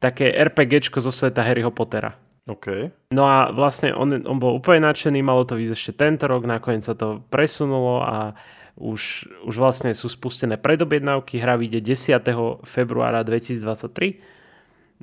také 0.00 0.32
RPGčko 0.32 1.04
zo 1.04 1.12
sveta 1.12 1.44
Harryho 1.44 1.68
Pottera. 1.68 2.16
OK. 2.48 2.88
No 3.12 3.28
a 3.28 3.52
vlastne 3.52 3.92
on, 3.92 4.08
on 4.24 4.38
bol 4.40 4.56
úplne 4.56 4.88
nadšený, 4.88 5.20
malo 5.20 5.44
to 5.44 5.60
výsť 5.60 5.74
ešte 5.76 5.92
tento 6.00 6.24
rok, 6.24 6.48
nakoniec 6.48 6.80
sa 6.80 6.96
to 6.96 7.20
presunulo 7.28 8.00
a 8.00 8.32
už, 8.78 9.28
už 9.44 9.54
vlastne 9.58 9.92
sú 9.92 10.08
spustené 10.08 10.56
predobjednávky. 10.56 11.36
Hra 11.42 11.60
vyjde 11.60 11.92
10. 11.92 12.64
februára 12.64 13.20
2023 13.26 14.38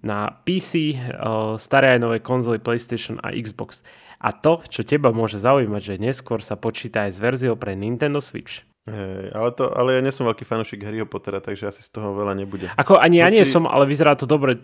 na 0.04 0.32
PC, 0.44 0.96
uh, 0.96 1.56
staré 1.56 1.96
aj 1.96 2.00
nové 2.02 2.18
konzoly 2.20 2.60
PlayStation 2.60 3.22
a 3.24 3.32
Xbox. 3.32 3.86
A 4.20 4.32
to, 4.32 4.64
čo 4.66 4.82
teba 4.82 5.12
môže 5.12 5.40
zaujímať, 5.40 5.82
že 5.96 6.02
neskôr 6.02 6.40
sa 6.42 6.56
počíta 6.58 7.08
aj 7.08 7.12
s 7.16 7.20
verziou 7.20 7.56
pre 7.60 7.76
Nintendo 7.78 8.24
Switch. 8.24 8.64
Hey, 8.86 9.34
ale, 9.34 9.50
to, 9.58 9.66
ale 9.74 9.98
ja 9.98 10.02
nie 10.02 10.14
som 10.14 10.30
veľký 10.30 10.46
fanúšik 10.46 10.86
Harryho 10.86 11.10
Pottera, 11.10 11.42
takže 11.42 11.74
asi 11.74 11.82
z 11.82 11.90
toho 11.90 12.14
veľa 12.14 12.38
nebude. 12.38 12.70
Ako 12.78 13.02
ani 13.02 13.18
ja 13.18 13.34
nie 13.34 13.42
som, 13.42 13.66
ale 13.66 13.90
vyzerá 13.90 14.14
to 14.14 14.30
dobre. 14.30 14.62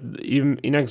inak 0.62 0.86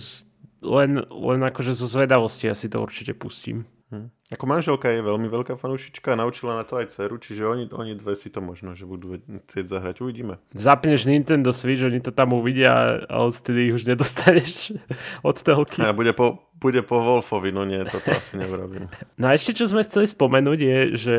len, 0.61 1.05
len 1.09 1.41
akože 1.45 1.73
zo 1.73 1.89
zvedavosti 1.89 2.49
asi 2.49 2.69
to 2.69 2.81
určite 2.81 3.17
pustím. 3.17 3.65
Hm. 3.91 4.07
Ako 4.31 4.47
manželka 4.47 4.87
je 4.87 5.03
veľmi 5.03 5.27
veľká 5.27 5.59
fanúšička, 5.59 6.15
naučila 6.15 6.55
na 6.55 6.63
to 6.63 6.79
aj 6.79 6.95
dceru, 6.95 7.19
čiže 7.19 7.43
oni, 7.43 7.65
oni 7.75 7.99
dve 7.99 8.15
si 8.15 8.31
to 8.31 8.39
možno, 8.39 8.79
že 8.79 8.87
budú 8.87 9.19
chcieť 9.19 9.67
zahrať, 9.67 10.07
uvidíme. 10.07 10.39
Zapneš 10.55 11.11
Nintendo 11.11 11.51
Switch, 11.51 11.83
oni 11.83 11.99
to 11.99 12.15
tam 12.15 12.31
uvidia 12.31 13.03
a 13.11 13.27
odtedy 13.27 13.67
ich 13.67 13.83
už 13.83 13.91
nedostaneš 13.91 14.79
od 15.27 15.35
telky. 15.43 15.83
A 15.83 15.91
bude 15.91 16.15
po, 16.15 16.39
bude 16.55 16.87
po 16.87 17.03
Wolfovi, 17.03 17.51
no 17.51 17.67
nie, 17.67 17.83
toto 17.83 18.15
asi 18.15 18.39
neurobím. 18.39 18.87
No 19.19 19.27
a 19.27 19.35
ešte 19.35 19.59
čo 19.59 19.67
sme 19.67 19.83
chceli 19.83 20.07
spomenúť 20.07 20.59
je, 20.63 20.79
že 20.95 21.17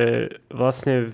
vlastne 0.47 1.11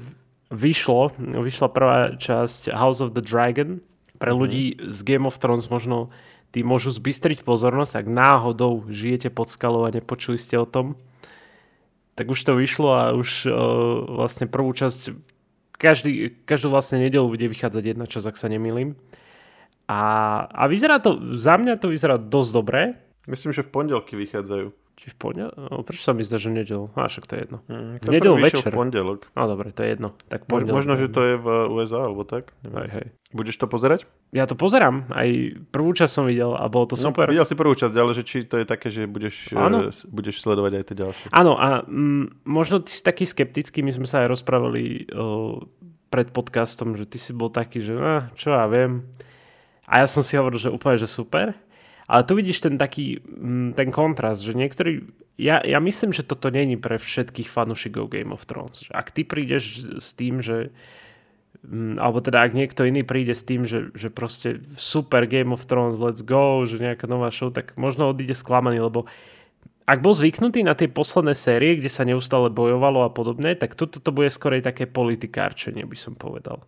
vyšlo, 0.53 1.17
vyšla 1.17 1.67
prvá 1.73 2.13
časť 2.13 2.69
House 2.69 3.01
of 3.01 3.17
the 3.17 3.25
Dragon. 3.25 3.81
Pre 4.17 4.29
mm-hmm. 4.29 4.41
ľudí 4.41 4.63
z 4.93 4.99
Game 5.01 5.25
of 5.25 5.41
Thrones 5.41 5.69
možno 5.73 6.13
tí 6.51 6.63
môžu 6.63 6.91
zbystriť 6.93 7.43
pozornosť, 7.43 8.03
ak 8.03 8.07
náhodou 8.07 8.87
žijete 8.87 9.31
pod 9.31 9.51
skalou 9.51 9.85
a 9.87 9.93
nepočuli 9.93 10.39
ste 10.39 10.57
o 10.57 10.67
tom 10.67 10.95
tak 12.17 12.33
už 12.33 12.41
to 12.41 12.57
vyšlo 12.57 12.89
a 12.97 13.03
už 13.13 13.45
uh, 13.45 13.53
vlastne 14.25 14.49
prvú 14.49 14.73
časť, 14.73 15.13
každý, 15.77 16.33
každú 16.49 16.73
vlastne 16.73 16.97
nedelu 16.97 17.29
bude 17.29 17.45
vychádzať 17.45 17.83
jedna 17.93 18.09
časť, 18.09 18.33
ak 18.33 18.41
sa 18.41 18.49
nemýlim. 18.49 18.97
A, 19.85 20.01
a 20.49 20.65
vyzerá 20.65 20.97
to, 20.97 21.21
za 21.37 21.61
mňa 21.61 21.77
to 21.77 21.93
vyzerá 21.93 22.17
dosť 22.17 22.51
dobré. 22.51 22.97
Myslím, 23.29 23.53
že 23.53 23.61
v 23.61 23.69
pondelky 23.69 24.17
vychádzajú. 24.17 24.73
Či 24.97 25.13
v 25.13 25.15
pondelok? 25.21 25.53
No, 25.53 25.85
prečo 25.85 26.09
sa 26.09 26.17
mi 26.17 26.25
zdá, 26.25 26.41
že 26.41 26.49
nedel? 26.49 26.89
A 26.97 27.05
však 27.05 27.29
to 27.29 27.37
je 27.37 27.39
jedno. 27.45 27.61
Mm, 27.69 28.01
nedel 28.09 28.33
večer. 28.33 28.73
v 28.73 28.81
pondelok. 28.81 29.29
No 29.37 29.45
dobre, 29.45 29.69
to 29.69 29.85
je 29.85 29.93
jedno. 29.93 30.17
Tak 30.25 30.49
pondelok. 30.49 30.73
Možno, 30.73 30.97
že 30.97 31.05
to 31.13 31.21
je 31.21 31.35
v 31.37 31.47
USA 31.69 32.09
alebo 32.09 32.25
tak. 32.25 32.49
Hej, 32.65 32.89
hej. 32.89 33.05
Budeš 33.29 33.61
to 33.61 33.69
pozerať? 33.69 34.09
Ja 34.33 34.49
to 34.49 34.57
pozerám. 34.57 35.05
Aj 35.13 35.29
prvú 35.69 35.93
časť 35.93 36.09
som 36.09 36.25
videl 36.25 36.49
a 36.49 36.65
bolo 36.65 36.89
to 36.89 36.97
no, 36.97 37.13
super. 37.13 37.29
Videl 37.29 37.45
si 37.45 37.53
prvú 37.53 37.77
časť, 37.77 37.93
ale 37.93 38.11
že 38.17 38.25
či 38.25 38.49
to 38.49 38.57
je 38.57 38.65
také, 38.65 38.89
že 38.89 39.05
budeš, 39.05 39.53
uh, 39.53 39.93
budeš 40.09 40.41
sledovať 40.41 40.81
aj 40.81 40.83
tie 40.89 40.97
ďalšie. 40.97 41.25
Áno 41.29 41.53
a 41.61 41.85
mm, 41.85 42.49
možno 42.49 42.81
ty 42.81 42.89
si 42.89 43.05
taký 43.05 43.29
skeptický. 43.29 43.85
My 43.85 43.93
sme 43.93 44.09
sa 44.09 44.25
aj 44.25 44.33
rozprávali 44.33 45.05
uh, 45.13 45.61
pred 46.09 46.33
podcastom, 46.33 46.97
že 46.97 47.05
ty 47.05 47.21
si 47.21 47.37
bol 47.37 47.53
taký, 47.53 47.85
že 47.85 47.93
uh, 47.93 48.33
čo 48.33 48.49
ja 48.49 48.65
viem. 48.65 49.05
A 49.85 50.01
ja 50.01 50.09
som 50.09 50.25
si 50.25 50.33
hovoril, 50.35 50.57
že 50.57 50.73
úplne, 50.73 50.97
že 50.97 51.05
super. 51.05 51.53
Ale 52.07 52.23
tu 52.23 52.39
vidíš 52.39 52.63
ten 52.63 52.79
taký, 52.79 53.19
mm, 53.19 53.75
ten 53.75 53.91
kontrast, 53.91 54.39
že 54.47 54.55
niektorí, 54.55 55.03
ja, 55.35 55.59
ja 55.59 55.83
myslím, 55.83 56.15
že 56.15 56.23
toto 56.23 56.47
není 56.47 56.79
pre 56.79 56.95
všetkých 56.95 57.51
fanúšikov 57.51 58.07
Game 58.07 58.31
of 58.31 58.47
Thrones. 58.47 58.87
Ak 58.95 59.11
ty 59.11 59.27
prídeš 59.27 59.91
s 59.99 60.15
tým, 60.15 60.39
že 60.39 60.71
mm, 61.67 61.99
alebo 61.99 62.23
teda 62.23 62.47
ak 62.47 62.55
niekto 62.55 62.87
iný 62.87 63.03
príde 63.03 63.35
s 63.35 63.43
tým, 63.43 63.67
že, 63.67 63.91
že 63.91 64.07
proste 64.07 64.63
super 64.79 65.27
Game 65.27 65.51
of 65.51 65.67
Thrones, 65.67 65.99
let's 65.99 66.23
go, 66.23 66.63
že 66.63 66.79
nejaká 66.79 67.11
nová 67.11 67.27
show, 67.27 67.51
tak 67.51 67.75
možno 67.75 68.07
odíde 68.07 68.33
sklamaný, 68.33 68.79
lebo 68.79 69.03
ak 69.87 70.03
bol 70.03 70.11
zvyknutý 70.11 70.67
na 70.67 70.75
tie 70.75 70.91
posledné 70.91 71.31
série, 71.31 71.79
kde 71.79 71.87
sa 71.87 72.03
neustále 72.03 72.51
bojovalo 72.51 73.07
a 73.07 73.11
podobne, 73.11 73.55
tak 73.55 73.75
toto 73.75 74.03
to 74.03 74.11
bude 74.11 74.27
skorej 74.31 74.59
také 74.59 74.83
politikárčenie, 74.83 75.87
by 75.87 75.95
som 75.95 76.15
povedal. 76.15 76.63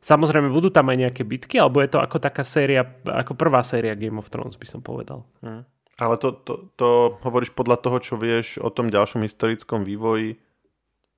Samozrejme, 0.00 0.52
budú 0.52 0.70
tam 0.70 0.92
aj 0.92 0.98
nejaké 1.08 1.22
bitky, 1.26 1.58
alebo 1.58 1.82
je 1.82 1.90
to 1.90 1.98
ako 1.98 2.22
taká 2.22 2.46
séria, 2.46 2.86
ako 3.04 3.34
prvá 3.34 3.64
séria 3.66 3.98
Game 3.98 4.20
of 4.20 4.30
Thrones, 4.30 4.54
by 4.54 4.66
som 4.68 4.80
povedal. 4.84 5.26
Hmm. 5.42 5.66
Ale 5.96 6.20
to, 6.20 6.36
to, 6.44 6.68
to 6.76 7.16
hovoríš 7.24 7.56
podľa 7.56 7.80
toho, 7.80 7.98
čo 7.98 8.14
vieš 8.20 8.60
o 8.60 8.68
tom 8.68 8.92
ďalšom 8.92 9.24
historickom 9.24 9.82
vývoji? 9.82 10.36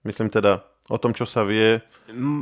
Myslím 0.07 0.31
teda 0.31 0.62
o 0.88 0.97
tom, 0.97 1.12
čo 1.12 1.27
sa 1.29 1.45
vie, 1.45 1.83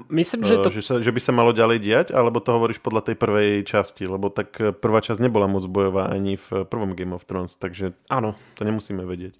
Myslím, 0.07 0.47
že, 0.47 0.63
to... 0.63 0.71
že, 0.71 0.83
sa, 0.87 0.95
že 1.03 1.11
by 1.11 1.19
sa 1.19 1.35
malo 1.35 1.51
ďalej 1.51 1.79
diať, 1.83 2.07
alebo 2.15 2.39
to 2.39 2.55
hovoríš 2.55 2.79
podľa 2.79 3.11
tej 3.11 3.17
prvej 3.19 3.67
časti, 3.67 4.07
lebo 4.07 4.31
tak 4.31 4.55
eh, 4.63 4.71
prvá 4.71 5.03
časť 5.03 5.19
nebola 5.19 5.51
moc 5.51 5.67
bojová 5.67 6.15
ani 6.15 6.39
v 6.39 6.63
prvom 6.71 6.95
Game 6.95 7.11
of 7.11 7.27
Thrones, 7.27 7.59
takže 7.59 7.99
Áno. 8.07 8.39
to 8.55 8.63
nemusíme 8.63 9.03
vedieť. 9.03 9.35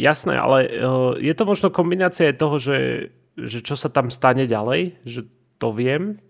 Jasné, 0.00 0.40
ale 0.40 0.58
uh, 0.80 1.12
je 1.20 1.34
to 1.36 1.44
možno 1.44 1.68
kombinácia 1.68 2.32
toho, 2.32 2.56
že, 2.56 3.12
že 3.36 3.60
čo 3.60 3.76
sa 3.76 3.92
tam 3.92 4.08
stane 4.08 4.48
ďalej, 4.48 4.96
že 5.04 5.28
to 5.60 5.76
viem, 5.76 6.24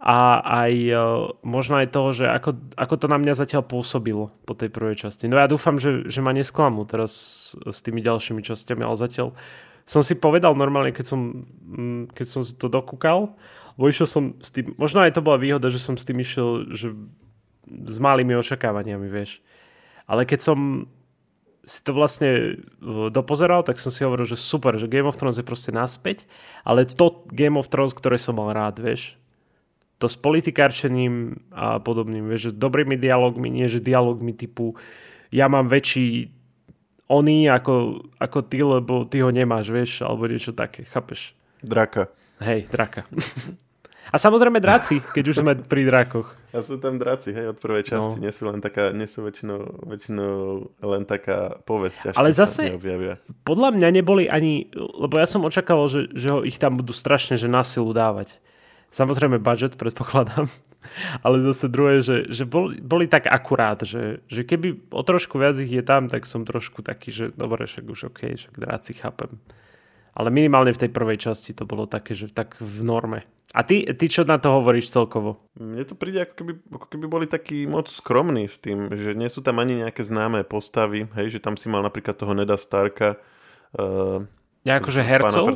a 0.00 0.40
aj 0.64 0.72
e, 0.72 0.96
možno 1.44 1.76
aj 1.76 1.92
toho, 1.92 2.08
že 2.16 2.24
ako, 2.24 2.56
ako 2.72 2.94
to 2.96 3.06
na 3.06 3.20
mňa 3.20 3.36
zatiaľ 3.36 3.68
pôsobilo 3.68 4.32
po 4.48 4.56
tej 4.56 4.72
prvej 4.72 4.96
časti. 4.96 5.28
No 5.28 5.36
ja 5.36 5.44
dúfam, 5.44 5.76
že, 5.76 6.08
že 6.08 6.24
ma 6.24 6.32
nesklamú 6.32 6.88
teraz 6.88 7.12
s 7.52 7.78
tými 7.84 8.00
ďalšími 8.00 8.40
častiami, 8.40 8.80
ale 8.80 8.96
zatiaľ 8.96 9.36
som 9.84 10.00
si 10.00 10.16
povedal 10.16 10.56
normálne, 10.56 10.96
keď 10.96 11.04
som, 11.04 11.44
mm, 11.44 12.16
keď 12.16 12.26
som 12.32 12.40
si 12.40 12.56
to 12.56 12.72
dokúkal, 12.72 13.36
lebo 13.76 13.92
išiel 13.92 14.08
som 14.08 14.24
s 14.40 14.48
tým, 14.48 14.72
možno 14.80 15.04
aj 15.04 15.20
to 15.20 15.20
bola 15.20 15.36
výhoda, 15.36 15.68
že 15.68 15.76
som 15.76 16.00
s 16.00 16.08
tým 16.08 16.24
išiel 16.24 16.72
že 16.72 16.96
s 17.68 17.98
malými 18.00 18.32
očakávaniami, 18.40 19.04
vieš. 19.04 19.44
Ale 20.08 20.24
keď 20.24 20.40
som 20.40 20.88
si 21.68 21.84
to 21.84 21.92
vlastne 21.92 22.30
e, 22.32 22.50
dopozeral, 23.12 23.68
tak 23.68 23.76
som 23.76 23.92
si 23.92 24.00
hovoril, 24.00 24.24
že 24.24 24.40
super, 24.40 24.80
že 24.80 24.88
Game 24.88 25.04
of 25.04 25.20
Thrones 25.20 25.36
je 25.36 25.44
proste 25.44 25.76
naspäť, 25.76 26.24
ale 26.64 26.88
to 26.88 27.28
Game 27.36 27.60
of 27.60 27.68
Thrones, 27.68 27.92
ktoré 27.92 28.16
som 28.16 28.40
mal 28.40 28.56
rád, 28.56 28.80
vieš 28.80 29.20
to 30.00 30.08
s 30.08 30.16
politikárčením 30.16 31.44
a 31.52 31.76
podobným, 31.76 32.24
vieš, 32.24 32.50
že 32.50 32.52
dobrými 32.56 32.96
dialogmi, 32.96 33.52
nie 33.52 33.68
že 33.68 33.84
dialogmi 33.84 34.32
typu 34.32 34.72
ja 35.30 35.46
mám 35.46 35.70
väčší 35.70 36.30
oný 37.06 37.50
ako, 37.50 38.06
ako 38.18 38.38
ty, 38.46 38.58
lebo 38.62 39.06
ty 39.06 39.22
ho 39.22 39.30
nemáš, 39.30 39.70
vieš, 39.70 40.02
alebo 40.02 40.26
niečo 40.26 40.54
také, 40.54 40.86
chápeš? 40.86 41.34
Draka. 41.62 42.10
Hej, 42.42 42.70
draka. 42.70 43.06
A 44.10 44.18
samozrejme 44.18 44.58
draci, 44.58 44.98
keď 45.14 45.24
už 45.30 45.36
sme 45.38 45.52
pri 45.54 45.86
drakoch. 45.86 46.34
A 46.50 46.58
sú 46.66 46.82
tam 46.82 46.98
draci, 46.98 47.30
hej, 47.30 47.54
od 47.54 47.58
prvej 47.62 47.94
časti. 47.94 48.18
No. 48.18 48.22
Nie 48.26 48.34
sú 48.34 48.50
len 48.50 48.58
taká, 48.58 48.90
nie 48.90 49.06
sú 49.06 49.22
väčšinou, 49.22 49.86
väčšinou 49.86 50.34
len 50.82 51.06
taká 51.06 51.62
povesť. 51.62 52.18
Ale 52.18 52.34
zase, 52.34 52.74
podľa 53.46 53.70
mňa 53.70 53.88
neboli 53.94 54.26
ani, 54.26 54.66
lebo 54.74 55.14
ja 55.14 55.30
som 55.30 55.46
očakával, 55.46 55.86
že, 55.86 56.10
že 56.10 56.26
ho 56.34 56.42
ich 56.42 56.58
tam 56.58 56.74
budú 56.74 56.90
strašne, 56.90 57.38
že 57.38 57.46
na 57.46 57.62
silu 57.62 57.94
dávať. 57.94 58.34
Samozrejme 58.90 59.38
budget, 59.38 59.78
predpokladám. 59.78 60.50
Ale 61.24 61.40
zase 61.46 61.70
druhé, 61.70 62.02
že, 62.02 62.26
že 62.26 62.42
boli, 62.42 62.82
boli 62.82 63.06
tak 63.06 63.30
akurát, 63.30 63.78
že, 63.86 64.24
že 64.26 64.42
keby 64.42 64.90
o 64.90 65.02
trošku 65.06 65.38
viac 65.38 65.54
ich 65.62 65.70
je 65.70 65.84
tam, 65.84 66.10
tak 66.10 66.26
som 66.26 66.42
trošku 66.42 66.82
taký, 66.82 67.14
že 67.14 67.24
dobre, 67.36 67.70
však 67.70 67.84
už 67.86 68.10
OK, 68.10 68.34
však 68.34 68.54
dráci 68.58 68.98
chápem. 68.98 69.38
Ale 70.10 70.34
minimálne 70.34 70.74
v 70.74 70.82
tej 70.86 70.90
prvej 70.90 71.30
časti 71.30 71.54
to 71.54 71.62
bolo 71.68 71.86
také, 71.86 72.18
že 72.18 72.32
tak 72.34 72.58
v 72.58 72.82
norme. 72.82 73.20
A 73.50 73.66
ty, 73.66 73.82
ty 73.82 74.06
čo 74.06 74.22
na 74.22 74.38
to 74.38 74.62
hovoríš 74.62 74.94
celkovo? 74.94 75.42
Mne 75.58 75.82
to 75.82 75.98
príde, 75.98 76.22
ako 76.22 76.34
keby, 76.38 76.52
ako 76.70 76.86
keby 76.86 77.06
boli 77.10 77.26
takí 77.26 77.66
moc 77.66 77.90
skromní 77.90 78.46
s 78.46 78.62
tým, 78.62 78.86
že 78.94 79.10
nie 79.18 79.26
sú 79.26 79.42
tam 79.42 79.58
ani 79.58 79.82
nejaké 79.82 80.06
známe 80.06 80.46
postavy, 80.46 81.10
hej, 81.18 81.38
že 81.38 81.42
tam 81.42 81.58
si 81.58 81.66
mal 81.66 81.82
napríklad 81.82 82.14
toho 82.14 82.30
Neda 82.30 82.54
Starka. 82.54 83.18
Uh, 83.74 84.22
ja 84.62 84.78
akože 84.78 85.02
hercov? 85.02 85.50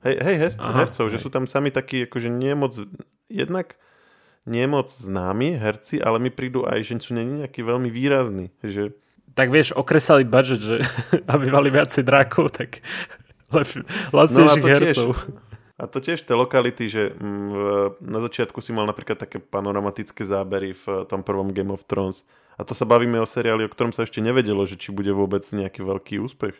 Hej, 0.00 0.16
hej 0.16 0.36
hej, 0.40 0.50
Aha, 0.56 0.84
hercov, 0.84 1.08
hej. 1.08 1.12
že 1.16 1.18
sú 1.20 1.28
tam 1.28 1.44
sami 1.44 1.68
takí, 1.68 2.08
akože 2.08 2.32
nie 2.32 2.56
moc, 2.56 2.72
jednak 3.28 3.76
nie 4.48 4.64
moc 4.64 4.88
známi 4.88 5.60
herci, 5.60 6.00
ale 6.00 6.16
mi 6.16 6.32
prídu 6.32 6.64
aj, 6.64 6.80
že 6.80 7.04
sú 7.04 7.12
není 7.12 7.44
nejaký 7.44 7.60
veľmi 7.60 7.92
výrazní. 7.92 8.48
Že... 8.64 8.96
Tak 9.36 9.52
vieš, 9.52 9.76
okresali 9.76 10.24
budget, 10.24 10.60
že 10.64 10.76
aby 11.32 11.52
mali 11.52 11.68
viacej 11.68 12.02
drákov, 12.04 12.56
tak 12.56 12.80
lacnejších 14.16 14.64
no 14.64 14.72
hercov. 14.72 15.08
Tiež, 15.12 15.48
a 15.80 15.88
to 15.88 15.96
tiež 16.00 16.20
tie 16.28 16.36
lokality, 16.36 16.92
že 16.92 17.16
mm, 17.16 18.04
na 18.04 18.20
začiatku 18.20 18.60
si 18.60 18.72
mal 18.72 18.84
napríklad 18.84 19.16
také 19.16 19.40
panoramatické 19.40 20.28
zábery 20.28 20.76
v 20.76 21.08
tom 21.08 21.24
prvom 21.24 21.52
Game 21.56 21.72
of 21.72 21.88
Thrones. 21.88 22.28
A 22.60 22.68
to 22.68 22.76
sa 22.76 22.84
bavíme 22.84 23.16
o 23.16 23.24
seriáli, 23.24 23.64
o 23.64 23.72
ktorom 23.72 23.96
sa 23.96 24.04
ešte 24.04 24.20
nevedelo, 24.20 24.60
že 24.68 24.76
či 24.76 24.92
bude 24.92 25.08
vôbec 25.16 25.40
nejaký 25.40 25.80
veľký 25.80 26.20
úspech 26.20 26.52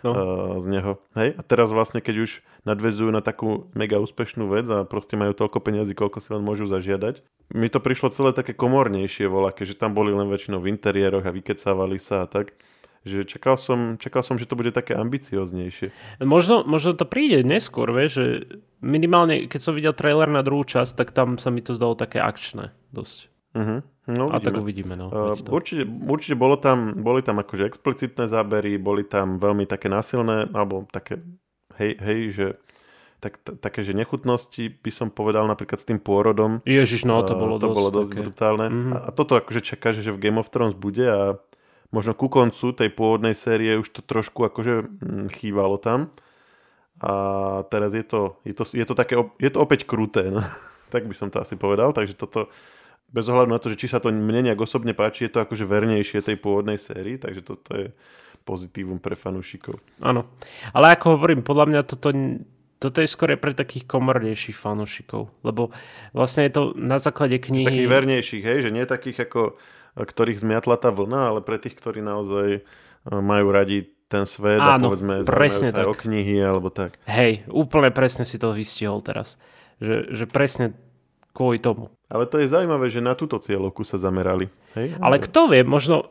no. 0.00 0.10
uh, 0.10 0.20
z 0.58 0.66
neho. 0.72 0.92
Hej? 1.14 1.38
A 1.38 1.42
teraz 1.46 1.70
vlastne, 1.70 2.02
keď 2.02 2.28
už 2.28 2.30
nadvezujú 2.66 3.08
na 3.14 3.22
takú 3.22 3.70
mega 3.72 3.96
úspešnú 4.02 4.50
vec 4.50 4.66
a 4.68 4.82
proste 4.82 5.14
majú 5.14 5.32
toľko 5.32 5.62
peniazy, 5.62 5.94
koľko 5.94 6.18
si 6.18 6.34
len 6.34 6.42
môžu 6.42 6.66
zažiadať, 6.66 7.22
mi 7.54 7.70
to 7.70 7.78
prišlo 7.78 8.10
celé 8.10 8.34
také 8.34 8.52
komornejšie 8.52 9.30
voľaké, 9.30 9.62
že 9.62 9.78
tam 9.78 9.94
boli 9.94 10.10
len 10.10 10.26
väčšinou 10.26 10.58
v 10.58 10.74
interiéroch 10.74 11.22
a 11.22 11.30
vykecávali 11.30 11.96
sa 12.02 12.24
a 12.24 12.30
tak 12.30 12.58
Že 13.06 13.22
čakal 13.22 13.54
som, 13.54 13.78
čakal 14.02 14.26
som, 14.26 14.34
že 14.34 14.50
to 14.50 14.58
bude 14.58 14.74
také 14.74 14.98
ambicioznejšie. 14.98 15.94
Možno, 16.26 16.66
možno 16.66 16.98
to 16.98 17.06
príde 17.06 17.46
neskôr, 17.46 17.94
vieš, 17.94 18.18
že 18.18 18.26
minimálne, 18.82 19.46
keď 19.46 19.60
som 19.62 19.78
videl 19.78 19.94
trailer 19.94 20.26
na 20.26 20.42
druhú 20.42 20.66
časť, 20.66 20.98
tak 20.98 21.14
tam 21.14 21.38
sa 21.38 21.54
mi 21.54 21.62
to 21.62 21.70
zdalo 21.70 21.94
také 21.94 22.18
akčné 22.18 22.74
dosť. 22.90 23.30
Uh-huh. 23.56 23.80
No, 24.06 24.30
A 24.30 24.38
tak 24.38 24.54
uvidíme. 24.60 24.94
No, 24.94 25.08
uh, 25.08 25.34
určite, 25.50 25.88
určite 25.88 26.36
bolo 26.36 26.60
tam, 26.60 26.94
boli 27.00 27.24
tam 27.24 27.40
akože 27.40 27.64
explicitné 27.66 28.28
zábery, 28.28 28.76
boli 28.76 29.02
tam 29.02 29.40
veľmi 29.40 29.64
také 29.64 29.88
násilné, 29.88 30.52
alebo 30.52 30.84
také, 30.92 31.24
hej, 31.80 31.96
hej 31.98 32.20
že 32.30 32.46
tak, 33.18 33.40
t- 33.40 33.56
také, 33.56 33.80
že 33.80 33.96
nechutnosti 33.96 34.78
by 34.78 34.90
som 34.92 35.08
povedal 35.08 35.48
napríklad 35.48 35.80
s 35.80 35.88
tým 35.88 35.98
pôrodom. 35.98 36.62
Ježiš, 36.68 37.08
no 37.08 37.24
to 37.24 37.34
bolo 37.34 37.56
uh, 37.56 37.62
to 37.64 37.66
dosť, 37.72 37.78
bolo 37.80 37.90
dosť 37.90 38.10
také. 38.12 38.20
brutálne. 38.22 38.66
Mhm. 38.68 38.90
A, 38.92 38.96
a 39.08 39.10
toto 39.10 39.32
akože 39.40 39.60
čaká, 39.64 39.96
že 39.96 40.12
v 40.12 40.20
Game 40.20 40.38
of 40.38 40.52
Thrones 40.52 40.76
bude 40.76 41.06
a 41.08 41.40
možno 41.90 42.12
ku 42.12 42.28
koncu 42.28 42.76
tej 42.76 42.92
pôvodnej 42.92 43.34
série 43.34 43.74
už 43.80 43.88
to 43.90 44.00
trošku 44.04 44.44
akože 44.46 44.86
mm, 44.86 45.26
chýbalo 45.34 45.80
tam. 45.80 46.12
A 47.00 47.12
teraz 47.68 47.92
je 47.92 48.04
to, 48.06 48.40
je 48.46 48.54
to, 48.56 48.64
je 48.64 48.84
to 48.86 48.94
také, 48.96 49.20
je 49.36 49.50
to 49.52 49.58
opäť 49.60 49.84
kruté, 49.84 50.32
no. 50.32 50.40
tak 50.94 51.04
by 51.10 51.14
som 51.16 51.28
to 51.28 51.42
asi 51.42 51.58
povedal, 51.58 51.90
takže 51.90 52.14
toto 52.14 52.48
bez 53.10 53.24
ohľadu 53.26 53.50
na 53.50 53.60
to, 53.62 53.70
že 53.72 53.80
či 53.80 53.88
sa 53.90 54.02
to 54.02 54.10
mne 54.10 54.50
nejak 54.50 54.60
osobne 54.60 54.92
páči, 54.92 55.26
je 55.26 55.38
to 55.38 55.42
akože 55.42 55.64
vernejšie 55.64 56.20
tej 56.22 56.36
pôvodnej 56.36 56.76
sérii, 56.76 57.16
takže 57.16 57.42
toto 57.46 57.70
je 57.74 57.86
pozitívum 58.46 59.02
pre 59.02 59.18
fanúšikov. 59.18 59.78
Áno. 59.98 60.30
Ale 60.70 60.94
ako 60.94 61.18
hovorím, 61.18 61.42
podľa 61.42 61.66
mňa 61.66 61.80
toto, 61.82 62.14
toto 62.78 62.98
je 63.02 63.08
skôr 63.10 63.34
pre 63.34 63.56
takých 63.58 63.90
komornejších 63.90 64.54
fanúšikov. 64.54 65.34
Lebo 65.42 65.74
vlastne 66.14 66.46
je 66.46 66.52
to 66.54 66.62
na 66.78 67.02
základe 67.02 67.42
knihy... 67.42 67.66
Takých 67.66 67.90
vernejších, 67.90 68.44
hej, 68.46 68.58
že 68.66 68.70
nie 68.70 68.86
takých 68.86 69.26
ako 69.26 69.58
ktorých 69.96 70.44
zmiatla 70.44 70.76
tá 70.76 70.92
vlna, 70.92 71.32
ale 71.32 71.40
pre 71.40 71.56
tých, 71.56 71.72
ktorí 71.80 72.04
naozaj 72.04 72.60
e, 72.60 72.62
majú 73.08 73.48
radi 73.48 73.88
ten 74.12 74.28
svet 74.28 74.60
Áno, 74.60 74.92
a 74.92 74.92
povedzme 74.92 75.24
presne 75.24 75.72
sa 75.72 75.82
tak. 75.82 75.88
o 75.88 75.94
knihy 75.96 76.38
alebo 76.38 76.68
tak. 76.68 77.00
Hej, 77.08 77.48
úplne 77.48 77.88
presne 77.90 78.28
si 78.28 78.36
to 78.36 78.52
vystihol 78.52 79.00
teraz. 79.00 79.40
Že, 79.80 80.12
že 80.12 80.24
presne 80.28 80.76
kvôli 81.36 81.60
tomu. 81.60 81.92
Ale 82.08 82.24
to 82.24 82.40
je 82.40 82.48
zaujímavé, 82.48 82.88
že 82.88 83.04
na 83.04 83.12
túto 83.12 83.36
cieľovku 83.36 83.84
sa 83.84 84.00
zamerali. 84.00 84.48
Hej? 84.72 84.96
Ale 84.96 85.20
kto 85.20 85.52
vie, 85.52 85.60
možno 85.60 86.08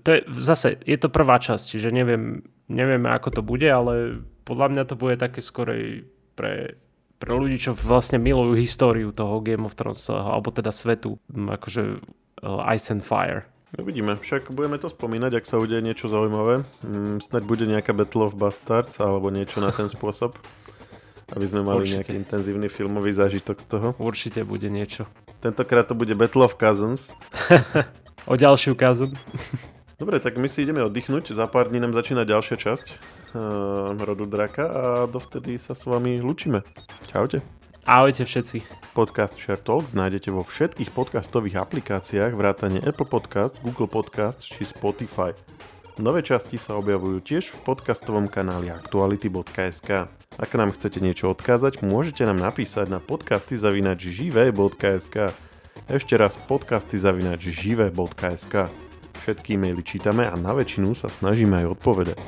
to 0.00 0.08
je, 0.16 0.20
zase, 0.40 0.80
je 0.80 0.96
to 0.96 1.12
prvá 1.12 1.36
časť, 1.36 1.76
čiže 1.76 1.92
neviem, 1.92 2.40
nevieme, 2.72 3.12
ako 3.12 3.28
to 3.28 3.42
bude, 3.44 3.68
ale 3.68 4.24
podľa 4.48 4.72
mňa 4.72 4.82
to 4.88 4.94
bude 4.96 5.20
také 5.20 5.44
skorej 5.44 6.08
pre, 6.32 6.80
pre 7.20 7.32
ľudí, 7.36 7.60
čo 7.60 7.76
vlastne 7.76 8.16
milujú 8.16 8.56
históriu 8.56 9.12
toho 9.12 9.44
Game 9.44 9.68
of 9.68 9.76
Thrones, 9.76 10.00
celého, 10.00 10.32
alebo 10.32 10.48
teda 10.48 10.72
svetu, 10.72 11.20
m, 11.28 11.52
akože 11.52 12.00
uh, 12.00 12.72
Ice 12.72 12.88
and 12.88 13.04
Fire. 13.04 13.44
Uvidíme, 13.76 14.20
však 14.20 14.52
budeme 14.52 14.76
to 14.76 14.92
spomínať, 14.92 15.40
ak 15.40 15.48
sa 15.48 15.56
udeje 15.56 15.80
niečo 15.80 16.08
zaujímavé. 16.08 16.60
Mm, 16.84 17.24
snaď 17.24 17.42
bude 17.44 17.64
nejaká 17.64 17.96
Battle 17.96 18.28
of 18.28 18.36
Bastards 18.36 19.00
alebo 19.00 19.32
niečo 19.32 19.64
na 19.64 19.72
ten 19.72 19.88
spôsob. 19.96 20.36
Aby 21.32 21.46
sme 21.48 21.64
mali 21.64 21.88
Určite. 21.88 21.96
nejaký 22.00 22.14
intenzívny 22.20 22.68
filmový 22.68 23.16
zážitok 23.16 23.56
z 23.56 23.66
toho. 23.66 23.88
Určite 23.96 24.44
bude 24.44 24.68
niečo. 24.68 25.08
Tentokrát 25.40 25.88
to 25.88 25.96
bude 25.96 26.12
Battle 26.12 26.44
of 26.44 26.60
Cousins. 26.60 27.08
O 28.22 28.38
ďalšiu 28.38 28.78
kazan. 28.78 29.18
Dobre, 30.00 30.22
tak 30.22 30.38
my 30.38 30.46
si 30.46 30.62
ideme 30.62 30.82
oddychnúť. 30.86 31.34
Za 31.34 31.50
pár 31.50 31.70
dní 31.70 31.82
nám 31.82 31.90
začína 31.90 32.22
ďalšia 32.22 32.54
časť 32.54 32.86
uh, 33.34 33.98
rodu 33.98 34.26
Draka 34.30 34.64
a 34.66 34.82
dovtedy 35.10 35.58
sa 35.58 35.74
s 35.74 35.86
vami 35.90 36.22
lúčime. 36.22 36.62
Čaute. 37.10 37.42
Ahojte 37.82 38.22
všetci. 38.22 38.62
Podcast 38.94 39.42
Share 39.42 39.58
Talks 39.58 39.98
nájdete 39.98 40.30
vo 40.30 40.46
všetkých 40.46 40.94
podcastových 40.94 41.58
aplikáciách 41.66 42.30
vrátane 42.30 42.78
Apple 42.78 43.10
Podcast, 43.10 43.58
Google 43.58 43.90
Podcast 43.90 44.46
či 44.46 44.62
Spotify. 44.62 45.34
Nové 46.02 46.18
časti 46.26 46.58
sa 46.58 46.74
objavujú 46.82 47.22
tiež 47.22 47.54
v 47.54 47.58
podcastovom 47.62 48.26
kanáli 48.26 48.74
aktuality.sk. 48.74 50.10
Ak 50.34 50.50
nám 50.58 50.74
chcete 50.74 50.98
niečo 50.98 51.30
odkázať, 51.30 51.86
môžete 51.86 52.26
nám 52.26 52.42
napísať 52.42 52.90
na 52.90 52.98
podcasty 52.98 53.54
zavinač 53.54 54.10
živé.sk. 54.10 55.30
Ešte 55.86 56.14
raz 56.18 56.34
podcasty 56.50 56.98
zavinač 56.98 57.46
živé.sk. 57.54 58.66
Všetky 59.22 59.54
e-maily 59.54 59.86
čítame 59.86 60.26
a 60.26 60.34
na 60.34 60.50
väčšinu 60.50 60.98
sa 60.98 61.06
snažíme 61.06 61.62
aj 61.62 61.78
odpovedať. 61.78 62.18